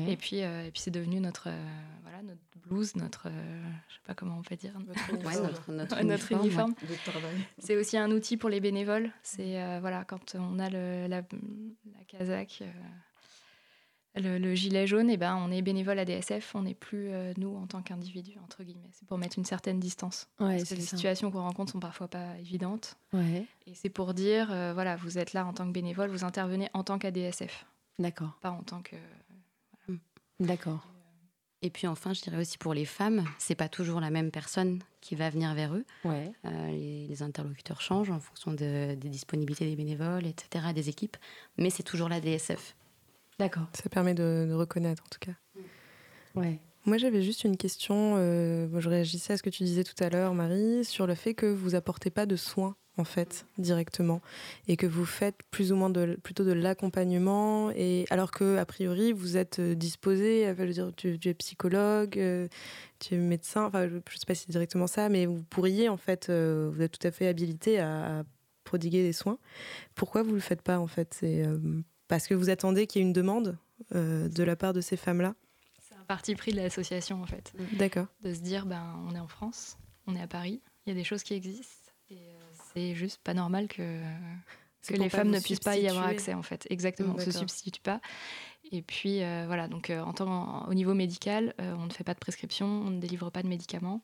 Et 0.08 0.18
puis, 0.18 0.38
et 0.38 0.70
puis 0.72 0.82
c'est 0.82 0.92
devenu 0.92 1.20
notre, 1.20 1.50
voilà, 2.04 2.22
notre 2.22 2.40
blouse, 2.68 2.96
notre, 2.96 3.30
je 3.88 3.94
sais 3.96 4.02
pas 4.06 4.14
comment 4.14 4.38
on 4.38 4.44
peut 4.44 4.56
dire, 4.56 4.74
notre, 4.88 5.72
notre, 5.72 6.04
notre 6.04 6.32
uniforme. 6.32 6.76
C'est 7.58 7.78
aussi 7.78 7.98
un 7.98 8.12
outil 8.12 8.38
pour 8.38 8.50
les 8.50 8.60
bénévoles. 8.60 9.12
C'est 9.24 9.80
voilà, 9.80 10.04
quand 10.04 10.36
on 10.36 10.60
a 10.60 10.70
le, 10.70 11.08
la, 11.08 11.22
la 11.22 12.04
casaque 12.08 12.64
le, 14.16 14.56
gilet 14.56 14.88
jaune, 14.88 15.10
et 15.10 15.14
eh 15.14 15.18
ben, 15.18 15.36
on 15.38 15.52
est 15.52 15.62
bénévole 15.62 15.98
à 15.98 16.06
DSF, 16.06 16.54
on 16.56 16.64
n'est 16.64 16.74
plus 16.74 17.10
euh, 17.10 17.34
nous 17.38 17.56
en 17.56 17.66
tant 17.66 17.82
qu'individu, 17.82 18.34
entre 18.44 18.64
guillemets. 18.64 18.90
C'est 18.92 19.08
pour 19.08 19.18
mettre 19.18 19.38
une 19.38 19.46
certaine 19.46 19.80
distance. 19.80 20.28
parce 20.38 20.66
que 20.66 20.76
les 20.76 20.82
situations 20.82 21.32
qu'on 21.32 21.42
rencontre 21.42 21.72
sont 21.72 21.80
parfois 21.80 22.08
pas 22.08 22.38
évidentes. 22.40 22.98
Et 23.14 23.74
c'est 23.74 23.90
pour 23.90 24.14
dire, 24.14 24.52
euh, 24.52 24.74
voilà, 24.74 24.96
vous 24.98 25.18
êtes 25.18 25.34
là 25.34 25.46
en 25.46 25.54
tant 25.54 25.66
que 25.66 25.72
bénévole, 25.72 26.10
vous 26.10 26.24
intervenez 26.24 26.70
en 26.74 26.84
tant 26.84 27.00
qu'ADSF. 27.00 27.66
D'accord. 28.00 28.38
Pas 28.42 28.52
en 28.52 28.64
tant 28.64 28.82
que. 28.82 28.96
Hmm. 29.88 29.98
D'accord. 30.40 30.86
Et 31.62 31.70
puis 31.70 31.86
enfin, 31.86 32.14
je 32.14 32.22
dirais 32.22 32.38
aussi 32.38 32.58
pour 32.58 32.74
les 32.74 32.86
femmes, 32.86 33.24
c'est 33.38 33.56
pas 33.56 33.70
toujours 33.70 34.02
la 34.02 34.10
même 34.10 34.32
personne 34.32 34.80
qui 35.00 35.16
va 35.16 35.30
venir 35.30 35.54
vers 35.54 35.76
eux. 35.76 35.86
Ouais. 36.04 36.32
Euh, 36.46 36.68
les, 36.72 37.22
interlocuteurs 37.22 37.82
changent 37.82 38.10
en 38.10 38.20
fonction 38.20 38.52
des 38.52 38.96
disponibilités 38.96 39.66
des 39.66 39.76
bénévoles, 39.76 40.26
etc., 40.26 40.74
des 40.74 40.90
équipes, 40.90 41.18
mais 41.58 41.70
c'est 41.70 41.84
toujours 41.84 42.10
la 42.10 42.20
DSF. 42.20 42.76
D'accord. 43.40 43.68
Ça 43.74 43.90
permet 43.90 44.14
de, 44.14 44.52
reconnaître 44.54 45.04
en 45.04 45.10
tout 45.10 45.20
cas. 45.20 45.34
Ouais. 46.36 46.60
Moi, 46.86 46.98
j'avais 46.98 47.22
juste 47.22 47.44
une 47.44 47.58
question. 47.58 48.18
je 48.18 48.90
réagissais 48.90 49.34
à 49.34 49.38
ce 49.38 49.44
que 49.44 49.50
tu 49.50 49.64
disais 49.64 49.84
tout 49.84 50.02
à 50.04 50.10
l'heure, 50.10 50.34
Marie, 50.34 50.84
sur 50.84 51.06
le 51.06 51.16
fait 51.16 51.34
que 51.34 51.46
vous 51.46 51.76
apportez 51.76 52.10
pas 52.10 52.26
de 52.26 52.36
soins 52.36 52.76
en 52.98 53.04
fait 53.04 53.46
directement 53.58 54.22
et 54.68 54.76
que 54.76 54.86
vous 54.86 55.06
faites 55.06 55.38
plus 55.50 55.72
ou 55.72 55.76
moins 55.76 55.90
de, 55.90 56.18
plutôt 56.22 56.44
de 56.44 56.52
l'accompagnement 56.52 57.72
et 57.72 58.06
alors 58.10 58.32
que 58.32 58.58
a 58.58 58.66
priori 58.66 59.14
vous 59.14 59.38
êtes 59.38 59.60
euh, 59.60 59.76
disposé 59.76 60.46
à 60.46 60.54
dire 60.54 60.92
tu, 60.96 61.18
es 61.24 61.34
psychologue 61.34 62.18
euh, 62.18 62.48
tu 63.00 63.16
es 63.16 63.18
médecin 63.18 63.66
enfin 63.66 63.88
je, 63.88 63.96
ne 63.96 64.00
sais 64.00 64.26
pas 64.28 64.36
si 64.36 64.44
c'est 64.44 64.52
directement 64.52 64.88
ça 64.88 65.08
mais 65.10 65.26
vous 65.26 65.44
pourriez 65.44 65.88
en 65.88 65.98
fait 65.98 66.30
euh, 66.30 66.70
vous 66.74 66.82
êtes 66.82 66.98
tout 66.98 67.08
à 67.08 67.12
fait 67.12 67.28
habilité 67.28 67.80
à, 67.80 68.24
prodiguer 68.64 69.04
des 69.04 69.14
soins 69.14 69.40
pourquoi 69.96 70.22
vous 70.22 70.34
le 70.34 70.40
faites 70.40 70.62
pas 70.62 70.80
en 70.80 70.88
fait 70.88 71.14
c'est 71.14 71.44
parce 72.12 72.28
que 72.28 72.36
vous 72.36 72.52
attendez 72.52 72.86
qu'il 72.86 73.02
y 73.02 73.04
ait 73.04 73.08
une 73.08 73.14
demande 73.14 73.58
de 73.92 74.44
la 74.44 74.56
part 74.56 74.74
de 74.74 74.82
ces 74.82 74.98
femmes 74.98 75.22
là 75.22 75.34
c'est 75.82 75.96
un 75.96 76.06
parti 76.06 76.36
pris 76.36 76.52
de 76.52 76.58
l'association 76.58 77.24
en 77.24 77.26
fait 77.26 77.52
d'accord 77.74 78.06
de 78.22 78.34
se 78.34 78.42
dire 78.42 78.68
ben 78.68 78.84
on 79.10 79.16
est 79.16 79.20
en 79.20 79.28
France 79.28 79.78
on 80.06 80.16
est 80.16 80.22
à 80.22 80.28
Paris 80.28 80.62
il 80.86 80.90
y 80.90 80.92
a 80.92 80.96
des 80.96 81.04
choses 81.04 81.24
qui 81.24 81.34
existent 81.34 81.82
c'est 82.74 82.96
juste 82.96 83.20
pas 83.24 83.34
normal 83.34 83.68
que, 83.68 84.02
que 84.88 84.94
les 84.94 85.10
femmes 85.10 85.30
ne 85.30 85.40
puissent 85.40 85.60
pas 85.60 85.78
y 85.78 85.88
avoir 85.88 86.06
accès, 86.06 86.34
en 86.34 86.44
fait. 86.44 86.68
Exactement, 86.70 87.14
on 87.14 87.18
ne 87.18 87.24
se 87.24 87.32
substitue 87.32 87.82
pas. 87.82 88.02
Et 88.72 88.82
puis, 88.82 89.24
euh, 89.24 89.44
voilà, 89.48 89.68
donc 89.68 89.90
euh, 89.90 90.02
en 90.02 90.14
tant, 90.14 90.68
au 90.68 90.74
niveau 90.74 90.94
médical, 90.94 91.54
euh, 91.60 91.74
on 91.78 91.86
ne 91.86 91.92
fait 91.92 92.04
pas 92.04 92.14
de 92.14 92.20
prescription, 92.20 92.66
on 92.68 92.90
ne 92.90 93.00
délivre 93.00 93.30
pas 93.30 93.44
de 93.44 93.48
médicaments. 93.48 94.02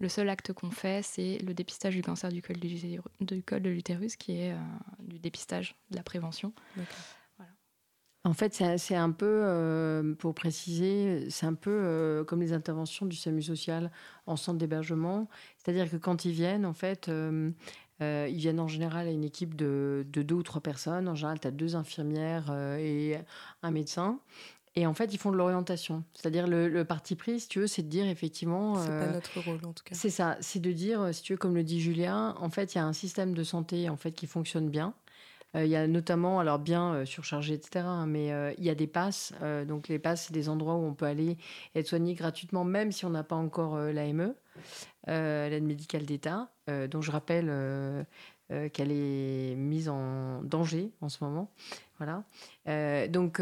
Le 0.00 0.08
seul 0.08 0.28
acte 0.28 0.52
qu'on 0.52 0.70
fait, 0.70 1.02
c'est 1.04 1.38
le 1.38 1.54
dépistage 1.54 1.94
du 1.94 2.02
cancer 2.02 2.30
du 2.30 2.40
col 2.40 2.58
de 2.60 3.68
l'utérus, 3.68 4.16
qui 4.16 4.40
est 4.40 4.54
du 5.00 5.18
dépistage, 5.18 5.74
de 5.90 5.96
la 5.96 6.04
prévention. 6.04 6.52
En 8.24 8.34
fait, 8.34 8.62
c'est 8.78 8.96
un 8.96 9.10
peu, 9.10 10.14
pour 10.18 10.34
préciser, 10.34 11.30
c'est 11.30 11.46
un 11.46 11.54
peu 11.54 12.24
comme 12.26 12.40
les 12.40 12.52
interventions 12.52 13.06
du 13.06 13.16
SAMU 13.16 13.42
social 13.42 13.90
en 14.26 14.36
centre 14.36 14.58
d'hébergement. 14.58 15.28
C'est-à-dire 15.56 15.90
que 15.90 15.96
quand 15.96 16.24
ils 16.24 16.32
viennent, 16.32 16.66
en 16.66 16.74
fait, 16.74 17.08
euh, 18.00 18.28
ils 18.30 18.36
viennent 18.36 18.60
en 18.60 18.68
général 18.68 19.08
à 19.08 19.10
une 19.10 19.24
équipe 19.24 19.56
de, 19.56 20.06
deux 20.12 20.34
ou 20.34 20.42
trois 20.42 20.60
personnes. 20.60 21.08
En 21.08 21.14
général, 21.14 21.40
tu 21.40 21.48
as 21.48 21.50
deux 21.50 21.76
infirmières 21.76 22.46
euh, 22.50 22.78
et 22.78 23.18
un 23.62 23.70
médecin. 23.70 24.20
Et 24.76 24.86
en 24.86 24.94
fait, 24.94 25.12
ils 25.12 25.18
font 25.18 25.32
de 25.32 25.36
l'orientation. 25.36 26.04
C'est-à-dire, 26.14 26.46
le, 26.46 26.84
parti 26.84 27.16
pris, 27.16 27.40
si 27.40 27.48
tu 27.48 27.58
veux, 27.58 27.66
c'est 27.66 27.82
de 27.82 27.88
dire 27.88 28.06
effectivement. 28.06 28.76
C'est 28.76 28.88
pas 28.88 28.92
euh, 28.92 29.12
notre 29.12 29.40
rôle, 29.40 29.64
en 29.64 29.72
tout 29.72 29.82
cas. 29.84 29.94
C'est 29.94 30.10
ça. 30.10 30.36
C'est 30.40 30.60
de 30.60 30.70
dire, 30.70 31.12
si 31.12 31.22
tu 31.22 31.32
veux, 31.32 31.38
comme 31.38 31.54
le 31.54 31.64
dit 31.64 31.80
Julien, 31.80 32.36
en 32.38 32.50
fait, 32.50 32.74
il 32.74 32.78
y 32.78 32.80
a 32.80 32.86
un 32.86 32.92
système 32.92 33.34
de 33.34 33.42
santé 33.42 33.88
en 33.88 33.96
fait, 33.96 34.12
qui 34.12 34.26
fonctionne 34.26 34.68
bien. 34.68 34.94
Il 35.54 35.66
y 35.66 35.76
a 35.76 35.86
notamment, 35.86 36.40
alors 36.40 36.58
bien 36.58 37.04
surchargé, 37.06 37.54
etc., 37.54 37.84
hein, 37.86 38.06
mais 38.06 38.28
il 38.58 38.64
y 38.64 38.70
a 38.70 38.74
des 38.74 38.86
passes. 38.86 39.32
donc, 39.66 39.88
les 39.88 39.98
passes, 39.98 40.26
c'est 40.26 40.34
des 40.34 40.48
endroits 40.48 40.74
où 40.74 40.84
on 40.84 40.94
peut 40.94 41.06
aller 41.06 41.38
être 41.74 41.86
soigné 41.86 42.14
gratuitement, 42.14 42.64
même 42.64 42.92
si 42.92 43.06
on 43.06 43.10
n'a 43.10 43.24
pas 43.24 43.36
encore 43.36 43.78
l'AME. 43.78 44.34
Euh, 45.08 45.48
l'aide 45.48 45.64
médicale 45.64 46.04
d'État, 46.04 46.50
euh, 46.68 46.86
dont 46.86 47.00
je 47.00 47.10
rappelle 47.10 47.46
euh, 47.48 48.04
qu'elle 48.72 48.92
est 48.92 49.54
mise 49.56 49.88
en 49.88 50.42
danger 50.42 50.92
en 51.00 51.08
ce 51.08 51.24
moment. 51.24 51.50
Voilà. 51.98 52.24
donc, 53.08 53.40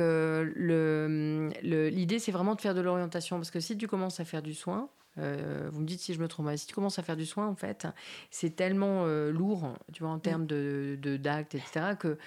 l'idée, 1.63 2.19
c'est 2.19 2.33
vraiment 2.33 2.55
de 2.55 2.61
faire 2.61 2.75
de 2.75 2.81
l'orientation. 2.81 3.37
Parce 3.37 3.51
que 3.51 3.61
si 3.61 3.77
tu 3.77 3.87
commences 3.87 4.21
à 4.21 4.25
faire 4.25 4.43
du 4.43 4.55
soin, 4.55 4.89
vous 5.17 5.81
me 5.81 5.87
dites 5.87 6.01
si 6.01 6.14
je 6.14 6.21
me 6.21 6.29
trompe. 6.29 6.49
Si 6.57 6.67
tu 6.67 6.75
commences 6.75 6.99
à 6.99 7.03
faire 7.03 7.17
du 7.17 7.27
soin, 7.27 7.47
en 7.47 7.55
fait, 7.55 7.87
c'est 8.31 8.55
tellement 8.55 9.07
lourd, 9.07 9.75
tu 9.93 10.03
vois, 10.03 10.12
en 10.12 10.19
termes 10.19 10.47
de 10.47 10.99
d'actes, 11.17 11.55
etc., 11.55 11.97
que 11.99 12.19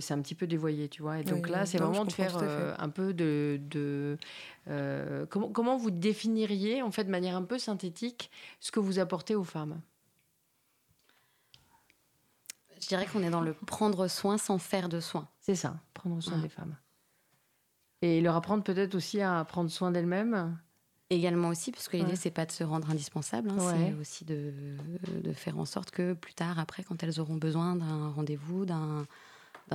c'est 0.00 0.14
un 0.14 0.20
petit 0.20 0.34
peu 0.34 0.46
dévoyé, 0.46 0.88
tu 0.88 1.02
vois. 1.02 1.18
Et 1.18 1.24
donc 1.24 1.48
là, 1.48 1.66
c'est 1.66 1.78
vraiment 1.78 2.04
de 2.04 2.12
faire 2.12 2.36
un 2.78 2.88
peu 2.88 3.14
de 3.14 3.58
euh, 4.68 5.26
comment, 5.26 5.50
comment, 5.50 5.76
vous 5.76 5.90
définiriez, 5.90 6.82
en 6.82 6.90
fait, 6.90 7.04
de 7.04 7.10
manière 7.10 7.36
un 7.36 7.42
peu 7.42 7.58
synthétique, 7.58 8.30
ce 8.60 8.72
que 8.72 8.80
vous 8.80 8.98
apportez 8.98 9.34
aux 9.34 9.44
femmes? 9.44 9.80
Je 12.80 12.88
dirais 12.88 13.06
qu'on 13.06 13.22
est 13.22 13.30
dans 13.30 13.40
le 13.40 13.54
prendre 13.54 14.08
soin 14.08 14.36
sans 14.36 14.58
faire 14.58 14.88
de 14.88 15.00
soin. 15.00 15.28
C'est 15.40 15.54
ça, 15.54 15.76
prendre 15.94 16.20
soin 16.22 16.38
des 16.38 16.48
femmes. 16.48 16.76
Et 18.02 18.20
leur 18.20 18.36
apprendre 18.36 18.62
peut-être 18.62 18.94
aussi 18.94 19.22
à 19.22 19.42
prendre 19.44 19.70
soin 19.70 19.90
d'elles-mêmes? 19.90 20.58
Également 21.10 21.48
aussi, 21.48 21.70
parce 21.70 21.88
que 21.88 21.98
l'idée, 21.98 22.16
c'est 22.16 22.30
pas 22.30 22.46
de 22.46 22.52
se 22.52 22.64
rendre 22.64 22.90
indispensable, 22.90 23.50
hein, 23.50 23.58
c'est 23.58 23.92
aussi 24.00 24.24
de, 24.24 24.54
de, 25.22 25.32
faire 25.32 25.58
en 25.58 25.66
sorte 25.66 25.90
que 25.90 26.14
plus 26.14 26.32
tard, 26.32 26.58
après, 26.58 26.82
quand 26.82 27.02
elles 27.02 27.20
auront 27.20 27.36
besoin 27.36 27.76
d'un 27.76 28.08
rendez-vous, 28.08 28.64
d'un 28.64 29.06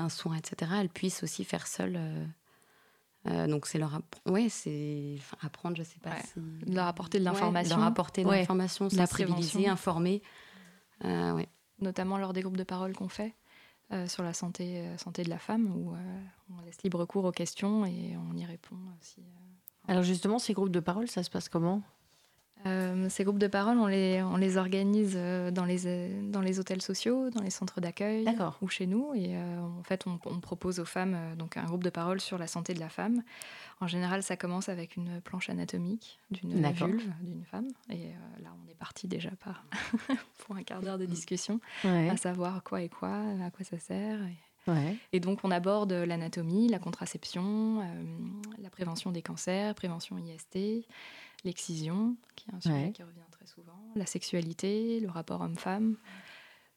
soin, 0.09 0.35
etc., 0.35 0.71
elles 0.79 0.89
puissent 0.89 1.21
aussi 1.21 1.43
faire 1.43 1.67
seules 1.67 1.97
euh, 1.97 2.25
euh, 3.27 3.47
donc 3.47 3.65
c'est 3.65 3.77
leur 3.77 3.99
ouais 4.27 4.47
c'est 4.47 5.17
apprendre 5.41 5.75
je 5.75 5.83
sais 5.83 5.99
pas 5.99 6.15
leur 6.65 6.87
apporter 6.87 7.19
de 7.19 7.25
l'information. 7.25 7.75
leur 7.75 7.85
apporter 7.85 8.23
de 8.23 8.29
l'information 8.29 8.89
sensibiliser 8.89 9.67
informer 9.67 10.21
euh, 11.03 11.43
notamment 11.79 12.17
lors 12.17 12.31
des 12.31 12.41
groupes 12.41 12.55
de 12.55 12.63
parole 12.63 12.93
qu'on 12.93 13.09
fait 13.09 13.35
euh, 13.91 14.07
sur 14.07 14.23
la 14.23 14.31
santé 14.31 14.85
santé 14.97 15.23
de 15.23 15.29
la 15.29 15.37
femme 15.37 15.67
où 15.75 15.93
on 16.49 16.61
laisse 16.61 16.81
libre 16.81 17.03
cours 17.03 17.25
aux 17.25 17.33
questions 17.33 17.85
et 17.85 18.15
on 18.31 18.37
y 18.37 18.45
répond 18.45 18.77
alors 19.89 20.03
justement 20.03 20.39
ces 20.39 20.53
groupes 20.53 20.71
de 20.71 20.79
parole 20.79 21.07
ça 21.09 21.23
se 21.23 21.29
passe 21.29 21.49
comment 21.49 21.81
euh, 22.65 23.07
ces 23.09 23.23
groupes 23.23 23.39
de 23.39 23.47
parole, 23.47 23.77
on 23.77 23.87
les, 23.87 24.21
on 24.21 24.35
les 24.35 24.57
organise 24.57 25.13
euh, 25.15 25.49
dans 25.49 25.63
les, 25.63 26.09
dans 26.23 26.41
les 26.41 26.59
hôtels 26.59 26.81
sociaux, 26.81 27.29
dans 27.29 27.41
les 27.41 27.49
centres 27.49 27.79
d'accueil 27.79 28.27
ou 28.61 28.67
chez 28.67 28.85
nous. 28.85 29.13
Et 29.15 29.37
euh, 29.37 29.61
en 29.61 29.83
fait, 29.83 30.05
on, 30.07 30.17
propose 30.39 30.79
aux 30.79 30.85
femmes 30.85 31.17
donc 31.37 31.55
un 31.55 31.63
groupe 31.63 31.83
de 31.83 31.89
parole 31.89 32.19
sur 32.19 32.37
la 32.37 32.47
santé 32.47 32.73
de 32.73 32.79
la 32.79 32.89
femme. 32.89 33.23
En 33.79 33.87
général, 33.87 34.23
ça 34.23 34.35
commence 34.35 34.67
avec 34.67 34.97
une 34.97 35.21
planche 35.21 35.49
anatomique 35.49 36.19
d'une 36.31 36.53
vulve 36.71 37.09
d'une 37.21 37.45
femme. 37.45 37.67
Et 37.89 38.09
là, 38.41 38.49
on 38.61 38.69
est 38.69 38.75
parti 38.75 39.07
déjà 39.07 39.31
par 39.43 39.63
pour 40.39 40.57
un 40.57 40.63
quart 40.63 40.81
d'heure 40.81 40.97
de 40.97 41.05
discussion, 41.05 41.61
à 41.85 42.17
savoir 42.17 42.61
quoi 42.63 42.81
et 42.81 42.89
quoi, 42.89 43.21
à 43.45 43.51
quoi 43.51 43.63
ça 43.63 43.79
sert. 43.79 44.21
Et, 44.23 44.37
donc, 45.19 45.39
on 45.43 45.51
aborde 45.51 45.93
l'anatomie, 45.93 46.67
la 46.67 46.79
contraception, 46.79 47.81
la 48.61 48.69
prévention 48.69 49.11
des 49.11 49.21
cancers, 49.21 49.75
prévention 49.75 50.17
IST 50.17 50.85
l'excision, 51.43 52.15
qui 52.35 52.49
est 52.49 52.53
un 52.53 52.61
sujet 52.61 52.91
qui 52.91 53.03
revient 53.03 53.19
très 53.31 53.45
souvent, 53.45 53.79
la 53.95 54.05
sexualité, 54.05 54.99
le 54.99 55.09
rapport 55.09 55.41
homme-femme. 55.41 55.95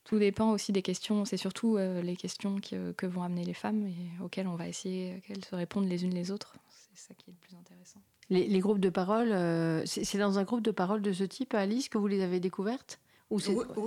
Tout 0.05 0.19
dépend 0.19 0.51
aussi 0.51 0.73
des 0.73 0.83
questions, 0.83 1.25
c'est 1.25 1.37
surtout 1.37 1.77
euh, 1.77 2.03
les 2.03 2.17
questions 2.17 2.61
que, 2.61 3.07
vont 3.07 3.23
amener 3.23 3.45
les 3.45 3.55
femmes 3.55 3.87
et 3.87 4.23
auxquelles 4.23 4.49
on 4.49 4.57
va 4.57 4.69
essayer 4.69 5.23
qu'elles 5.27 5.45
se 5.45 5.55
répondent 5.55 5.89
les 5.89 6.05
unes 6.05 6.15
les 6.15 6.31
autres. 6.33 6.57
C'est 6.69 7.09
ça 7.09 7.15
qui 7.15 7.31
est 7.31 7.33
le 7.33 7.39
plus 7.39 7.57
intéressant. 7.57 8.01
Les, 8.31 8.61
groupes 8.61 8.81
de 8.81 8.89
parole, 8.89 9.31
euh, 9.31 9.83
c'est 9.85 10.19
dans 10.19 10.39
un 10.39 10.45
groupe 10.45 10.63
de 10.63 10.71
parole 10.71 11.03
de 11.03 11.13
ce 11.13 11.25
type, 11.25 11.55
Alice, 11.55 11.89
que 11.89 11.99
vous 11.99 12.07
les 12.07 12.23
avez 12.23 12.41
découvertes? 12.41 12.99
Ou 13.33 13.41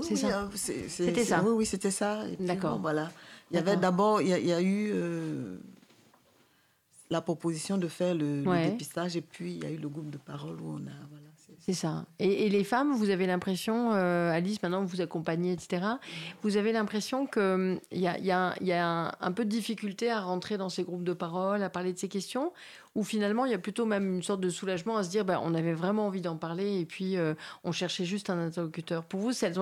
c'est 0.04 0.16
ça 0.16 0.50
C'était 0.56 1.24
ça. 1.24 1.44
Oui, 1.44 1.52
oui, 1.52 1.66
c'était 1.66 1.92
ça. 1.92 2.24
D'accord. 2.40 2.80
voilà. 2.80 3.12
Il 3.52 3.58
y 3.58 3.60
avait 3.60 3.78
d'abord, 3.78 4.22
il, 4.22 4.28
y 4.28 4.52
a 4.52 4.62
eu 4.62 4.90
euh, 4.92 5.58
la 7.12 7.22
proposition 7.22 7.78
de 7.78 7.88
faire 7.88 8.16
le, 8.16 8.44
dépistage 8.66 9.16
et 9.16 9.22
puis 9.22 9.54
il 9.54 9.64
y 9.64 9.68
a 9.68 9.70
eu 9.70 9.78
le 9.78 9.88
groupe 9.88 10.10
de 10.10 10.18
parole 10.18 10.60
où 10.60 10.72
on 10.72 10.88
a 10.88 10.96
voilà, 11.10 11.26
c'est 11.60 11.74
ça. 11.74 12.06
Et, 12.20 12.50
les 12.50 12.64
femmes, 12.64 12.94
vous 12.94 13.10
avez 13.10 13.26
l'impression, 13.28 13.94
euh, 13.94 14.32
Alice, 14.32 14.62
maintenant 14.62 14.84
vous 14.84 15.02
accompagnez, 15.02 15.52
etc., 15.52 15.84
vous 16.44 16.58
avez 16.58 16.72
l'impression 16.72 17.26
qu'il 17.26 17.42
hum, 17.42 17.80
y 17.92 18.08
a, 18.08 18.20
y, 18.20 18.32
a, 18.32 18.56
y 18.62 18.72
a, 18.72 19.16
un 19.20 19.32
peu 19.32 19.46
de 19.46 19.50
difficulté 19.50 20.12
à 20.12 20.22
rentrer 20.22 20.58
dans 20.58 20.70
ces 20.70 20.84
groupes 20.84 21.04
de 21.04 21.14
parole, 21.14 21.64
à 21.64 21.70
parler 21.70 21.94
de 21.94 21.98
ces 21.98 22.08
questions, 22.08 22.52
ou 22.96 23.04
finalement 23.04 23.46
il 23.46 23.52
y 23.52 23.54
a 23.54 23.60
plutôt 23.60 23.86
même 23.86 24.16
une 24.16 24.24
sorte 24.24 24.42
de 24.42 24.50
soulagement 24.50 24.98
à 24.98 25.04
se 25.04 25.10
dire, 25.10 25.26
ben, 25.26 25.40
on 25.44 25.54
avait 25.54 25.74
vraiment 25.74 26.08
envie 26.08 26.22
d'en 26.22 26.38
parler 26.38 26.80
et 26.80 26.86
puis 26.86 27.18
euh, 27.18 27.34
on 27.64 27.72
cherchait 27.72 28.06
juste 28.06 28.30
un 28.30 28.40
interlocuteur. 28.40 29.04
Pour 29.04 29.20
vous, 29.20 29.32
elles, 29.44 29.56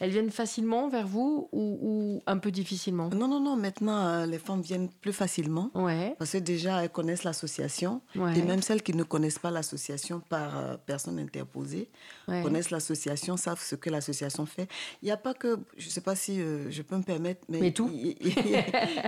elles 0.00 0.10
viennent 0.10 0.30
facilement 0.30 0.88
vers 0.88 1.06
vous 1.06 1.48
ou, 1.52 2.22
un 2.26 2.38
peu 2.38 2.50
difficilement? 2.50 3.10
Non, 3.10 3.28
non, 3.28 3.40
non. 3.40 3.56
Maintenant, 3.56 4.06
euh, 4.06 4.26
les 4.26 4.38
femmes 4.38 4.62
viennent 4.62 4.88
plus 4.88 5.12
facilement. 5.12 5.70
Ouais. 5.74 6.14
Parce 6.18 6.32
que 6.32 6.38
déjà, 6.38 6.82
elles 6.82 6.90
connaissent 6.90 7.24
l'association. 7.24 8.00
Et 8.14 8.42
même 8.42 8.62
celles 8.62 8.82
qui 8.82 8.94
ne 8.94 9.02
connaissent 9.02 9.38
pas 9.38 9.50
l'association 9.50 10.20
par 10.20 10.78
personne 10.86 11.18
interposée 11.18 11.88
connaissent 12.26 12.70
l'association, 12.70 13.36
savent 13.36 13.62
ce 13.62 13.74
que 13.74 13.90
l'association 13.90 14.46
fait. 14.46 14.68
Il 15.02 15.06
n'y 15.06 15.10
a 15.10 15.16
pas 15.16 15.34
que, 15.34 15.58
je 15.76 15.86
ne 15.86 15.90
sais 15.90 16.00
pas 16.00 16.14
si 16.14 16.40
euh, 16.40 16.70
je 16.70 16.82
peux 16.82 16.96
me 16.96 17.02
permettre, 17.02 17.42
mais, 17.48 17.72
tout. 17.72 17.90
il 17.92 18.16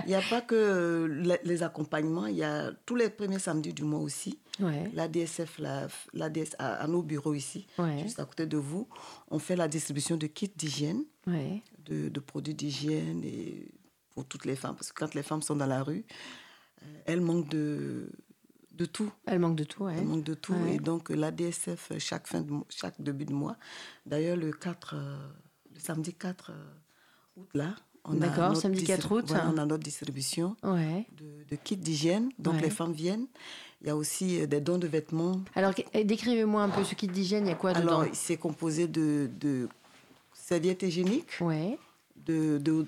n'y 0.07 0.15
a, 0.15 0.21
pas 0.29 0.41
que 0.41 0.55
euh, 0.55 1.37
les 1.43 1.63
accompagnements, 1.63 2.27
il 2.27 2.37
y 2.37 2.43
a 2.43 2.71
tous 2.85 2.95
les 2.95 3.09
premiers 3.09 3.39
samedis 3.39 3.68
du 3.73 3.83
mois 3.83 3.99
aussi. 3.99 4.39
La 4.93 5.07
DSF, 5.07 5.59
la, 5.59 5.87
la 6.13 6.29
DS, 6.29 6.55
à, 6.59 6.85
nos 6.87 7.01
bureaux 7.01 7.33
ici, 7.33 7.65
juste 8.01 8.19
à 8.19 8.25
côté 8.25 8.45
de 8.45 8.57
vous, 8.57 8.87
on 9.31 9.39
fait 9.39 9.55
la 9.55 9.67
distribution 9.67 10.17
de 10.17 10.27
kits 10.27 10.51
d'hygiène, 10.55 11.03
de, 11.27 12.09
de, 12.09 12.19
produits 12.19 12.53
d'hygiène 12.53 13.23
et 13.23 13.71
pour 14.13 14.25
toutes 14.25 14.45
les 14.45 14.55
femmes, 14.55 14.75
parce 14.75 14.91
que 14.91 14.99
quand 14.99 15.13
les 15.15 15.23
femmes 15.23 15.41
sont 15.41 15.55
dans 15.55 15.65
la 15.65 15.81
rue, 15.81 16.03
euh, 16.83 16.85
elles 17.05 17.21
manquent 17.21 17.49
de 17.49 18.09
de 18.79 18.85
tout. 18.85 19.11
Elle 19.25 19.39
manque 19.39 19.57
de 19.57 19.65
tout, 19.65 19.83
ouais. 19.83 19.95
Elle 19.97 20.05
manque 20.05 20.23
de 20.23 20.33
tout. 20.33 20.55
Et 20.67 20.77
donc, 20.77 21.09
l'ADSF, 21.09 21.91
chaque, 21.99 22.27
fin 22.27 22.41
de, 22.41 22.53
chaque 22.69 22.99
début 23.01 23.25
de 23.25 23.33
mois, 23.33 23.57
d'ailleurs, 24.05 24.37
le 24.37 24.51
4, 24.51 24.95
euh, 24.95 25.17
le 25.73 25.79
samedi 25.79 26.13
4 26.13 26.51
euh, 26.51 26.63
août, 27.35 27.49
là, 27.53 27.75
a, 28.21 28.55
samedi 28.55 28.83
4 28.83 29.11
août. 29.11 29.25
on 29.31 29.57
a 29.57 29.65
notre 29.65 29.83
distribution 29.83 30.55
de, 30.63 31.55
kits 31.63 31.77
d'hygiène. 31.77 32.29
Donc, 32.39 32.61
les 32.61 32.69
femmes 32.69 32.93
viennent 32.93 33.27
Il 33.81 33.87
y 33.87 33.89
a 33.89 33.95
aussi 33.95 34.45
des 34.47 34.61
dons 34.61 34.77
de 34.77 34.87
vêtements. 34.87 35.41
Alors, 35.55 35.73
décrivez-moi 35.93 36.63
un 36.63 36.69
peu 36.69 36.83
ce 36.83 36.95
kit 36.95 37.07
d'hygiène, 37.07 37.45
il 37.45 37.49
y 37.49 37.53
a 37.53 37.55
quoi 37.55 37.73
dedans 37.73 38.01
Alors, 38.01 38.05
c'est 38.13 38.37
composé 38.37 38.87
de, 38.87 39.29
de 39.39 39.67
serviettes 40.33 40.83
hygiéniques, 40.83 41.37
ouais. 41.41 41.77
de, 42.25 42.57
de, 42.57 42.85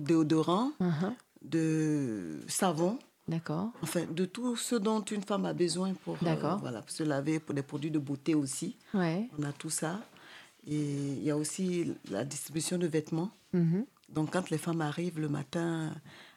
déodorant, 0.00 0.72
uh-huh. 0.80 1.12
de 1.42 2.40
savon. 2.46 2.98
D'accord. 3.28 3.70
Enfin, 3.82 4.04
de 4.10 4.24
tout 4.24 4.56
ce 4.56 4.74
dont 4.74 5.02
une 5.02 5.22
femme 5.22 5.44
a 5.44 5.52
besoin 5.52 5.92
pour, 6.04 6.16
euh, 6.22 6.56
voilà, 6.60 6.82
se 6.86 7.02
laver, 7.02 7.38
pour 7.38 7.54
des 7.54 7.62
produits 7.62 7.90
de 7.90 7.98
beauté 7.98 8.34
aussi. 8.34 8.76
On 8.94 9.42
a 9.42 9.52
tout 9.56 9.70
ça. 9.70 10.00
Et 10.66 10.76
il 10.76 11.22
y 11.22 11.30
a 11.30 11.36
aussi 11.36 11.94
la 12.10 12.24
distribution 12.24 12.78
de 12.78 12.86
vêtements. 12.86 13.30
Mm-hmm. 13.54 13.84
Donc, 14.08 14.32
quand 14.32 14.50
les 14.50 14.58
femmes 14.58 14.80
arrivent 14.80 15.20
le 15.20 15.28
matin, 15.28 15.94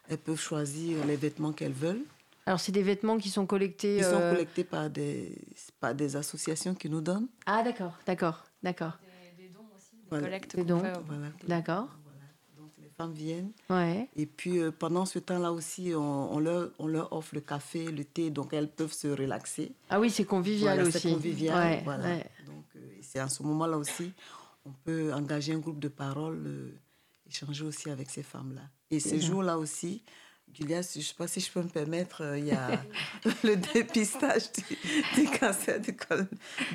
elles 0.08 0.18
peuvent 0.18 0.40
choisir 0.40 1.04
les 1.06 1.16
vêtements 1.16 1.52
qu'elles 1.52 1.72
veulent. 1.72 2.04
Alors, 2.44 2.60
c'est 2.60 2.72
des 2.72 2.82
vêtements 2.82 3.18
qui 3.18 3.30
sont 3.30 3.46
collectés 3.46 3.98
Ils 3.98 4.04
sont 4.04 4.20
euh, 4.20 4.32
collectés 4.32 4.64
par 4.64 4.90
des, 4.90 5.38
par 5.78 5.94
des 5.94 6.16
associations 6.16 6.74
qui 6.74 6.90
nous 6.90 7.00
donnent. 7.00 7.28
Ah, 7.46 7.62
d'accord, 7.62 7.96
d'accord, 8.04 8.44
d'accord. 8.62 8.98
Des, 9.38 9.48
dons 9.48 9.60
aussi, 9.76 9.96
des 10.02 10.20
collectes. 10.20 10.56
Des 10.56 10.64
dons, 10.64 10.82
d'accord 11.46 11.88
femmes 12.92 13.12
viennent. 13.12 13.50
Ouais. 13.70 14.08
Et 14.16 14.26
puis 14.26 14.58
euh, 14.58 14.70
pendant 14.70 15.04
ce 15.04 15.18
temps-là 15.18 15.52
aussi, 15.52 15.92
on, 15.94 16.38
leur, 16.38 16.70
on 16.78 16.86
leur 16.86 17.12
offre 17.12 17.34
le 17.34 17.40
café, 17.40 17.90
le 17.90 18.04
thé, 18.04 18.30
donc 18.30 18.52
elles 18.52 18.68
peuvent 18.68 18.92
se 18.92 19.08
relaxer. 19.08 19.72
Ah 19.90 20.00
oui, 20.00 20.10
c'est 20.10 20.24
convivial 20.24 20.80
aussi. 20.82 20.92
C'est 20.92 21.12
convivial. 21.12 21.82
voilà. 21.84 22.16
Donc 22.46 22.64
euh, 22.76 22.80
c'est 23.00 23.18
à 23.18 23.28
ce 23.28 23.42
moment-là 23.42 23.76
aussi, 23.78 24.12
on 24.64 24.70
peut 24.84 25.12
engager 25.12 25.52
un 25.52 25.58
groupe 25.58 25.80
de 25.80 25.88
parole, 25.88 26.42
euh, 26.46 26.74
échanger 27.32 27.64
aussi 27.64 27.90
avec 27.90 28.10
ces 28.10 28.22
femmes-là. 28.22 28.62
Et 28.90 29.00
ces 29.00 29.20
jours-là 29.20 29.58
aussi, 29.58 30.04
Julia, 30.54 30.82
je 30.82 30.98
ne 30.98 31.02
sais 31.02 31.14
pas 31.16 31.26
si 31.26 31.40
je 31.40 31.50
peux 31.50 31.62
me 31.62 31.68
permettre, 31.68 32.22
euh, 32.22 32.38
il 32.38 32.46
y 32.46 32.52
a 32.52 32.68
le 33.42 33.56
dépistage 33.56 34.52
du, 35.16 35.24
cancer 35.38 35.80
du 35.80 35.96
col 35.96 36.26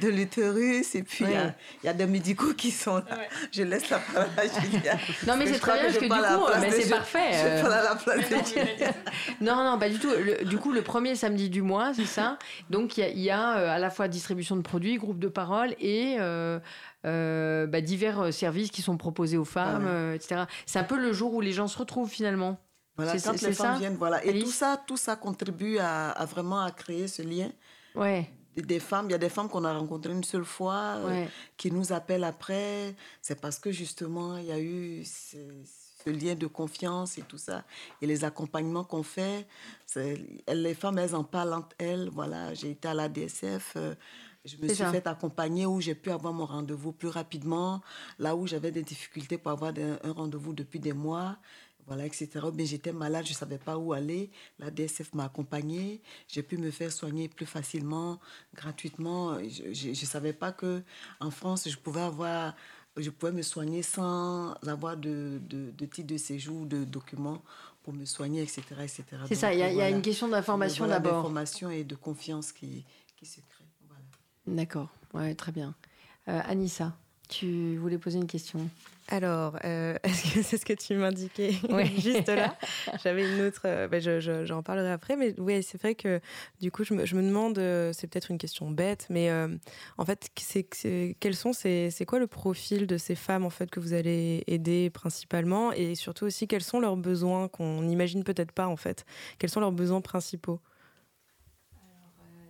de 0.01 0.07
l'utérus 0.07 0.95
et 0.95 1.03
puis 1.03 1.25
il, 1.25 1.53
y 1.84 1.88
a, 1.88 1.93
des 1.93 2.07
médicaux 2.07 2.55
qui 2.55 2.71
sont 2.71 2.95
là. 2.95 3.19
Je 3.51 3.61
laisse 3.61 3.88
la 3.91 3.99
parole 3.99 4.30
à 4.36 4.61
Julia. 4.61 4.97
Non, 5.28 5.38
mais 5.38 5.45
c'est 5.45 5.59
très 5.59 5.73
bien 5.73 5.84
parce 5.84 5.97
que, 5.97 6.05
du 6.05 6.09
coup, 6.09 6.82
c'est 6.82 6.89
parfait. 6.89 7.34
Je, 7.34 7.65
euh. 7.65 7.71
à 7.71 7.84
la 7.84 7.95
place 7.95 8.30
de 8.30 8.36
Julia. 8.36 8.93
non, 9.41 9.63
non, 9.63 9.78
pas 9.78 9.89
du 9.89 9.99
tout. 9.99 10.11
du 10.45 10.57
coup, 10.57 10.71
le 10.71 10.82
premier 10.82 11.15
samedi 11.15 11.51
du 11.51 11.61
mois, 11.61 11.93
c'est 11.93 12.05
ça. 12.05 12.39
Donc, 12.71 12.97
il 12.97 13.19
y 13.19 13.30
a, 13.30 13.59
euh, 13.59 13.69
à 13.69 13.78
la 13.78 13.91
fois 13.91 14.07
distribution 14.07 14.55
de 14.55 14.61
produits, 14.61 14.95
groupe 14.97 15.19
de 15.19 15.28
parole 15.28 15.75
et 15.80 16.17
bah, 17.03 17.82
divers 17.82 18.34
services 18.34 18.71
qui 18.71 18.82
sont 18.82 18.97
proposés 18.97 19.38
aux 19.38 19.45
femmes, 19.45 20.13
etc. 20.15 20.45
C'est 20.65 20.80
un 20.80 20.84
peu 20.84 20.97
le 20.97 21.13
jour 21.13 21.36
où 21.36 21.41
les 21.41 21.51
gens 21.51 21.67
se 21.67 21.78
retrouvent 21.78 22.09
finalement. 22.09 22.59
Voilà, 22.98 23.20
quand 23.20 23.41
les 23.41 23.54
femmes 23.54 23.78
viennent, 23.78 23.95
voilà. 23.95 24.26
Et 24.26 24.39
tout 24.39 24.52
ça, 24.52 24.82
tout 24.86 24.98
ça 24.98 25.16
contribue 25.16 25.78
à, 25.78 26.26
vraiment 26.26 26.62
à 26.62 26.72
créer 26.72 27.08
ce 27.08 27.22
lien. 27.22 27.50
Ouais. 27.95 28.30
Des 28.56 28.80
femmes, 28.80 29.06
il 29.08 29.12
y 29.12 29.16
a 29.16 29.20
des 29.20 29.30
femmes 29.30 29.50
qu'on 29.50 29.64
a 29.64 29.78
rencontrées 29.78 30.14
une 30.14 30.24
seule 30.24 30.43
fois, 30.43 30.95
euh, 30.98 31.26
qui 31.58 31.72
nous 31.72 31.93
appellent 31.93 32.24
après. 32.24 32.95
C'est 33.22 33.39
parce 33.39 33.60
que 33.60 33.72
justement, 33.72 34.38
il 34.38 34.45
y 34.45 34.52
a 34.52 34.60
eu 34.60 35.06
ce, 35.06 35.38
lien 36.08 36.34
de 36.34 36.48
confiance 36.48 37.20
et 37.20 37.22
tout 37.22 37.38
ça. 37.38 37.64
Et 38.02 38.08
les 38.08 38.24
accompagnements 38.24 38.84
qu'on 38.84 39.04
fait, 39.04 39.45
les 40.48 40.74
femmes, 40.74 40.98
elles 40.98 41.14
en 41.14 41.24
parlent 41.24 41.54
entre 41.54 41.76
elles. 41.78 42.10
Voilà, 42.12 42.54
j'ai 42.56 42.72
été 42.72 42.88
à 42.88 42.95
la 42.95 43.10
DSF. 43.10 43.74
Euh, 43.76 43.93
je 44.45 44.56
me 44.58 44.68
suis 44.70 44.86
fait 44.86 45.06
accompagner 45.06 45.66
où 45.66 45.82
j'ai 45.82 45.93
pu 45.93 46.10
avoir 46.10 46.34
mon 46.34 46.45
rendez-vous 46.45 46.93
plus 46.93 47.10
rapidement. 47.10 47.82
Là 48.18 48.36
où 48.36 48.48
j'avais 48.48 48.72
des 48.72 48.84
difficultés 48.84 49.38
pour 49.38 49.52
avoir 49.52 49.74
un 50.04 50.12
rendez-vous 50.14 50.54
depuis 50.54 50.80
des 50.80 50.93
mois, 50.93 51.38
voilà, 51.88 52.05
etc. 52.05 52.29
Mais 52.53 52.65
j'étais 52.65 52.91
malade, 52.91 53.25
je 53.25 53.31
ne 53.31 53.35
savais 53.35 53.57
pas 53.57 53.77
où 53.77 53.93
aller. 53.93 54.29
La 54.59 54.69
DSF 54.69 55.13
m'a 55.13 55.25
accompagnée. 55.25 56.01
J'ai 56.27 56.43
pu 56.43 56.57
me 56.57 56.69
faire 56.69 56.91
soigner 56.91 57.29
plus 57.29 57.45
facilement, 57.45 58.19
gratuitement. 58.53 59.39
Je 59.39 59.89
ne 59.89 59.93
savais 59.93 60.33
pas 60.33 60.51
que 60.51 60.83
en 61.19 61.31
France, 61.31 61.69
je 61.69 61.77
pouvais 61.77 62.01
avoir, 62.01 62.55
je 62.97 63.09
pouvais 63.09 63.31
me 63.31 63.41
soigner 63.41 63.81
sans 63.83 64.53
avoir 64.67 64.97
de, 64.97 65.39
de, 65.47 65.71
de 65.71 65.85
titre 65.85 66.07
de 66.07 66.17
séjour, 66.17 66.65
de 66.65 66.83
documents 66.83 67.41
pour 67.83 67.93
me 67.93 68.03
soigner, 68.03 68.41
etc. 68.41 68.61
etc. 68.83 69.03
C'est 69.29 69.35
ça, 69.35 69.53
il 69.53 69.59
y, 69.59 69.81
a 69.81 69.89
une 69.89 70.01
question 70.01 70.27
d'information 70.27 70.88
d'abord. 70.88 71.13
D'information 71.13 71.69
et 71.69 71.85
de 71.85 71.95
confiance 71.95 72.51
qui, 72.51 72.83
qui 73.15 73.25
se 73.25 73.39
crée. 73.39 73.63
D'accord, 74.45 74.89
ouais, 75.13 75.35
très 75.35 75.51
bien. 75.51 75.73
Euh, 76.27 76.41
Anissa, 76.45 76.93
tu 77.29 77.77
voulais 77.77 77.97
poser 77.97 78.17
une 78.17 78.27
question? 78.27 78.69
Alors, 79.10 79.58
euh, 79.64 79.95
est-ce 80.03 80.34
que 80.34 80.41
c'est 80.41 80.58
ce 80.58 80.66
que 80.66 80.74
tu 80.74 80.95
m'indiquais 80.95 81.51
juste 81.97 82.28
là? 82.28 82.55
J'avais 83.03 83.30
une 83.30 83.41
autre, 83.41 83.62
euh, 83.66 83.88
bah, 83.88 83.99
j'en 83.99 84.64
parlerai 84.64 84.91
après, 84.91 85.16
mais 85.16 85.34
oui, 85.39 85.64
c'est 85.64 85.80
vrai 85.80 85.95
que 85.95 86.20
du 86.60 86.72
coup, 86.72 86.84
je 86.84 86.93
me, 86.93 87.05
demande, 87.05 87.58
euh, 87.58 87.91
c'est 87.93 88.08
peut-être 88.08 88.32
une 88.32 88.38
question 88.38 88.70
bête, 88.70 89.08
mais 89.10 89.32
en 89.97 90.05
fait, 90.05 90.30
c'est, 90.38 91.16
quels 91.20 91.36
sont 91.36 91.53
c'est 91.53 92.05
quoi 92.05 92.20
le 92.20 92.28
profil 92.28 92.88
de 92.88 92.97
ces 92.97 93.16
femmes 93.16 93.45
en 93.45 93.49
fait 93.49 93.70
que 93.70 93.80
vous 93.80 93.93
allez 93.93 94.43
aider 94.47 94.89
principalement, 94.89 95.72
et 95.72 95.95
surtout 95.95 96.26
aussi 96.26 96.47
quels 96.47 96.64
sont 96.64 96.80
leurs 96.80 96.97
besoins 96.97 97.47
qu'on 97.47 97.82
n'imagine 97.82 98.24
peut-être 98.24 98.51
pas 98.51 98.68
en 98.68 98.78
fait? 98.78 99.05
Quels 99.39 99.49
sont 99.49 99.60
leurs 99.60 99.72
besoins 99.72 100.01
principaux? 100.01 100.60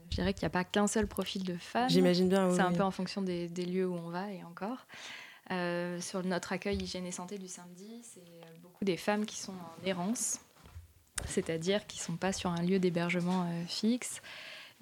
Je 0.09 0.15
dirais 0.15 0.33
qu'il 0.33 0.43
n'y 0.43 0.47
a 0.47 0.51
pas 0.51 0.63
qu'un 0.63 0.87
seul 0.87 1.05
profil 1.05 1.43
de 1.43 1.55
femme. 1.57 1.89
J'imagine 1.89 2.29
bien. 2.29 2.51
C'est 2.51 2.61
un 2.61 2.71
peu 2.71 2.81
en 2.81 2.91
fonction 2.91 3.21
des, 3.21 3.49
des, 3.49 3.65
lieux 3.65 3.87
où 3.87 3.93
on 3.93 4.09
va 4.09 4.31
et 4.31 4.43
encore. 4.43 4.87
Euh, 5.51 6.01
sur 6.01 6.23
notre 6.25 6.51
accueil 6.51 6.77
hygiène 6.77 7.05
et 7.05 7.11
santé 7.11 7.37
du 7.37 7.47
samedi, 7.47 8.01
c'est 8.03 8.19
euh, 8.19 8.47
beaucoup 8.61 8.83
des 8.83 8.97
femmes 8.97 9.25
qui 9.25 9.37
sont 9.37 9.53
en 9.53 9.85
errance, 9.85 10.41
c'est-à-dire 11.25 11.87
qui 11.87 11.99
ne 11.99 12.03
sont 12.03 12.17
pas 12.17 12.33
sur 12.33 12.49
un 12.49 12.61
lieu 12.61 12.79
d'hébergement 12.79 13.43
euh, 13.43 13.63
fixe 13.65 14.21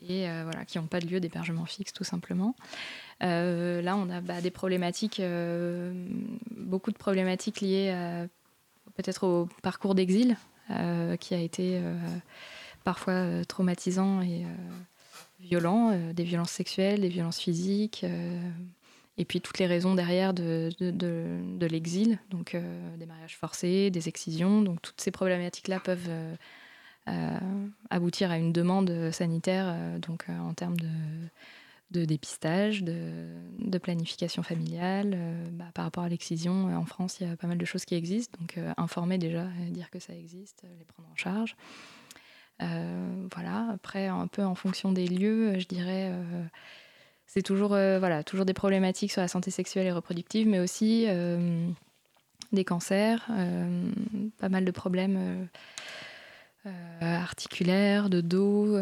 et 0.10 0.28
qui 0.68 0.78
n'ont 0.78 0.88
pas 0.88 1.00
de 1.00 1.08
lieu 1.08 1.22
d'hébergement 1.22 1.66
fixe 1.66 1.94
tout 1.94 2.04
simplement. 2.04 2.54
là, 3.22 3.96
on 3.96 4.10
a 4.10 4.20
bah, 4.20 4.42
des 4.42 4.52
problématiques, 4.52 5.22
beaucoup 6.52 6.92
de 6.92 6.98
problématiques 6.98 7.62
liées 7.62 8.28
peut-être 8.96 9.26
au 9.26 9.48
parcours 9.64 9.96
d'exil, 9.96 10.36
qui 10.68 11.34
a 11.34 11.40
été 11.40 11.82
parfois 12.84 13.46
traumatisant 13.46 14.22
et 14.22 14.44
violent, 15.40 15.98
des 16.12 16.26
violences 16.26 16.52
sexuelles, 16.52 17.00
des 17.00 17.08
violences 17.08 17.40
physiques 17.40 18.06
et 19.18 19.26
puis 19.26 19.42
toutes 19.42 19.60
les 19.60 19.66
raisons 19.66 19.96
derrière 19.96 20.34
de, 20.34 20.70
de, 20.80 21.66
l'exil, 21.66 22.20
donc 22.30 22.54
euh, 22.54 22.98
des 22.98 23.06
mariages 23.06 23.38
forcés, 23.38 23.90
des 23.90 24.10
excisions, 24.10 24.62
donc 24.62 24.82
toutes 24.82 25.00
ces 25.00 25.12
problématiques-là 25.12 25.80
peuvent 25.80 26.10
euh, 26.10 26.36
euh, 27.08 27.38
aboutir 27.90 28.32
à 28.32 28.38
une 28.38 28.52
demande 28.52 29.12
sanitaire, 29.12 29.74
donc 30.00 30.26
en 30.30 30.54
termes 30.54 30.78
de, 30.78 30.90
de 31.92 32.04
dépistage, 32.04 32.84
de, 32.84 33.78
planification 33.82 34.44
familiale. 34.44 35.18
Bah, 35.52 35.66
par 35.74 35.86
rapport 35.86 36.04
à 36.04 36.10
l'excision, 36.10 36.76
en 36.76 36.86
France, 36.86 37.18
il 37.20 37.28
y 37.28 37.32
a 37.32 37.38
pas 37.38 37.48
mal 37.48 37.58
de 37.58 37.66
choses 37.66 37.86
qui 37.86 37.96
existent, 37.96 38.38
donc 38.40 38.60
informer 38.78 39.18
déjà, 39.18 39.48
dire 39.70 39.90
que 39.92 40.00
ça 40.00 40.14
existe, 40.14 40.64
les 40.78 40.86
prendre 40.86 41.08
en 41.10 41.16
charge. 41.16 41.56
voilà, 42.60 43.70
après, 43.72 44.08
un 44.08 44.28
peu 44.28 44.44
en 44.44 44.56
fonction 44.56 44.92
des 44.92 45.08
lieux, 45.08 45.58
je 45.60 45.68
dirais 45.68 46.12
c'est 47.28 47.42
toujours, 47.42 47.74
euh, 47.74 48.00
voilà, 48.00 48.24
toujours 48.24 48.46
des 48.46 48.54
problématiques 48.54 49.12
sur 49.12 49.22
la 49.22 49.28
santé 49.28 49.52
sexuelle 49.52 49.88
et 49.88 49.92
reproductive, 49.92 50.48
mais 50.48 50.60
aussi 50.60 51.06
euh, 51.08 51.68
des 52.52 52.64
cancers, 52.64 53.26
euh, 53.32 53.92
pas 54.38 54.50
mal 54.50 54.66
de 54.66 54.72
problèmes 54.72 55.48
articulaires, 57.00 58.10
de 58.10 58.22
dos, 58.22 58.76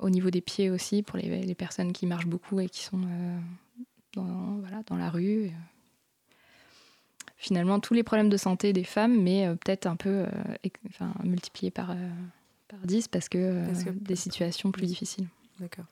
au 0.00 0.10
niveau 0.10 0.30
des 0.30 0.42
pieds 0.42 0.68
aussi, 0.68 1.02
pour 1.02 1.16
les, 1.16 1.42
les, 1.42 1.54
personnes 1.54 1.92
qui 1.92 2.04
marchent 2.04 2.26
beaucoup 2.26 2.60
et 2.60 2.68
qui 2.68 2.84
sont 2.84 3.00
dans, 4.12 4.58
voilà, 4.60 4.82
dans 4.86 4.96
la 4.96 5.08
rue. 5.08 5.50
Finalement, 7.38 7.80
tous 7.80 7.94
les 7.94 8.02
problèmes 8.02 8.28
de 8.28 8.36
santé 8.36 8.74
des 8.74 8.84
femmes, 8.84 9.18
mais 9.18 9.48
peut-être 9.64 9.86
un 9.86 9.96
peu 9.96 10.26
enfin, 10.90 11.14
multipliés 11.24 11.70
par, 11.70 11.96
par 12.68 12.80
10 12.84 13.08
parce 13.08 13.30
que, 13.30 13.64
parce 13.64 13.84
que 13.84 13.90
des 13.90 14.16
situations 14.16 14.70
plus 14.70 14.86
difficiles. 14.86 15.28
D'accord. 15.58 15.86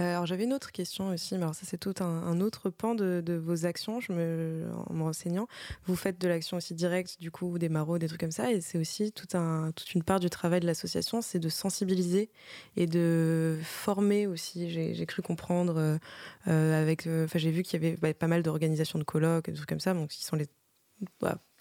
Euh, 0.00 0.12
alors 0.12 0.26
j'avais 0.26 0.44
une 0.44 0.54
autre 0.54 0.72
question 0.72 1.08
aussi, 1.08 1.34
mais 1.34 1.42
alors 1.42 1.54
ça 1.54 1.66
c'est 1.66 1.76
tout 1.76 1.94
un, 2.00 2.40
autre 2.40 2.70
pan 2.70 2.94
de, 2.94 3.34
vos 3.34 3.66
actions. 3.66 4.00
Je 4.00 4.12
me, 4.12 4.66
en 4.86 4.94
me 4.94 5.02
renseignant, 5.02 5.48
vous 5.84 5.96
faites 5.96 6.18
de 6.20 6.28
l'action 6.28 6.56
aussi 6.56 6.74
directe, 6.74 7.20
du 7.20 7.30
coup 7.30 7.58
des 7.58 7.68
maraudes, 7.68 8.00
des 8.00 8.08
trucs 8.08 8.20
comme 8.20 8.30
ça, 8.30 8.50
et 8.52 8.60
c'est 8.60 8.78
aussi 8.78 9.12
tout 9.12 9.36
un, 9.36 9.70
toute 9.72 9.94
une 9.94 10.02
part 10.02 10.20
du 10.20 10.30
travail 10.30 10.60
de 10.60 10.66
l'association, 10.66 11.20
c'est 11.20 11.38
de 11.38 11.48
sensibiliser 11.48 12.30
et 12.76 12.86
de 12.86 13.58
former 13.62 14.26
aussi. 14.26 14.70
J'ai 14.70 15.06
cru 15.06 15.20
comprendre 15.22 15.76
euh, 15.76 15.98
euh, 16.48 16.80
avec, 16.82 17.06
enfin 17.06 17.38
j'ai 17.38 17.50
vu 17.50 17.62
qu'il 17.62 17.82
y 17.82 17.86
avait 17.86 17.96
bah, 17.96 18.14
pas 18.14 18.28
mal 18.28 18.42
d'organisations 18.42 18.98
de 18.98 19.04
colloques, 19.04 19.50
des 19.50 19.56
trucs 19.56 19.68
comme 19.68 19.80
ça, 19.80 19.92
donc 19.94 20.10
qui 20.10 20.24
sont 20.24 20.36
les 20.36 20.46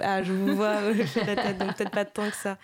ah, 0.03 0.23
je 0.23 0.33
vous 0.33 0.55
vois 0.55 0.81
la 1.25 1.35
tête, 1.35 1.57
donc 1.57 1.75
peut-être 1.75 1.91
pas 1.91 2.05
tant 2.05 2.29
que 2.29 2.35
ça. 2.35 2.57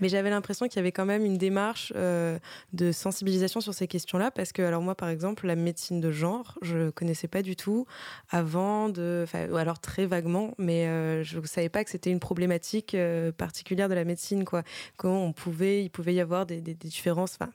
Mais 0.00 0.08
j'avais 0.08 0.30
l'impression 0.30 0.66
qu'il 0.66 0.76
y 0.76 0.78
avait 0.80 0.92
quand 0.92 1.04
même 1.04 1.24
une 1.24 1.38
démarche 1.38 1.92
euh, 1.96 2.38
de 2.72 2.92
sensibilisation 2.92 3.60
sur 3.60 3.74
ces 3.74 3.88
questions-là, 3.88 4.30
parce 4.30 4.52
que, 4.52 4.62
alors 4.62 4.82
moi, 4.82 4.94
par 4.94 5.08
exemple, 5.08 5.46
la 5.46 5.56
médecine 5.56 6.00
de 6.00 6.10
genre, 6.10 6.58
je 6.62 6.90
connaissais 6.90 7.28
pas 7.28 7.42
du 7.42 7.56
tout 7.56 7.86
avant 8.30 8.88
de, 8.88 9.26
ou 9.50 9.56
alors 9.56 9.80
très 9.80 10.06
vaguement, 10.06 10.54
mais 10.58 10.86
euh, 10.86 11.22
je 11.22 11.40
savais 11.44 11.68
pas 11.68 11.84
que 11.84 11.90
c'était 11.90 12.10
une 12.10 12.20
problématique 12.20 12.94
euh, 12.94 13.32
particuliire 13.32 13.88
de 13.88 13.94
la 13.94 14.04
médecine, 14.04 14.44
quoi. 14.44 14.62
Comment 14.96 15.24
on 15.24 15.32
pouvait, 15.32 15.82
il 15.84 15.90
pouvait 15.90 16.14
y 16.14 16.20
avoir 16.20 16.46
des, 16.46 16.60
des 16.60 16.74
différences, 16.74 17.36
enfin, 17.40 17.52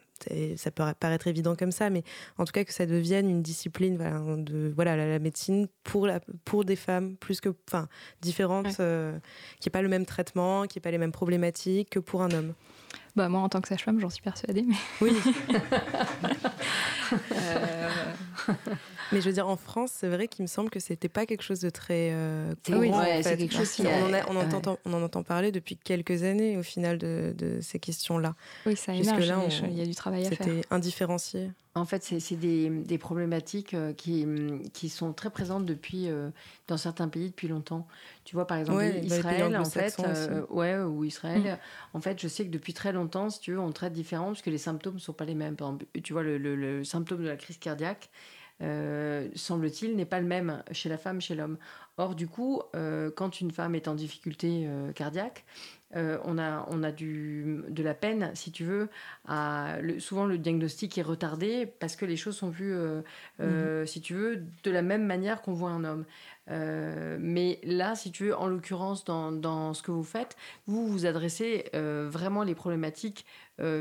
ça 0.57 0.71
peut 0.71 0.83
paraître 0.99 1.27
évident 1.27 1.55
comme 1.55 1.71
ça, 1.71 1.89
mais 1.89 2.03
en 2.37 2.45
tout 2.45 2.51
cas 2.51 2.63
que 2.63 2.73
ça 2.73 2.85
devienne 2.85 3.29
une 3.29 3.41
discipline 3.41 3.97
voilà, 3.97 4.19
de 4.37 4.71
voilà, 4.75 4.95
la, 4.95 5.19
médecine 5.19 5.67
pour, 5.83 6.07
la, 6.07 6.19
pour 6.45 6.65
des 6.65 6.75
femmes 6.75 7.15
plus 7.17 7.41
que, 7.41 7.49
enfin, 7.67 7.87
différentes, 8.21 8.77
qui 8.77 8.81
n'ait 8.81 9.71
pas 9.71 9.81
le 9.81 9.89
même 9.89 10.05
traitement, 10.05 10.65
qui 10.65 10.77
n'ait 10.77 10.81
pas 10.81 10.91
les 10.91 10.97
mêmes 10.97 11.11
problématiques 11.11 11.91
que 11.91 11.99
pour 11.99 12.21
un 12.21 12.31
homme. 12.31 12.53
Bah, 13.15 13.29
moi, 13.29 13.41
en 13.41 13.49
tant 13.49 13.61
que 13.61 13.67
sage-femme, 13.67 13.99
j'en 13.99 14.09
suis 14.09 14.21
persuadée. 14.21 14.63
Mais... 14.63 14.75
Oui. 15.01 15.11
euh... 17.33 17.89
Mais 19.11 19.21
je 19.21 19.27
veux 19.27 19.33
dire, 19.33 19.47
en 19.47 19.57
France, 19.57 19.91
c'est 19.93 20.07
vrai 20.07 20.27
qu'il 20.27 20.43
me 20.43 20.47
semble 20.47 20.69
que 20.69 20.79
c'était 20.79 21.09
pas 21.09 21.25
quelque 21.25 21.43
chose 21.43 21.59
de 21.59 21.69
très 21.69 22.11
euh, 22.11 22.53
courant. 22.65 22.79
Oui, 22.79 23.23
c'est 23.23 23.37
quelque 23.37 23.53
chose 23.55 23.71
qui 23.71 23.83
on, 23.83 24.13
en 24.13 24.35
on, 24.35 24.55
entend, 24.55 24.77
on 24.85 24.93
en 24.93 25.01
entend 25.01 25.23
parler 25.23 25.51
depuis 25.51 25.77
quelques 25.77 26.23
années, 26.23 26.57
au 26.57 26.63
final, 26.63 26.97
de, 26.97 27.33
de 27.37 27.59
ces 27.61 27.79
questions-là. 27.79 28.35
Oui, 28.65 28.75
ça 28.75 28.93
émerge. 28.93 29.27
Là, 29.27 29.43
il 29.69 29.77
y 29.77 29.81
a 29.81 29.85
du 29.85 29.95
travail 29.95 30.25
à 30.25 30.29
faire. 30.29 30.37
C'était 30.45 30.61
indifférencié. 30.71 31.51
En 31.75 31.85
fait, 31.85 32.03
c'est 32.03 32.35
des, 32.35 32.69
des, 32.69 32.97
problématiques 32.97 33.75
euh, 33.75 33.93
qui, 33.93 34.25
qui 34.73 34.89
sont 34.89 35.13
très 35.13 35.29
présentes 35.29 35.65
depuis, 35.65 36.09
euh, 36.09 36.29
dans 36.67 36.77
certains 36.77 37.07
pays 37.07 37.29
depuis 37.29 37.47
longtemps. 37.47 37.87
Tu 38.25 38.35
vois, 38.35 38.47
par 38.47 38.57
exemple, 38.57 38.79
bah, 38.79 38.97
Israël, 38.97 39.55
en 39.55 39.65
fait, 39.65 39.95
euh, 39.99 40.45
ouais, 40.49 40.77
ou 40.79 41.05
Israël. 41.05 41.41
Mm. 41.93 41.97
En 41.97 42.01
fait, 42.01 42.19
je 42.19 42.27
sais 42.27 42.43
que 42.43 42.49
depuis 42.49 42.73
très 42.73 42.91
longtemps, 42.91 43.29
si 43.29 43.39
tu 43.39 43.51
veux, 43.51 43.59
on 43.59 43.71
traite 43.71 43.93
différemment 43.93 44.29
parce 44.29 44.41
que 44.41 44.49
les 44.49 44.57
symptômes 44.57 44.95
ne 44.95 44.99
sont 44.99 45.13
pas 45.13 45.25
les 45.25 45.35
mêmes. 45.35 45.55
Par 45.55 45.69
exemple, 45.69 45.85
tu 46.03 46.11
vois, 46.11 46.23
le, 46.23 46.37
le, 46.37 46.55
le 46.55 46.83
symptôme 46.83 47.21
de 47.23 47.27
la 47.27 47.37
crise 47.37 47.59
cardiaque, 47.59 48.09
euh, 48.61 49.27
semble-t-il, 49.35 49.95
n'est 49.95 50.05
pas 50.05 50.19
le 50.19 50.27
même 50.27 50.63
chez 50.71 50.89
la 50.89 50.97
femme, 50.97 51.21
chez 51.21 51.35
l'homme. 51.35 51.57
Or, 51.97 52.15
du 52.15 52.27
coup, 52.27 52.61
euh, 52.75 53.11
quand 53.13 53.41
une 53.41 53.51
femme 53.51 53.75
est 53.75 53.87
en 53.87 53.95
difficulté 53.95 54.65
euh, 54.67 54.91
cardiaque, 54.91 55.45
on 55.95 56.37
a, 56.37 56.67
on 56.69 56.83
a 56.83 56.91
du, 56.91 57.63
de 57.67 57.81
la 57.81 57.95
peine, 57.95 58.29
si 58.35 58.51
tu 58.51 58.63
veux. 58.63 58.89
À, 59.27 59.77
souvent, 59.97 60.27
le 60.27 60.37
diagnostic 60.37 60.99
est 60.99 61.01
retardé 61.01 61.65
parce 61.65 61.95
que 61.95 62.05
les 62.05 62.15
choses 62.15 62.37
sont 62.37 62.49
vues, 62.49 62.75
mhm. 63.39 63.87
si 63.87 63.99
tu 63.99 64.13
veux, 64.13 64.43
de 64.63 64.69
la 64.69 64.83
même 64.83 65.03
manière 65.03 65.41
qu'on 65.41 65.53
voit 65.53 65.71
un 65.71 65.83
homme. 65.83 66.05
mais 66.47 67.59
là, 67.63 67.95
si 67.95 68.11
tu 68.11 68.25
veux, 68.25 68.35
en 68.35 68.45
l'occurrence, 68.45 69.03
dans, 69.03 69.31
dans, 69.31 69.73
ce 69.73 69.81
que 69.81 69.89
vous 69.89 70.03
faites, 70.03 70.37
vous 70.67 70.87
vous 70.87 71.07
adressez 71.07 71.71
vraiment 71.73 72.43
les 72.43 72.53
problématiques 72.53 73.25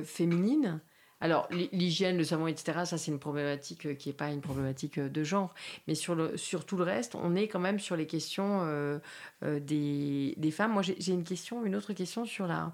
féminines 0.02 0.80
alors, 1.20 1.48
l'hygiène, 1.72 2.16
le 2.16 2.22
savon, 2.22 2.46
etc., 2.46 2.84
ça, 2.84 2.96
c'est 2.96 3.10
une 3.10 3.18
problématique 3.18 3.86
euh, 3.86 3.94
qui 3.94 4.08
n'est 4.08 4.14
pas 4.14 4.30
une 4.30 4.40
problématique 4.40 4.98
euh, 4.98 5.08
de 5.08 5.24
genre. 5.24 5.52
Mais 5.88 5.96
sur, 5.96 6.16
tout 6.64 6.76
le 6.76 6.84
reste, 6.84 7.16
on 7.16 7.34
est 7.34 7.48
quand 7.48 7.58
même 7.58 7.80
sur 7.80 7.96
les 7.96 8.06
questions 8.06 8.60
euh, 8.62 9.00
des, 9.42 10.50
femmes. 10.52 10.72
Moi, 10.72 10.82
j'ai 10.82 11.12
une 11.12 11.24
question, 11.24 11.64
une 11.64 11.74
autre 11.74 11.92
question 11.92 12.24
sur 12.24 12.46
la, 12.46 12.72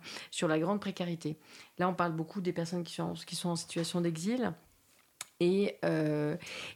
grande 0.58 0.80
précarité. 0.80 1.38
Là, 1.78 1.88
on 1.88 1.94
parle 1.94 2.12
beaucoup 2.12 2.42
des 2.42 2.52
personnes 2.52 2.84
qui 2.84 2.94
sont, 2.94 3.14
qui 3.14 3.34
sont 3.34 3.48
en 3.48 3.56
situation 3.56 4.00
d'exil. 4.02 4.52
Et 5.40 5.78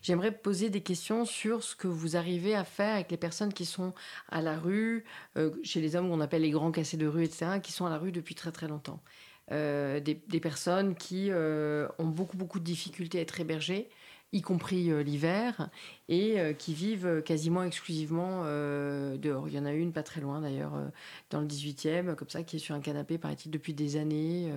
j'aimerais 0.03 0.33
poser 0.33 0.69
des 0.69 0.83
questions 0.83 1.25
sur 1.25 1.63
ce 1.63 1.77
que 1.77 1.87
vous 1.87 2.17
arrivez 2.17 2.55
à 2.55 2.65
faire 2.65 2.95
avec 2.95 3.11
les 3.11 3.17
personnes 3.17 3.53
qui 3.53 3.65
sont 3.65 3.95
à 4.29 4.43
la 4.43 4.59
rue, 4.59 5.05
chez 5.63 5.81
les 5.81 5.97
hommes 5.97 6.11
qu'on 6.11 6.21
appelle 6.21 6.43
les 6.43 6.51
grands 6.51 6.73
cassés 6.73 6.97
de 6.97 7.07
rue, 7.07 7.25
etc., 7.25 7.61
qui 7.63 7.73
sont 7.73 7.87
à 7.87 7.91
la 7.91 7.99
rue 7.99 8.13
depuis 8.13 8.35
très 8.35 8.53
très 8.53 8.67
longtemps. 8.67 9.01
Euh, 9.51 10.01
des, 10.01 10.41
personnes 10.41 10.95
qui 10.95 11.29
euh, 11.31 11.89
ont 11.99 12.07
beaucoup, 12.07 12.37
beaucoup 12.37 12.59
de 12.59 12.65
difficultés 12.65 13.19
à 13.19 13.23
être 13.23 13.41
hébergées, 13.41 13.89
y 14.33 14.43
compris 14.43 14.91
euh, 14.91 15.03
l'hiver, 15.03 15.71
et 16.09 16.55
qui 16.59 16.75
vivent 16.75 17.23
quasiment 17.25 17.63
exclusivement 17.63 18.45
dehors. 18.45 19.49
Il 19.49 19.55
y 19.55 19.59
en 19.59 19.67
a 19.67 19.73
une 19.73 19.93
pas 19.93 20.03
très 20.03 20.21
loin 20.21 20.41
d'ailleurs, 20.41 20.73
dans 21.31 21.41
le 21.41 21.47
18e, 21.47 22.15
comme 22.15 22.29
ça, 22.29 22.43
qui 22.43 22.57
est 22.57 22.59
sur 22.59 22.75
un 22.75 22.81
canapé, 22.81 23.19
paraît-il, 23.19 23.51
depuis 23.51 23.75
des 23.75 23.97
années, 23.97 24.51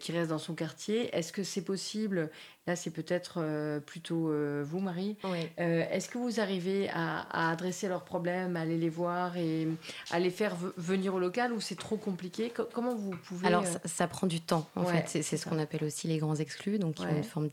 qui 0.00 0.12
reste 0.12 0.30
dans 0.30 0.38
son 0.38 0.54
quartier. 0.54 1.14
Est-ce 1.16 1.32
que 1.32 1.42
c'est 1.42 1.64
possible 1.64 2.30
Là, 2.68 2.76
c'est 2.76 2.90
peut-être 2.90 3.38
euh, 3.38 3.80
plutôt 3.80 4.28
euh, 4.28 4.62
vous, 4.62 4.78
Marie. 4.78 5.16
Euh, 5.24 5.84
est-ce 5.90 6.10
que 6.10 6.18
vous 6.18 6.38
arrivez 6.38 6.90
à, 6.92 7.50
adresser 7.50 7.88
leurs 7.88 8.04
problèmes, 8.04 8.56
à 8.56 8.60
aller 8.60 8.76
les 8.76 8.90
voir 8.90 9.38
et 9.38 9.66
à 10.10 10.18
les 10.18 10.28
faire 10.28 10.54
venir 10.76 11.14
au 11.14 11.18
local 11.18 11.54
ou 11.54 11.62
c'est 11.62 11.78
trop 11.78 11.96
compliqué? 11.96 12.52
Comment 12.74 12.94
vous 12.94 13.12
pouvez... 13.24 13.46
Alors, 13.46 13.64
ça, 13.86 14.06
prend 14.06 14.26
du 14.26 14.42
temps, 14.42 14.68
en 14.76 14.84
fait. 14.84 15.04
C'est 15.08 15.38
ce 15.38 15.48
qu'on 15.48 15.58
appelle 15.58 15.82
aussi 15.82 16.08
les 16.08 16.18
grands 16.18 16.36
exclus, 16.36 16.78
donc 16.78 17.00
y 17.00 17.04
a 17.04 17.10
une 17.10 17.24
forme 17.24 17.48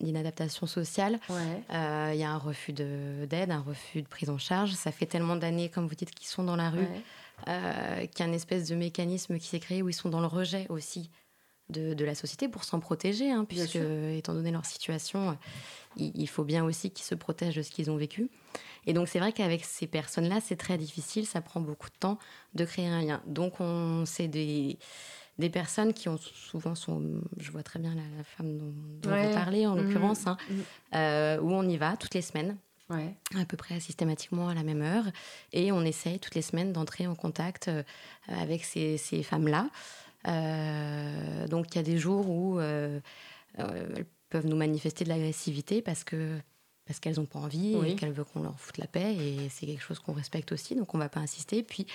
d'inadaptation 0.00 0.66
sociale. 0.66 1.20
Il 1.30 2.18
y 2.18 2.24
a 2.24 2.30
un 2.32 2.38
refus 2.38 2.55
d'aide, 2.72 3.50
un 3.50 3.60
refus 3.60 4.02
de 4.02 4.08
prise 4.08 4.30
en 4.30 4.38
charge. 4.38 4.72
Ça 4.72 4.92
fait 4.92 5.06
tellement 5.06 5.36
d'années, 5.36 5.68
comme 5.68 5.86
vous 5.86 5.94
dites, 5.94 6.14
qu'ils 6.14 6.28
sont 6.28 6.44
dans 6.44 6.56
la 6.56 6.70
rue, 6.70 6.86
qu'il 7.44 8.20
y 8.20 8.22
a 8.22 8.26
une 8.26 8.34
espèce 8.34 8.68
de 8.68 8.74
mécanisme 8.74 9.38
qui 9.38 9.46
s'est 9.46 9.60
créé 9.60 9.82
où 9.82 9.88
ils 9.88 9.94
sont 9.94 10.08
dans 10.08 10.20
le 10.20 10.26
rejet 10.26 10.66
aussi 10.68 11.10
de, 11.70 12.04
la 12.04 12.14
société 12.14 12.48
pour 12.48 12.64
s'en 12.64 12.80
protéger, 12.80 13.30
hein, 13.30 13.44
puisque 13.44 13.76
étant 13.76 14.34
donné 14.34 14.50
leur 14.50 14.64
situation, 14.64 15.36
il, 15.96 16.28
faut 16.28 16.44
bien 16.44 16.64
aussi 16.64 16.90
qu'ils 16.90 17.04
se 17.04 17.14
protègent 17.14 17.56
de 17.56 17.62
ce 17.62 17.70
qu'ils 17.70 17.90
ont 17.90 17.96
vécu. 17.96 18.30
Et 18.86 18.92
donc 18.92 19.08
c'est 19.08 19.18
vrai 19.18 19.32
qu'avec 19.32 19.64
ces 19.64 19.86
personnes-là, 19.86 20.40
c'est 20.40 20.56
très 20.56 20.78
difficile, 20.78 21.26
ça 21.26 21.40
prend 21.40 21.60
beaucoup 21.60 21.88
de 21.88 21.96
temps 21.98 22.18
de 22.54 22.64
créer 22.64 22.86
un 22.86 23.02
lien. 23.02 23.22
Donc 23.26 23.60
on 23.60 24.04
c'est 24.06 24.28
des 24.28 24.78
des 25.38 25.50
personnes 25.50 25.92
qui 25.92 26.08
ont 26.08 26.18
souvent 26.18 26.74
sont, 26.74 27.02
je 27.38 27.50
vois 27.50 27.62
très 27.62 27.78
bien 27.78 27.94
la, 27.94 28.24
femme 28.24 28.56
dont, 28.56 28.72
dont 29.02 29.22
vous 29.22 29.34
parlez 29.34 29.66
en 29.66 29.74
mmh. 29.74 29.80
l'occurrence, 29.80 30.26
hein, 30.26 30.36
mmh. 30.48 30.54
euh, 30.94 31.40
où 31.40 31.52
on 31.52 31.68
y 31.68 31.76
va 31.76 31.96
toutes 31.96 32.14
les 32.14 32.22
semaines. 32.22 32.56
à 33.34 33.44
peu 33.44 33.56
près 33.56 33.80
systématiquement 33.80 34.48
à 34.48 34.54
la 34.54 34.62
même 34.62 34.80
heure. 34.80 35.04
Et 35.52 35.72
on 35.72 35.82
essaye 35.82 36.20
toutes 36.20 36.36
les 36.36 36.42
semaines 36.42 36.72
d'entrer 36.72 37.06
en 37.06 37.16
contact 37.16 37.68
euh, 37.68 37.82
avec 38.28 38.64
ces, 38.64 38.96
ces 38.96 39.22
femmes-là. 39.22 39.68
Euh, 40.28 41.46
donc 41.48 41.74
il 41.74 41.76
y 41.76 41.78
a 41.80 41.82
des 41.82 41.98
jours 41.98 42.28
où 42.28 42.58
euh, 42.58 43.00
elles 43.58 44.06
peuvent 44.30 44.46
nous 44.46 44.56
manifester 44.56 45.04
de 45.04 45.08
l'agressivité 45.08 45.82
parce 45.82 46.04
que 46.04 46.38
parce 46.84 47.00
qu'elles 47.00 47.16
n'ont 47.16 47.26
pas 47.26 47.40
envie 47.40 47.76
et 47.84 47.96
qu'elles 47.96 48.12
veulent 48.12 48.26
qu'on 48.26 48.42
leur 48.42 48.58
foute 48.60 48.78
la 48.78 48.86
paix 48.86 49.14
et 49.14 49.48
c'est 49.48 49.66
quelque 49.66 49.82
chose 49.82 49.98
qu'on 49.98 50.12
respecte 50.12 50.52
aussi 50.52 50.76
donc 50.76 50.94
on 50.94 50.98
va 50.98 51.08
pas 51.08 51.18
insister 51.18 51.64
puis 51.64 51.86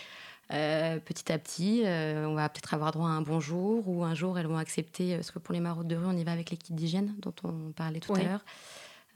petit 0.52 1.32
à 1.32 1.38
petit 1.38 1.84
on 1.86 2.34
va 2.34 2.49
peut-être 2.49 2.74
avoir 2.74 2.91
droit 2.91 3.08
à 3.08 3.12
un 3.12 3.22
bonjour 3.22 3.88
ou 3.88 4.04
un 4.04 4.14
jour 4.14 4.38
elles 4.38 4.47
vont 4.47 4.58
accepter 4.58 5.16
parce 5.16 5.32
que 5.32 5.39
pour 5.39 5.54
les 5.54 5.60
maraudes 5.60 5.88
de 5.88 5.95
rue 5.95 6.06
on 6.06 6.18
y 6.18 6.24
va 6.24 6.32
avec 6.32 6.52
les 6.52 6.58
kits 6.58 6.74
d'hygiène 6.74 7.16
dont 7.20 7.34
on 7.43 7.72
parlait 7.72 7.99
tout 7.99 8.14
à 8.14 8.24
l'heure 8.24 8.45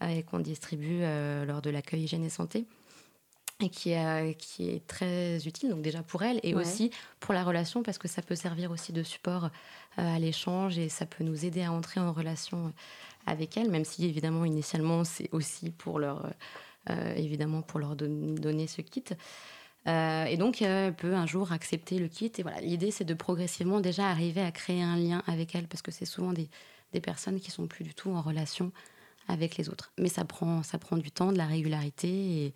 et 0.08 0.22
qu'on 0.22 0.40
distribue 0.40 1.02
lors 1.46 1.62
de 1.62 1.70
l'accueil 1.70 2.02
hygiène 2.04 2.24
et 2.24 2.30
santé 2.30 2.66
et 3.60 3.70
qui 3.70 3.92
est, 3.92 4.36
qui 4.38 4.68
est 4.68 4.86
très 4.86 5.46
utile, 5.46 5.70
donc 5.70 5.82
déjà 5.82 6.02
pour 6.02 6.22
elle, 6.22 6.40
et 6.42 6.54
aussi 6.54 6.90
pour 7.20 7.32
la 7.32 7.42
relation, 7.42 7.82
parce 7.82 7.98
que 7.98 8.08
ça 8.08 8.20
peut 8.20 8.34
servir 8.34 8.70
aussi 8.70 8.92
de 8.92 9.02
support 9.02 9.44
euh, 9.44 9.48
à 10.16 10.18
l'échange 10.18 10.78
et 10.78 10.88
ça 10.88 11.06
peut 11.06 11.24
nous 11.24 11.44
aider 11.46 11.62
à 11.62 11.72
entrer 11.72 12.00
en 12.00 12.12
relation 12.12 12.72
avec 13.24 13.56
elle, 13.56 13.70
même 13.70 13.84
si 13.84 14.04
évidemment 14.04 14.44
initialement 14.44 15.04
c'est 15.04 15.30
aussi 15.32 15.70
pour 15.70 15.98
leur, 15.98 16.30
euh, 16.90 17.14
évidemment 17.14 17.62
pour 17.62 17.80
leur 17.80 17.96
donner 17.96 18.66
ce 18.66 18.82
kit. 18.82 19.04
Euh, 19.86 20.24
et 20.24 20.36
donc, 20.36 20.62
elle 20.62 20.94
peut 20.94 21.14
un 21.14 21.26
jour 21.26 21.52
accepter 21.52 21.98
le 21.98 22.08
kit. 22.08 22.32
Et 22.38 22.42
voilà, 22.42 22.60
l'idée, 22.60 22.90
c'est 22.90 23.04
de 23.04 23.14
progressivement 23.14 23.80
déjà 23.80 24.08
arriver 24.08 24.40
à 24.40 24.50
créer 24.50 24.82
un 24.82 24.96
lien 24.96 25.22
avec 25.26 25.54
elle, 25.54 25.68
parce 25.68 25.82
que 25.82 25.92
c'est 25.92 26.04
souvent 26.04 26.32
des, 26.32 26.48
des, 26.92 27.00
personnes 27.00 27.40
qui 27.40 27.50
sont 27.50 27.66
plus 27.66 27.84
du 27.84 27.94
tout 27.94 28.10
en 28.10 28.20
relation 28.20 28.72
avec 29.28 29.56
les 29.56 29.68
autres. 29.68 29.92
Mais 29.98 30.08
ça 30.08 30.24
prend, 30.24 30.62
ça 30.62 30.78
prend 30.78 30.96
du 30.96 31.10
temps, 31.10 31.32
de 31.32 31.38
la 31.38 31.46
régularité. 31.46 32.08
Et, 32.08 32.54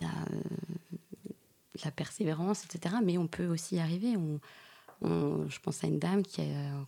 la, 0.00 0.08
la, 1.84 1.90
persévérance, 1.90 2.64
etc. 2.64 2.96
Mais 3.04 3.18
on 3.18 3.26
peut 3.26 3.46
aussi 3.46 3.76
y 3.76 3.80
arriver. 3.80 4.16
Je 5.04 5.58
pense 5.60 5.82
à 5.82 5.86
une 5.86 5.98
dame 5.98 6.22
qui 6.22 6.40
a, 6.40 6.44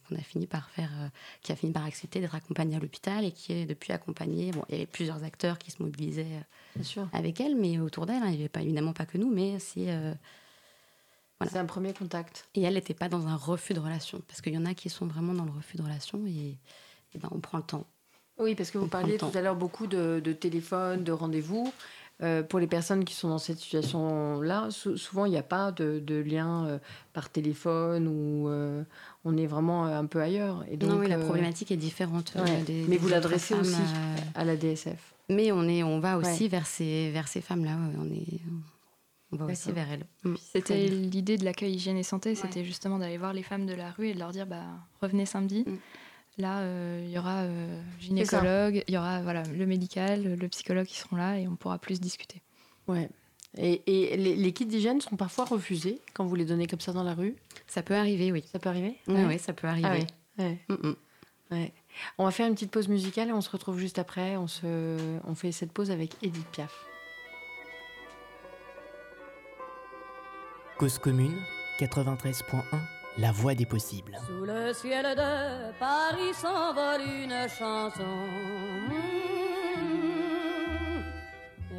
qu'on 0.09 0.17
a 0.17 0.21
fini 0.21 0.47
par 0.47 0.71
faire, 0.71 0.91
euh, 1.01 1.09
qui 1.43 1.53
a 1.53 1.57
fini 1.57 1.73
par 1.73 1.85
accepter 1.85 2.21
d'être 2.21 2.35
accompagnée 2.35 2.77
à 2.77 2.79
l'hôpital 2.79 3.25
et 3.25 3.33
qui 3.33 3.53
est 3.53 3.67
depuis 3.67 3.93
accompagnée. 3.93 4.53
Bon, 4.53 4.65
il 4.69 4.75
y 4.75 4.79
avait 4.79 4.87
plusieurs 4.87 5.25
acteurs 5.25 5.59
qui 5.59 5.71
se 5.71 5.83
mobilisaient 5.83 6.43
euh, 6.97 7.05
avec 7.13 7.41
elle, 7.41 7.57
mais 7.57 7.79
autour 7.79 8.07
d'elle, 8.07 8.23
hein, 8.23 8.29
il 8.29 8.37
n'y 8.37 8.41
avait 8.41 8.49
pas 8.49 8.63
évidemment 8.63 8.93
pas 8.93 9.07
que 9.07 9.19
nous, 9.19 9.31
mais 9.31 9.59
c'est 9.59 9.91
euh, 9.91 10.15
C'est 11.47 11.57
un 11.57 11.67
premier 11.67 11.93
contact. 11.93 12.49
Et 12.55 12.63
elle 12.63 12.75
n'était 12.75 12.95
pas 12.95 13.09
dans 13.09 13.27
un 13.27 13.37
refus 13.37 13.75
de 13.75 13.81
relation, 13.81 14.23
parce 14.29 14.41
qu'il 14.41 14.55
y 14.55 14.59
en 14.59 14.67
a 14.67 14.75
qui 14.75 14.91
sont 14.91 15.07
vraiment 15.07 15.35
dans 15.35 15.45
le 15.45 15.53
refus 15.53 15.77
de 15.77 15.83
relation 15.83 16.25
et, 16.27 16.59
ben, 17.17 17.29
on 17.33 17.41
prend 17.41 17.59
le 17.59 17.65
temps. 17.65 17.87
Oui, 18.39 18.57
parce 18.57 18.73
que 18.73 18.79
vous 18.79 18.89
parliez 18.89 19.17
tout 19.17 19.31
à 19.33 19.41
l'heure 19.41 19.55
beaucoup 19.55 19.87
de, 19.87 20.21
de 20.23 20.33
téléphone, 20.33 21.05
de 21.05 21.13
rendez-vous. 21.13 21.73
Euh, 22.23 22.45
pour 22.45 22.61
les 22.61 22.69
personnes 22.69 23.05
qui 23.05 23.13
sont 23.13 23.29
dans 23.29 23.39
cette 23.39 23.59
situation-là, 23.59 24.69
souvent 24.71 25.27
il 25.27 25.31
n'y 25.31 25.37
a 25.37 25.43
pas 25.43 25.73
de, 25.73 26.21
lien 26.21 26.65
euh, 26.67 26.79
par 27.13 27.29
téléphone 27.29 28.07
ou 28.07 28.49
euh, 28.49 28.85
on 29.25 29.37
est 29.37 29.47
vraiment 29.47 29.87
un 29.87 30.07
peu 30.07 30.21
ailleurs. 30.21 30.65
Et 30.71 30.77
donc, 30.77 30.91
non, 30.91 30.99
oui, 30.99 31.09
la 31.09 31.19
problématique 31.19 31.73
est 31.73 31.77
différente. 31.77 32.37
mais 32.69 32.99
vous 32.99 33.09
l'adressez 33.09 33.55
aussi 33.55 33.83
à 34.37 34.45
la 34.45 34.57
DSF. 34.57 35.15
Mais 35.29 35.51
on, 35.51 35.65
est, 35.65 35.83
on 35.83 35.99
va 35.99 36.17
aussi 36.19 36.49
vers 36.49 36.67
ces, 36.67 37.11
vers 37.11 37.27
ces 37.27 37.41
femmes-là. 37.41 37.77
On, 37.99 38.09
est, 38.13 38.41
on 39.33 39.37
va 39.37 39.47
aussi 39.47 39.73
vers 39.73 39.91
elles. 39.91 40.07
Mm. 40.23 40.35
C'était 40.39 40.87
l'idée 40.87 41.37
de 41.37 41.45
l'accueil 41.45 41.75
hygiène 41.75 41.97
et 41.97 42.05
santé, 42.05 42.37
c'était 42.37 42.65
justement 42.65 42.99
d'aller 42.99 43.19
voir 43.19 43.33
les 43.33 43.43
femmes 43.43 43.67
de 43.67 43.75
la 43.75 43.91
rue 43.91 44.09
et 44.09 44.15
de 44.15 44.21
leur 44.21 44.31
dire 44.31 44.47
bah, 44.47 44.63
revenez 45.03 45.27
samedi. 45.27 45.65
Mm. 45.67 45.77
Là, 46.37 46.61
euh, 46.61 47.01
il 47.05 47.11
y 47.11 47.19
aura 47.19 47.43
euh, 47.43 47.81
gynécologue, 48.01 48.83
il 48.89 48.95
y 48.95 48.99
aura 48.99 49.23
voilà, 49.23 49.45
le 49.45 49.67
médical, 49.67 50.35
le 50.35 50.49
psychologue 50.49 50.87
qui 50.87 50.99
seront 50.99 51.17
là 51.17 51.39
et 51.39 51.47
on 51.47 51.55
pourra 51.55 51.79
plus 51.79 52.01
discuter. 52.01 52.43
Ouais. 52.89 53.09
Et, 53.57 53.83
et 53.87 54.17
les, 54.17 54.35
les, 54.35 54.53
kits 54.53 54.67
d'hygiène 54.67 55.01
sont 55.01 55.17
parfois 55.17 55.45
refusés 55.45 56.01
quand 56.13 56.25
vous 56.25 56.35
les 56.35 56.45
donnez 56.45 56.67
comme 56.67 56.81
ça 56.81 56.93
dans 56.93 57.05
la 57.05 57.15
rue? 57.15 57.37
Ça 57.69 57.83
peut 57.83 57.95
arriver, 57.95 58.33
oui. 58.33 58.43
Ça 58.51 58.59
peut 58.59 58.69
arriver? 58.69 58.97
Oui, 59.07 59.39
ça 59.39 59.53
peut 59.53 59.69
arriver. 59.69 60.07
Ah 60.39 60.43
mm, 60.69 60.89
mm. 60.89 60.97
On 62.19 62.25
va 62.25 62.33
faire 62.33 62.49
une 62.49 62.55
petite 62.55 62.73
pause 62.73 62.89
musicale 62.89 63.29
et 63.29 63.33
on 63.33 63.41
se 63.41 63.51
retrouve 63.51 63.79
juste 63.79 64.01
après. 64.01 64.37
On, 64.37 64.49
se... 64.49 65.21
on 65.25 65.37
fait 65.37 65.53
cette 65.53 65.71
pause 65.71 65.93
avec 65.93 66.17
Edith 66.23 66.47
Piaf. 66.49 66.75
Cause 70.79 70.99
commune 70.99 71.37
93.1 71.79 72.94
La 73.17 73.31
voix 73.31 73.55
des 73.55 73.65
possibles. 73.65 74.19
Sous 74.27 74.45
le 74.45 74.73
ciel 74.73 75.05
de 75.15 75.73
Paris 75.79 76.35
s'envole 76.35 77.03
une 77.03 77.49
chanson. 77.49 78.03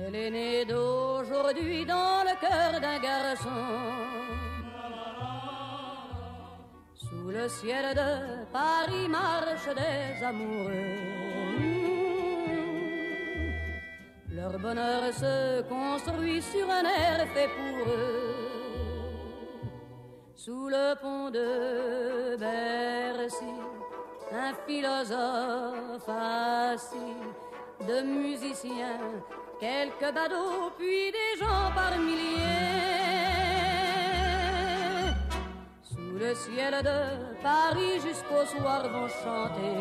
Elle 0.08 0.16
est 0.16 0.30
née 0.30 0.64
d'aujourd'hui 0.66 1.86
dans 1.86 2.24
le 2.24 2.40
cœur 2.40 2.80
d'un 2.80 3.00
garçon. 3.00 3.50
Sous 6.96 7.30
le 7.30 7.50
ciel 7.50 7.94
de 7.94 8.46
Paris 8.54 9.10
marchent 9.10 9.76
des 9.76 10.24
amoureux. 10.24 11.16
Leur 14.30 14.58
bonheur 14.58 15.14
se 15.14 15.64
construit 15.64 16.42
sur 16.42 16.70
un 16.70 16.84
air 16.84 17.28
fait 17.34 17.50
pour 17.50 17.92
eux 17.92 18.45
sous 20.46 20.68
le 20.70 20.93
pont 21.02 21.32
de 21.32 22.36
Bercy, 22.38 23.56
un 24.32 24.54
philosophe 24.68 26.08
assis, 26.08 27.18
de 27.88 28.02
musiciens, 28.04 29.00
quelques 29.60 30.14
badauds, 30.14 30.72
puis 30.78 31.12
des 31.12 31.34
gens 31.39 31.72
par 31.74 31.98
milliers. 31.98 32.43
Sous 35.82 36.14
le 36.24 36.36
ciel 36.36 36.74
de 36.84 37.00
Paris 37.41 37.96
jusqu'au 38.06 38.46
soir 38.46 38.88
vont 38.88 39.10
chanter. 39.24 39.78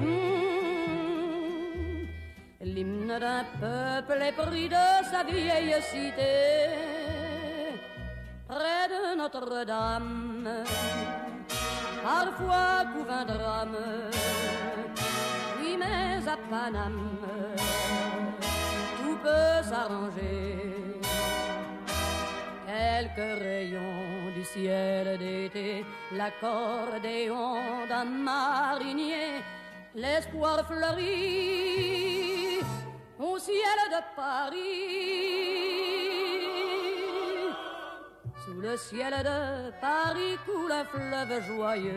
Hmm, 0.00 1.06
l'hymne 2.62 3.16
d'un 3.20 3.44
peuple 3.60 4.20
épris 4.30 4.68
de 4.68 4.86
sa 5.08 5.22
vieille 5.22 5.80
cité 5.82 6.89
près 8.50 8.86
de 8.94 9.00
Notre-Dame. 9.16 10.64
Parfois 12.02 12.84
couvre 12.92 13.24
drame, 13.26 13.76
oui, 15.58 15.76
mais 15.78 16.28
à 16.34 16.36
Paname, 16.50 17.18
tout 18.98 19.18
peut 19.22 19.62
s'arranger. 19.62 20.56
Quelques 22.66 23.32
rayons 23.46 24.32
du 24.34 24.44
ciel 24.44 25.18
d'été, 25.18 25.84
l'accordéon 26.12 27.56
d'un 27.88 28.04
marinier, 28.04 29.42
l'espoir 29.94 30.66
fleurit 30.66 32.60
au 33.18 33.38
ciel 33.38 33.78
de 33.94 34.00
Paris 34.16 35.99
le 38.58 38.76
ciel 38.76 39.12
de 39.22 39.70
Paris 39.80 40.36
coule 40.44 40.72
un 40.72 40.84
fleuve 40.84 41.46
joyeux. 41.46 41.92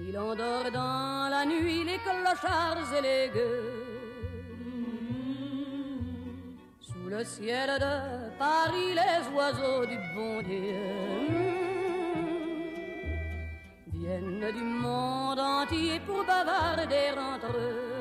Il 0.00 0.18
endort 0.18 0.70
dans 0.72 1.28
la 1.30 1.44
nuit 1.46 1.84
les 1.84 1.98
clochards 1.98 2.92
et 2.96 3.02
les 3.02 3.30
gueux. 3.34 3.72
Sous 6.80 7.08
le 7.08 7.24
ciel 7.24 7.70
de 7.78 8.36
Paris, 8.38 8.94
les 8.94 9.36
oiseaux 9.36 9.86
du 9.86 9.98
bon 10.14 10.42
Dieu. 10.42 10.76
Viennent 13.92 14.50
du 14.52 14.62
monde 14.62 15.38
entier 15.38 16.00
pour 16.06 16.24
bavarder 16.24 17.10
entre 17.16 17.56
eux 17.56 17.91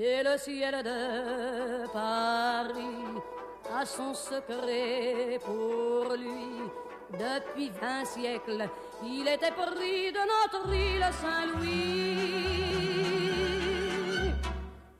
et 0.00 0.22
le 0.22 0.38
ciel 0.38 0.82
de 0.84 1.86
Paris 1.92 3.20
a 3.76 3.84
son 3.84 4.14
secret 4.14 5.38
pour 5.44 6.14
lui. 6.14 6.62
Depuis 7.12 7.70
vingt 7.70 8.04
siècles, 8.04 8.68
il 9.02 9.26
était 9.26 9.50
pris 9.50 10.12
de 10.12 10.22
notre 10.34 10.72
île 10.72 11.08
Saint-Louis. 11.20 12.18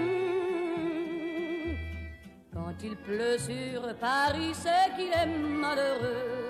Quand 2.54 2.84
il 2.84 2.96
pleut 2.96 3.38
sur 3.38 3.96
Paris, 3.96 4.54
c'est 4.54 4.96
qu'il 4.96 5.12
est 5.12 5.26
malheureux. 5.26 6.47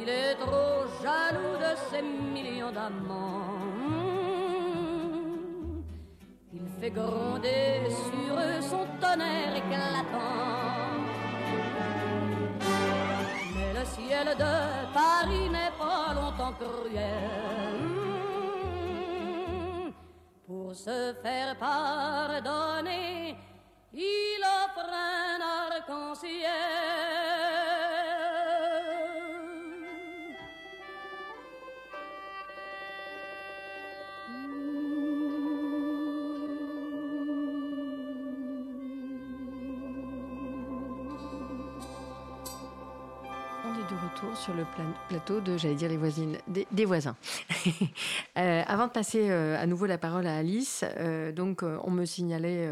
Il 0.00 0.08
est 0.08 0.34
trop 0.36 0.86
jaloux 1.02 1.56
de 1.58 1.72
ses 1.90 2.02
millions 2.02 2.72
d'amants. 2.72 3.64
Il 6.52 6.66
fait 6.80 6.90
gronder 6.90 7.82
sur 7.88 8.34
eux 8.38 8.60
son 8.60 8.86
tonnerre 9.00 9.56
éclatant. 9.56 10.84
Mais 13.54 13.72
le 13.78 13.84
ciel 13.84 14.26
de 14.44 14.54
Paris 14.92 15.48
n'est 15.50 15.76
pas 15.78 16.14
longtemps 16.14 16.54
cruel. 16.60 17.54
Pour 20.46 20.74
se 20.74 21.14
faire 21.22 21.56
pardonner, 21.58 23.36
il 23.92 24.40
offre 24.42 24.88
un 24.90 25.40
arc-en-ciel. 25.40 27.13
Sur 44.34 44.54
le 44.54 44.64
plateau 45.08 45.40
de, 45.40 45.56
j'allais 45.56 45.74
dire 45.74 45.88
les 45.88 45.96
voisines, 45.96 46.38
des, 46.48 46.84
voisins. 46.84 47.16
Euh, 48.36 48.62
avant 48.66 48.88
de 48.88 48.92
passer 48.92 49.30
euh, 49.30 49.56
à 49.56 49.66
nouveau 49.66 49.86
la 49.86 49.96
parole 49.96 50.26
à 50.26 50.36
Alice, 50.36 50.84
euh, 50.98 51.30
donc 51.30 51.62
on 51.62 51.90
me 51.90 52.04
signalait 52.04 52.68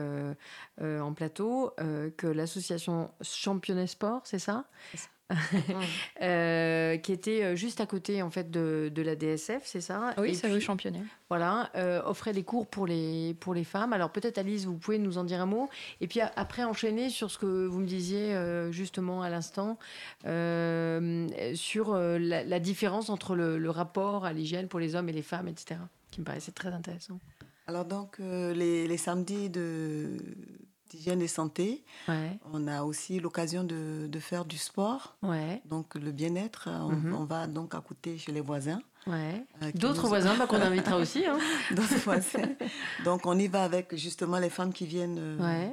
en 0.80 1.12
plateau 1.12 1.72
que 2.16 2.26
l'association 2.26 3.10
Championnet 3.20 3.86
Sport, 3.86 4.22
c'est 4.24 4.40
ça 4.40 4.64
Euh, 6.22 6.98
qui 6.98 7.12
était 7.12 7.42
euh, 7.42 7.56
juste 7.56 7.80
à 7.80 7.86
côté 7.86 8.22
en 8.22 8.30
fait 8.30 8.50
de, 8.50 8.90
de 8.94 9.02
la 9.02 9.16
DSF, 9.16 9.62
c'est 9.64 9.80
ça? 9.80 10.14
Oui, 10.18 10.34
c'est 10.34 10.48
rue 10.48 10.60
Championnet. 10.60 11.02
Voilà, 11.28 11.70
euh, 11.74 12.00
offrait 12.04 12.32
des 12.32 12.44
cours 12.44 12.66
pour 12.66 12.86
les, 12.86 13.34
pour 13.40 13.54
les 13.54 13.64
femmes. 13.64 13.92
Alors 13.92 14.10
peut-être 14.10 14.38
Alice, 14.38 14.64
vous 14.66 14.76
pouvez 14.76 14.98
nous 14.98 15.18
en 15.18 15.24
dire 15.24 15.40
un 15.40 15.46
mot. 15.46 15.68
Et 16.00 16.06
puis 16.06 16.20
après 16.20 16.62
enchaîner 16.62 17.10
sur 17.10 17.30
ce 17.30 17.38
que 17.38 17.66
vous 17.66 17.80
me 17.80 17.86
disiez 17.86 18.36
justement 18.70 19.22
à 19.22 19.30
l'instant, 19.30 19.78
sur 21.54 21.94
la, 21.96 22.60
différence 22.60 23.10
entre 23.10 23.34
le, 23.34 23.58
le 23.58 23.70
rapport 23.70 24.24
à 24.24 24.32
l'hygiène 24.32 24.68
pour 24.68 24.78
les 24.78 24.94
hommes 24.94 25.08
et 25.08 25.12
les 25.12 25.22
femmes, 25.22 25.48
etc., 25.48 25.80
qui 26.10 26.20
me 26.20 26.24
paraissait 26.24 26.52
très 26.52 26.70
intéressant. 26.70 27.18
Alors 27.66 27.84
donc 27.84 28.18
les, 28.18 28.86
les 28.86 28.96
samedis 28.96 29.50
de 29.50 30.18
d'hygiène 30.92 31.22
et 31.22 31.28
santé. 31.28 31.84
On 32.52 32.68
a 32.68 32.82
aussi 32.82 33.18
l'occasion 33.18 33.64
de, 33.64 34.06
de, 34.06 34.18
faire 34.18 34.44
du 34.44 34.58
sport. 34.58 35.16
Ouais. 35.22 35.62
Donc 35.64 35.94
le 35.94 36.12
bien-être, 36.12 36.68
on, 36.68 36.90
mhm. 36.90 37.26
va 37.26 37.46
donc 37.46 37.74
à 37.74 37.82
chez 38.18 38.32
les 38.32 38.40
voisins. 38.40 38.80
Ouais. 39.06 39.44
Euh, 39.62 39.72
D'autres 39.74 40.06
voisins 40.06 40.36
bah, 40.36 40.46
qu'on 40.46 40.60
invitera 40.60 40.96
aussi. 40.98 41.24
Hein. 41.26 41.38
D'autres 41.70 41.98
voisins. 42.04 42.48
Donc 43.04 43.26
on 43.26 43.38
y 43.38 43.48
va 43.48 43.64
avec 43.64 43.96
justement 43.96 44.38
les 44.38 44.50
femmes 44.50 44.72
qui 44.72 44.86
viennent 44.86 45.18
euh, 45.18 45.70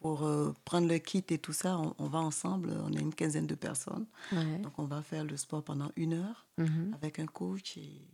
pour 0.00 0.24
euh, 0.24 0.54
prendre 0.64 0.88
le 0.88 0.98
kit 0.98 1.24
et 1.30 1.38
tout 1.38 1.52
ça. 1.52 1.78
On, 1.98 2.06
va 2.06 2.18
ensemble, 2.18 2.70
on 2.86 2.92
est 2.92 3.00
une 3.00 3.14
quinzaine 3.14 3.46
de 3.46 3.54
personnes. 3.54 4.06
Donc 4.32 4.78
on 4.78 4.84
va 4.84 5.02
faire 5.02 5.24
le 5.24 5.36
sport 5.36 5.62
pendant 5.62 5.90
une 5.96 6.14
heure 6.14 6.46
mhm. 6.58 6.94
avec 6.94 7.18
un 7.18 7.26
coach. 7.26 7.76
Et 7.76 8.06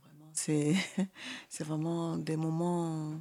vraiment, 0.00 0.30
c'est 0.34 0.76
vraiment 1.64 2.16
des 2.16 2.36
moments 2.36 3.14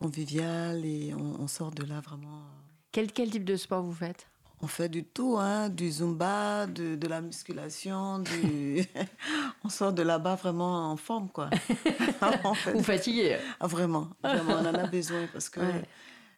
convivial 0.00 0.84
et 0.84 1.14
on, 1.14 1.46
sort 1.46 1.70
de 1.70 1.84
là 1.84 2.00
vraiment. 2.00 2.38
Euh, 2.38 2.60
quel, 2.92 3.12
quel 3.12 3.30
type 3.30 3.44
de 3.44 3.56
sport 3.56 3.82
vous 3.82 3.92
faites? 3.92 4.26
On 4.62 4.66
fait 4.66 4.88
du 4.88 5.04
tout, 5.04 5.36
hein, 5.38 5.68
du 5.68 5.90
zumba, 5.90 6.66
de, 6.66 6.94
de 6.94 7.08
la 7.08 7.20
musculation, 7.20 8.18
du... 8.18 8.84
on 9.64 9.68
sort 9.68 9.92
de 9.92 10.02
là-bas 10.02 10.34
vraiment 10.34 10.90
en 10.90 10.96
forme, 10.96 11.28
quoi. 11.28 11.48
Ou 12.74 12.82
fatigué. 12.82 13.38
Ah, 13.58 13.66
vraiment, 13.66 14.08
vraiment, 14.22 14.54
on 14.54 14.66
en 14.66 14.74
a 14.74 14.86
besoin 14.86 15.26
parce 15.32 15.48
que 15.48 15.60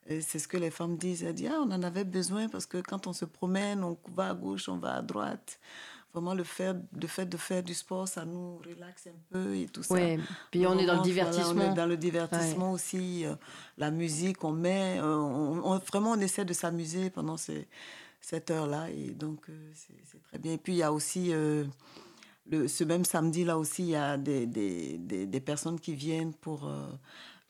c'est 0.07 0.39
ce 0.39 0.47
que 0.47 0.57
les 0.57 0.71
femmes 0.71 0.97
disent. 0.97 1.25
Elles 1.25 1.35
disent, 1.35 1.51
ah, 1.53 1.61
on 1.67 1.71
en 1.73 1.83
avait 1.83 2.05
besoin 2.05 2.49
parce 2.49 2.67
que 2.67 2.79
quand 2.79 3.07
on 3.07 3.13
se 3.13 3.25
promène, 3.25 3.83
on 3.83 3.97
va 4.15 4.31
à 4.31 4.35
gauche, 4.35 4.69
on 4.69 4.77
va 4.77 4.97
à 4.97 5.03
droite. 5.03 5.59
Vraiment 6.13 6.35
le 6.35 6.45
fait, 6.45 6.77
le 7.01 7.07
fait 7.07 7.27
de 7.27 7.37
faire 7.37 7.63
du 7.63 7.75
sport, 7.75 8.07
ça 8.07 8.25
nous 8.25 8.59
relaxe 8.59 9.07
un 9.07 9.19
peu 9.31 9.57
et 9.57 9.67
tout 9.67 9.83
ça. 9.83 9.95
Oui, 9.95 10.19
puis 10.51 10.67
on 10.67 10.79
est 10.79 10.87
dans 10.87 10.97
le 10.97 11.03
divertissement. 11.03 11.63
on 11.65 11.73
est 11.73 11.75
dans 11.75 11.87
le 11.87 11.97
divertissement 11.97 12.73
aussi, 12.73 13.25
euh, 13.25 13.35
la 13.79 13.91
musique, 13.91 14.45
on 14.45 14.53
met, 14.53 14.99
euh, 14.99 15.17
on, 15.17 15.79
vraiment 15.79 16.13
on 16.13 16.21
essaie 16.21 16.45
de 16.45 16.53
s'amuser 16.53 17.11
pendant 17.11 17.37
ces, 17.37 17.67
cette 18.21 18.51
heure-là 18.51 18.91
et 18.91 19.11
donc 19.11 19.49
euh, 19.49 19.71
c'est 19.75 20.23
très 20.23 20.39
bien. 20.39 20.53
Et 20.53 20.59
puis 20.59 20.75
il 20.75 20.79
y 20.79 20.83
a 20.83 20.93
aussi, 20.93 21.33
le, 22.51 22.69
ce 22.69 22.85
même 22.85 23.05
samedi 23.05 23.45
là 23.45 23.57
aussi, 23.57 23.83
il 23.83 23.91
y 23.91 23.97
a 23.97 24.19
des, 24.19 24.47
des, 24.47 24.99
des, 24.99 25.41
personnes 25.41 25.81
qui 25.81 25.95
viennent 25.95 26.35
pour 26.35 26.71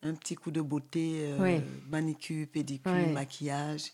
un 0.02 0.14
petit 0.14 0.36
coup 0.36 0.52
de 0.52 0.60
beauté, 0.60 1.34
manicure, 1.90 2.46
pédicure, 2.46 3.08
maquillage 3.12 3.92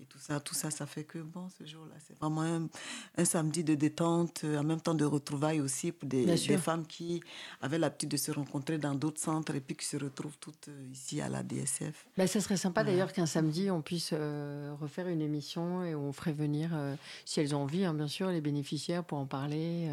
et 0.00 0.04
tout 0.06 0.18
ça, 0.18 0.40
tout 0.40 0.54
ça, 0.54 0.70
ça 0.70 0.86
fait 0.86 1.04
que 1.04 1.18
bon, 1.18 1.48
ce 1.58 1.64
jour-là, 1.64 1.94
c'est 2.06 2.18
vraiment 2.18 2.68
un, 3.16 3.24
samedi 3.24 3.62
de 3.62 3.74
détente, 3.74 4.42
euh, 4.44 4.58
en 4.58 4.64
même 4.64 4.80
temps 4.80 4.94
de 4.94 5.04
retrouvailles 5.04 5.60
aussi 5.60 5.92
pour 5.92 6.08
des, 6.08 6.24
des 6.24 6.58
femmes 6.58 6.86
qui 6.86 7.22
avaient 7.60 7.78
l'habitude 7.78 8.08
de 8.08 8.16
se 8.16 8.30
rencontrer 8.32 8.78
dans 8.78 8.94
d'autres 8.94 9.20
centres 9.20 9.54
et 9.54 9.60
puis 9.60 9.76
qui 9.76 9.84
se 9.84 9.96
retrouvent 9.96 10.38
toutes 10.38 10.68
euh, 10.68 10.86
ici 10.92 11.20
à 11.20 11.28
la 11.28 11.42
DSF. 11.42 12.06
Ben, 12.16 12.26
ça 12.26 12.40
serait 12.40 12.56
sympa 12.56 12.82
d'ailleurs 12.82 13.12
qu'un 13.12 13.26
samedi, 13.26 13.70
on 13.70 13.82
puisse 13.82 14.10
euh, 14.12 14.74
refaire 14.80 15.08
une 15.08 15.20
émission 15.20 15.84
et 15.84 15.94
on 15.94 16.12
ferait 16.12 16.32
venir, 16.32 16.70
si 17.24 17.40
elles 17.40 17.54
ont 17.54 17.62
envie, 17.62 17.84
hein, 17.84 17.94
bien 17.94 18.08
sûr, 18.08 18.30
les 18.30 18.40
bénéficiaires 18.40 19.04
pour 19.04 19.18
en 19.18 19.26
parler 19.26 19.90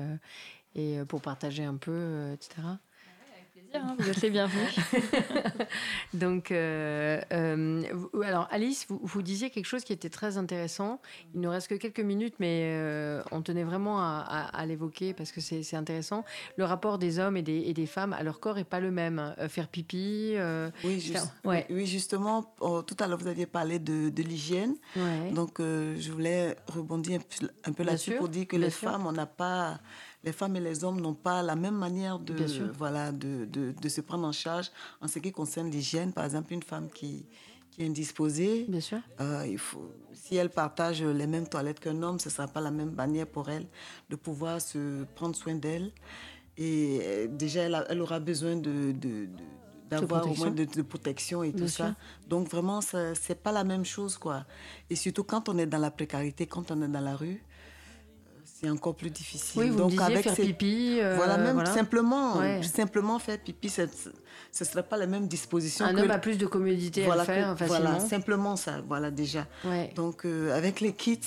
et 0.76 1.00
pour 1.08 1.22
partager 1.22 1.64
un 1.64 1.76
peu, 1.76 2.32
etc. 2.34 2.62
Hein, 3.74 3.96
vous 4.00 4.10
êtes 4.10 4.22
les 4.22 4.30
bienvenus. 4.30 4.76
Donc, 6.14 6.52
euh, 6.52 7.20
euh, 7.32 7.84
alors 8.24 8.48
Alice, 8.52 8.86
vous, 8.88 9.00
vous, 9.02 9.22
disiez 9.22 9.50
quelque 9.50 9.66
chose 9.66 9.84
qui 9.84 9.94
était 9.94 10.10
très 10.10 10.38
intéressant. 10.38 11.02
Il 11.34 11.42
ne 11.42 11.48
reste 11.48 11.68
que 11.68 11.76
quelques 11.76 12.00
minutes, 12.00 12.36
mais 12.40 12.62
euh, 12.64 13.22
on 13.32 13.42
tenait 13.42 13.64
vraiment 13.64 14.00
à, 14.00 14.66
l'évoquer 14.66 15.14
parce 15.14 15.32
que 15.32 15.42
c'est 15.42 15.76
intéressant. 15.76 16.24
Le 16.56 16.66
rapport 16.66 16.98
des 16.98 17.20
hommes 17.20 17.38
et 17.38 17.42
des, 17.42 17.64
et 17.66 17.74
des, 17.74 17.86
femmes 17.86 18.14
à 18.14 18.24
leur 18.24 18.40
corps 18.40 18.56
n'est 18.56 18.64
pas 18.64 18.80
le 18.80 18.92
même. 18.92 19.36
faire 19.50 19.68
pipi. 19.68 20.36
oui, 20.84 21.14
ouais. 21.44 21.66
oui, 21.70 21.86
justement, 21.86 22.56
oh, 22.60 22.82
tout 22.82 22.96
à 23.00 23.08
l'heure, 23.08 23.18
vous 23.18 23.28
aviez 23.28 23.46
parlé 23.46 23.80
de, 23.80 24.10
de 24.10 24.24
l'hygiène. 24.24 24.76
Donc, 25.34 25.60
je 25.60 26.12
voulais 26.12 26.56
rebondir 26.68 27.22
un 27.66 27.74
peu, 27.74 27.84
là-dessus 27.84 28.16
pour 28.16 28.30
dire 28.30 28.48
que 28.48 28.56
les 28.56 28.70
femmes, 28.70 29.06
on 29.06 29.12
n'a 29.12 29.26
pas 29.26 29.80
les 30.24 30.32
femmes 30.32 30.56
et 30.56 30.60
les 30.60 30.84
hommes 30.84 31.00
n'ont 31.00 31.14
pas 31.14 31.44
la 31.44 31.56
même 31.56 31.76
manière 31.76 32.20
de, 32.20 32.36
voilà, 32.78 33.12
de, 33.12 33.46
de, 33.46 33.90
se 33.90 34.02
prendre 34.02 34.28
en 34.28 34.32
charge 34.32 34.72
en 35.02 35.08
ce 35.08 35.20
qui 35.20 35.32
concerne 35.32 35.70
l'hygiène. 35.70 36.12
Par 36.12 36.26
exemple, 36.26 36.54
une 36.54 36.64
femme 36.64 36.90
qui, 36.90 37.26
qui 37.72 37.84
est 37.84 37.86
indisposée, 37.86 38.66
Bien 38.68 38.82
sûr. 38.82 39.00
Euh, 39.22 39.46
il 39.48 39.58
faut, 39.58 39.94
si 40.14 40.36
elle 40.36 40.50
partage 40.50 41.04
les 41.04 41.28
mêmes 41.28 41.48
toilettes 41.48 41.80
qu'un 41.80 42.02
homme, 42.02 42.20
ce 42.20 42.30
ne 42.30 42.34
sera 42.34 42.48
pas 42.48 42.62
la 42.62 42.72
même 42.72 42.92
manière 42.92 43.28
pour 43.28 43.50
elle 43.50 43.68
de 44.10 44.16
pouvoir 44.16 44.60
se 44.60 45.04
prendre 45.16 45.36
soin 45.36 45.56
d'elle. 45.56 45.92
Et 46.58 47.00
euh, 47.04 47.28
déjà, 47.28 47.62
elle, 47.62 47.86
elle 47.88 48.02
aura 48.02 48.20
besoin 48.20 48.56
de, 48.56 48.92
de 48.92 49.30
d'avoir 49.90 50.30
au 50.30 50.36
moins 50.36 50.52
de, 50.52 50.82
protection 50.82 51.44
et 51.44 51.54
tout 51.54 51.68
ça. 51.68 51.96
Donc 52.28 52.50
vraiment, 52.50 52.82
ce 52.82 53.14
n'est 53.30 53.36
pas 53.36 53.52
la 53.52 53.64
même 53.64 53.86
chose. 53.86 54.18
quoi. 54.18 54.46
Et 54.90 54.96
surtout 54.96 55.24
quand 55.24 55.50
on 55.50 55.58
est 55.58 55.66
dans 55.66 55.78
la 55.78 55.92
précarité, 55.92 56.46
quand 56.46 56.72
on 56.72 56.82
est 56.82 56.88
dans 56.88 57.02
la 57.02 57.16
rue, 57.16 57.42
c'est 58.60 58.70
encore 58.72 58.96
plus 58.96 59.12
difficile. 59.12 59.62
Oui, 59.62 59.70
vous 59.70 59.78
Donc, 59.78 59.92
disiez 59.92 60.04
avec 60.04 60.24
faire 60.24 60.36
pipi. 60.36 61.00
Euh, 61.00 61.16
voilà, 61.16 61.38
même 61.38 61.64
simplement, 61.68 62.42
simplement 62.64 63.20
faire 63.20 63.38
pipi, 63.40 63.70
ce 63.70 63.84
ne 63.84 64.66
serait 64.66 64.84
pas 64.84 64.98
la 64.98 65.06
même 65.06 65.28
disposition. 65.28 65.86
Un 65.86 65.96
homme 65.96 66.10
a 66.10 66.18
plus 66.18 66.40
de 66.40 66.48
commodité 66.48 67.06
à 67.06 67.16
le 67.16 67.24
faire 67.24 67.58
facilement. 67.58 67.82
Voilà, 67.82 68.00
simplement 68.00 68.56
ça, 68.56 68.82
voilà 68.88 69.12
déjà. 69.12 69.46
Donc, 69.96 70.26
euh, 70.26 70.58
avec 70.58 70.82
les 70.82 70.94
kits, 70.94 71.20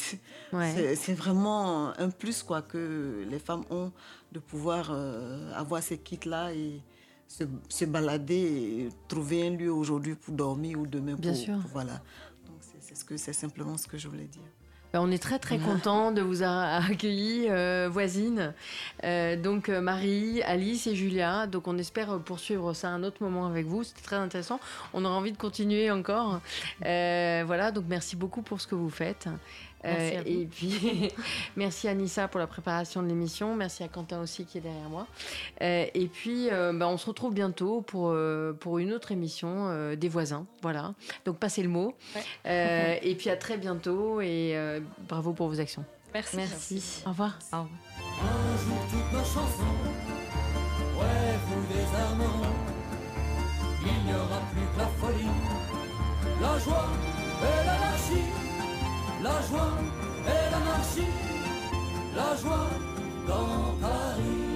c'est 0.53 1.15
vraiment 1.15 1.97
un 1.99 2.11
plus 2.11 2.43
quoi 2.43 2.63
que 2.63 3.25
les 3.31 3.39
femmes 3.39 3.65
ont 3.71 3.93
de 4.33 4.39
pouvoir 4.41 4.91
euh, 4.91 5.53
avoir 5.55 5.83
ces 5.83 5.99
kits-là 5.99 6.53
et 6.53 6.81
se, 7.27 7.45
se, 7.69 7.85
balader 7.85 8.35
et 8.35 8.89
trouver 9.09 9.47
un 9.47 9.51
lieu 9.51 9.73
aujourd'hui 9.73 10.15
pour 10.15 10.35
dormir 10.35 10.79
ou 10.79 10.87
demain 10.87 11.15
Bien 11.15 11.35
sûr. 11.35 11.59
voilà. 11.73 12.01
Donc, 12.47 12.59
c'est 13.17 13.33
simplement 13.33 13.77
ce 13.77 13.87
que 13.87 13.99
je 13.99 14.09
voulais 14.09 14.27
dire. 14.27 14.43
Ben, 14.93 15.01
on 15.01 15.11
est 15.11 15.23
très 15.23 15.39
très 15.39 15.59
content 15.59 16.11
de 16.11 16.21
vous 16.21 16.43
accueillir, 16.45 17.53
euh, 17.53 17.89
voisines. 17.91 18.53
Euh, 19.05 19.37
donc 19.37 19.69
euh, 19.69 19.81
Marie, 19.81 20.43
Alice 20.43 20.87
et 20.87 20.97
Julia. 20.97 21.47
Donc 21.47 21.69
on 21.69 21.79
espère 21.79 22.19
poursuivre 22.21 22.73
ça 22.73 22.89
à 22.89 22.91
un 22.93 23.05
autre 23.05 23.23
moment 23.23 23.47
avec 23.47 23.67
vous. 23.67 23.85
C'était 23.85 24.03
très 24.03 24.17
intéressant. 24.17 24.59
On 24.93 25.05
aura 25.05 25.15
envie 25.15 25.33
de 25.33 25.39
continuer 25.39 25.91
encore. 25.91 26.41
voilà, 26.81 27.71
donc 27.71 27.85
merci 27.89 28.17
beaucoup 28.17 28.43
pour 28.43 28.61
ce 28.61 28.67
que 28.67 28.75
vous 28.75 28.91
faites. 28.91 29.29
Euh, 29.85 30.23
et 30.27 30.47
puis, 30.47 31.11
merci 31.57 31.89
à 31.89 31.95
Nissa 31.95 32.29
pour 32.29 32.41
la 32.41 32.47
préparation 32.47 33.03
de 33.03 33.09
l'émission. 33.09 33.57
Merci 33.57 33.83
à 33.83 33.89
Quentin 33.89 34.21
aussi 34.21 34.45
qui 34.45 34.59
est 34.59 34.61
derrière 34.61 34.89
moi. 34.89 35.07
Euh, 35.63 35.87
et 35.95 36.07
puis, 36.07 36.49
euh, 36.51 36.73
bah, 36.73 36.89
on 36.89 36.99
se 36.99 37.07
retrouve 37.07 37.35
bientôt 37.35 37.81
pour, 37.81 38.15
pour 38.61 38.79
une 38.79 38.93
autre 38.93 39.13
émission 39.13 39.95
des 39.95 40.09
voisins. 40.09 40.47
Voilà. 40.63 40.95
Donc, 41.25 41.39
passez 41.39 41.63
le 41.63 41.69
mot. 41.69 41.95
et 42.45 43.15
puis, 43.19 43.31
à 43.31 43.37
très 43.37 43.57
bientôt 43.57 44.21
et 44.21 44.57
bravo 45.09 45.33
pour 45.33 45.49
vos 45.49 45.61
actions. 45.61 45.85
Merci. 46.13 46.37
Merci. 46.37 47.03
Au 47.07 47.11
revoir. 47.11 47.39
Au 47.53 47.63
revoir. 47.63 47.69
Un 48.23 48.57
jour, 48.59 48.79
toutes 48.91 49.13
nos 49.13 49.25
chansons, 49.25 49.77
ouais, 50.99 51.39
vous 51.47 51.73
des 51.73 51.97
amants, 51.97 52.47
il 53.83 54.07
n'y 54.07 54.15
aura 54.15 54.41
plus 54.51 54.67
que 54.75 54.79
la 54.79 54.87
folie, 54.87 55.31
la 56.41 56.59
joie 56.59 56.89
et 57.43 57.67
l'anarchie 57.67 58.50
la 59.23 59.43
joie 59.49 59.73
et 60.27 60.51
l'anarchie, 60.51 61.13
la 62.17 62.37
joie 62.37 62.71
dans 63.27 63.75
Paris. 63.81 64.51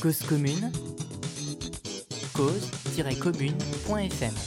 Cause 0.00 0.22
commune, 0.22 0.72
cause-commune.fm 2.32 4.39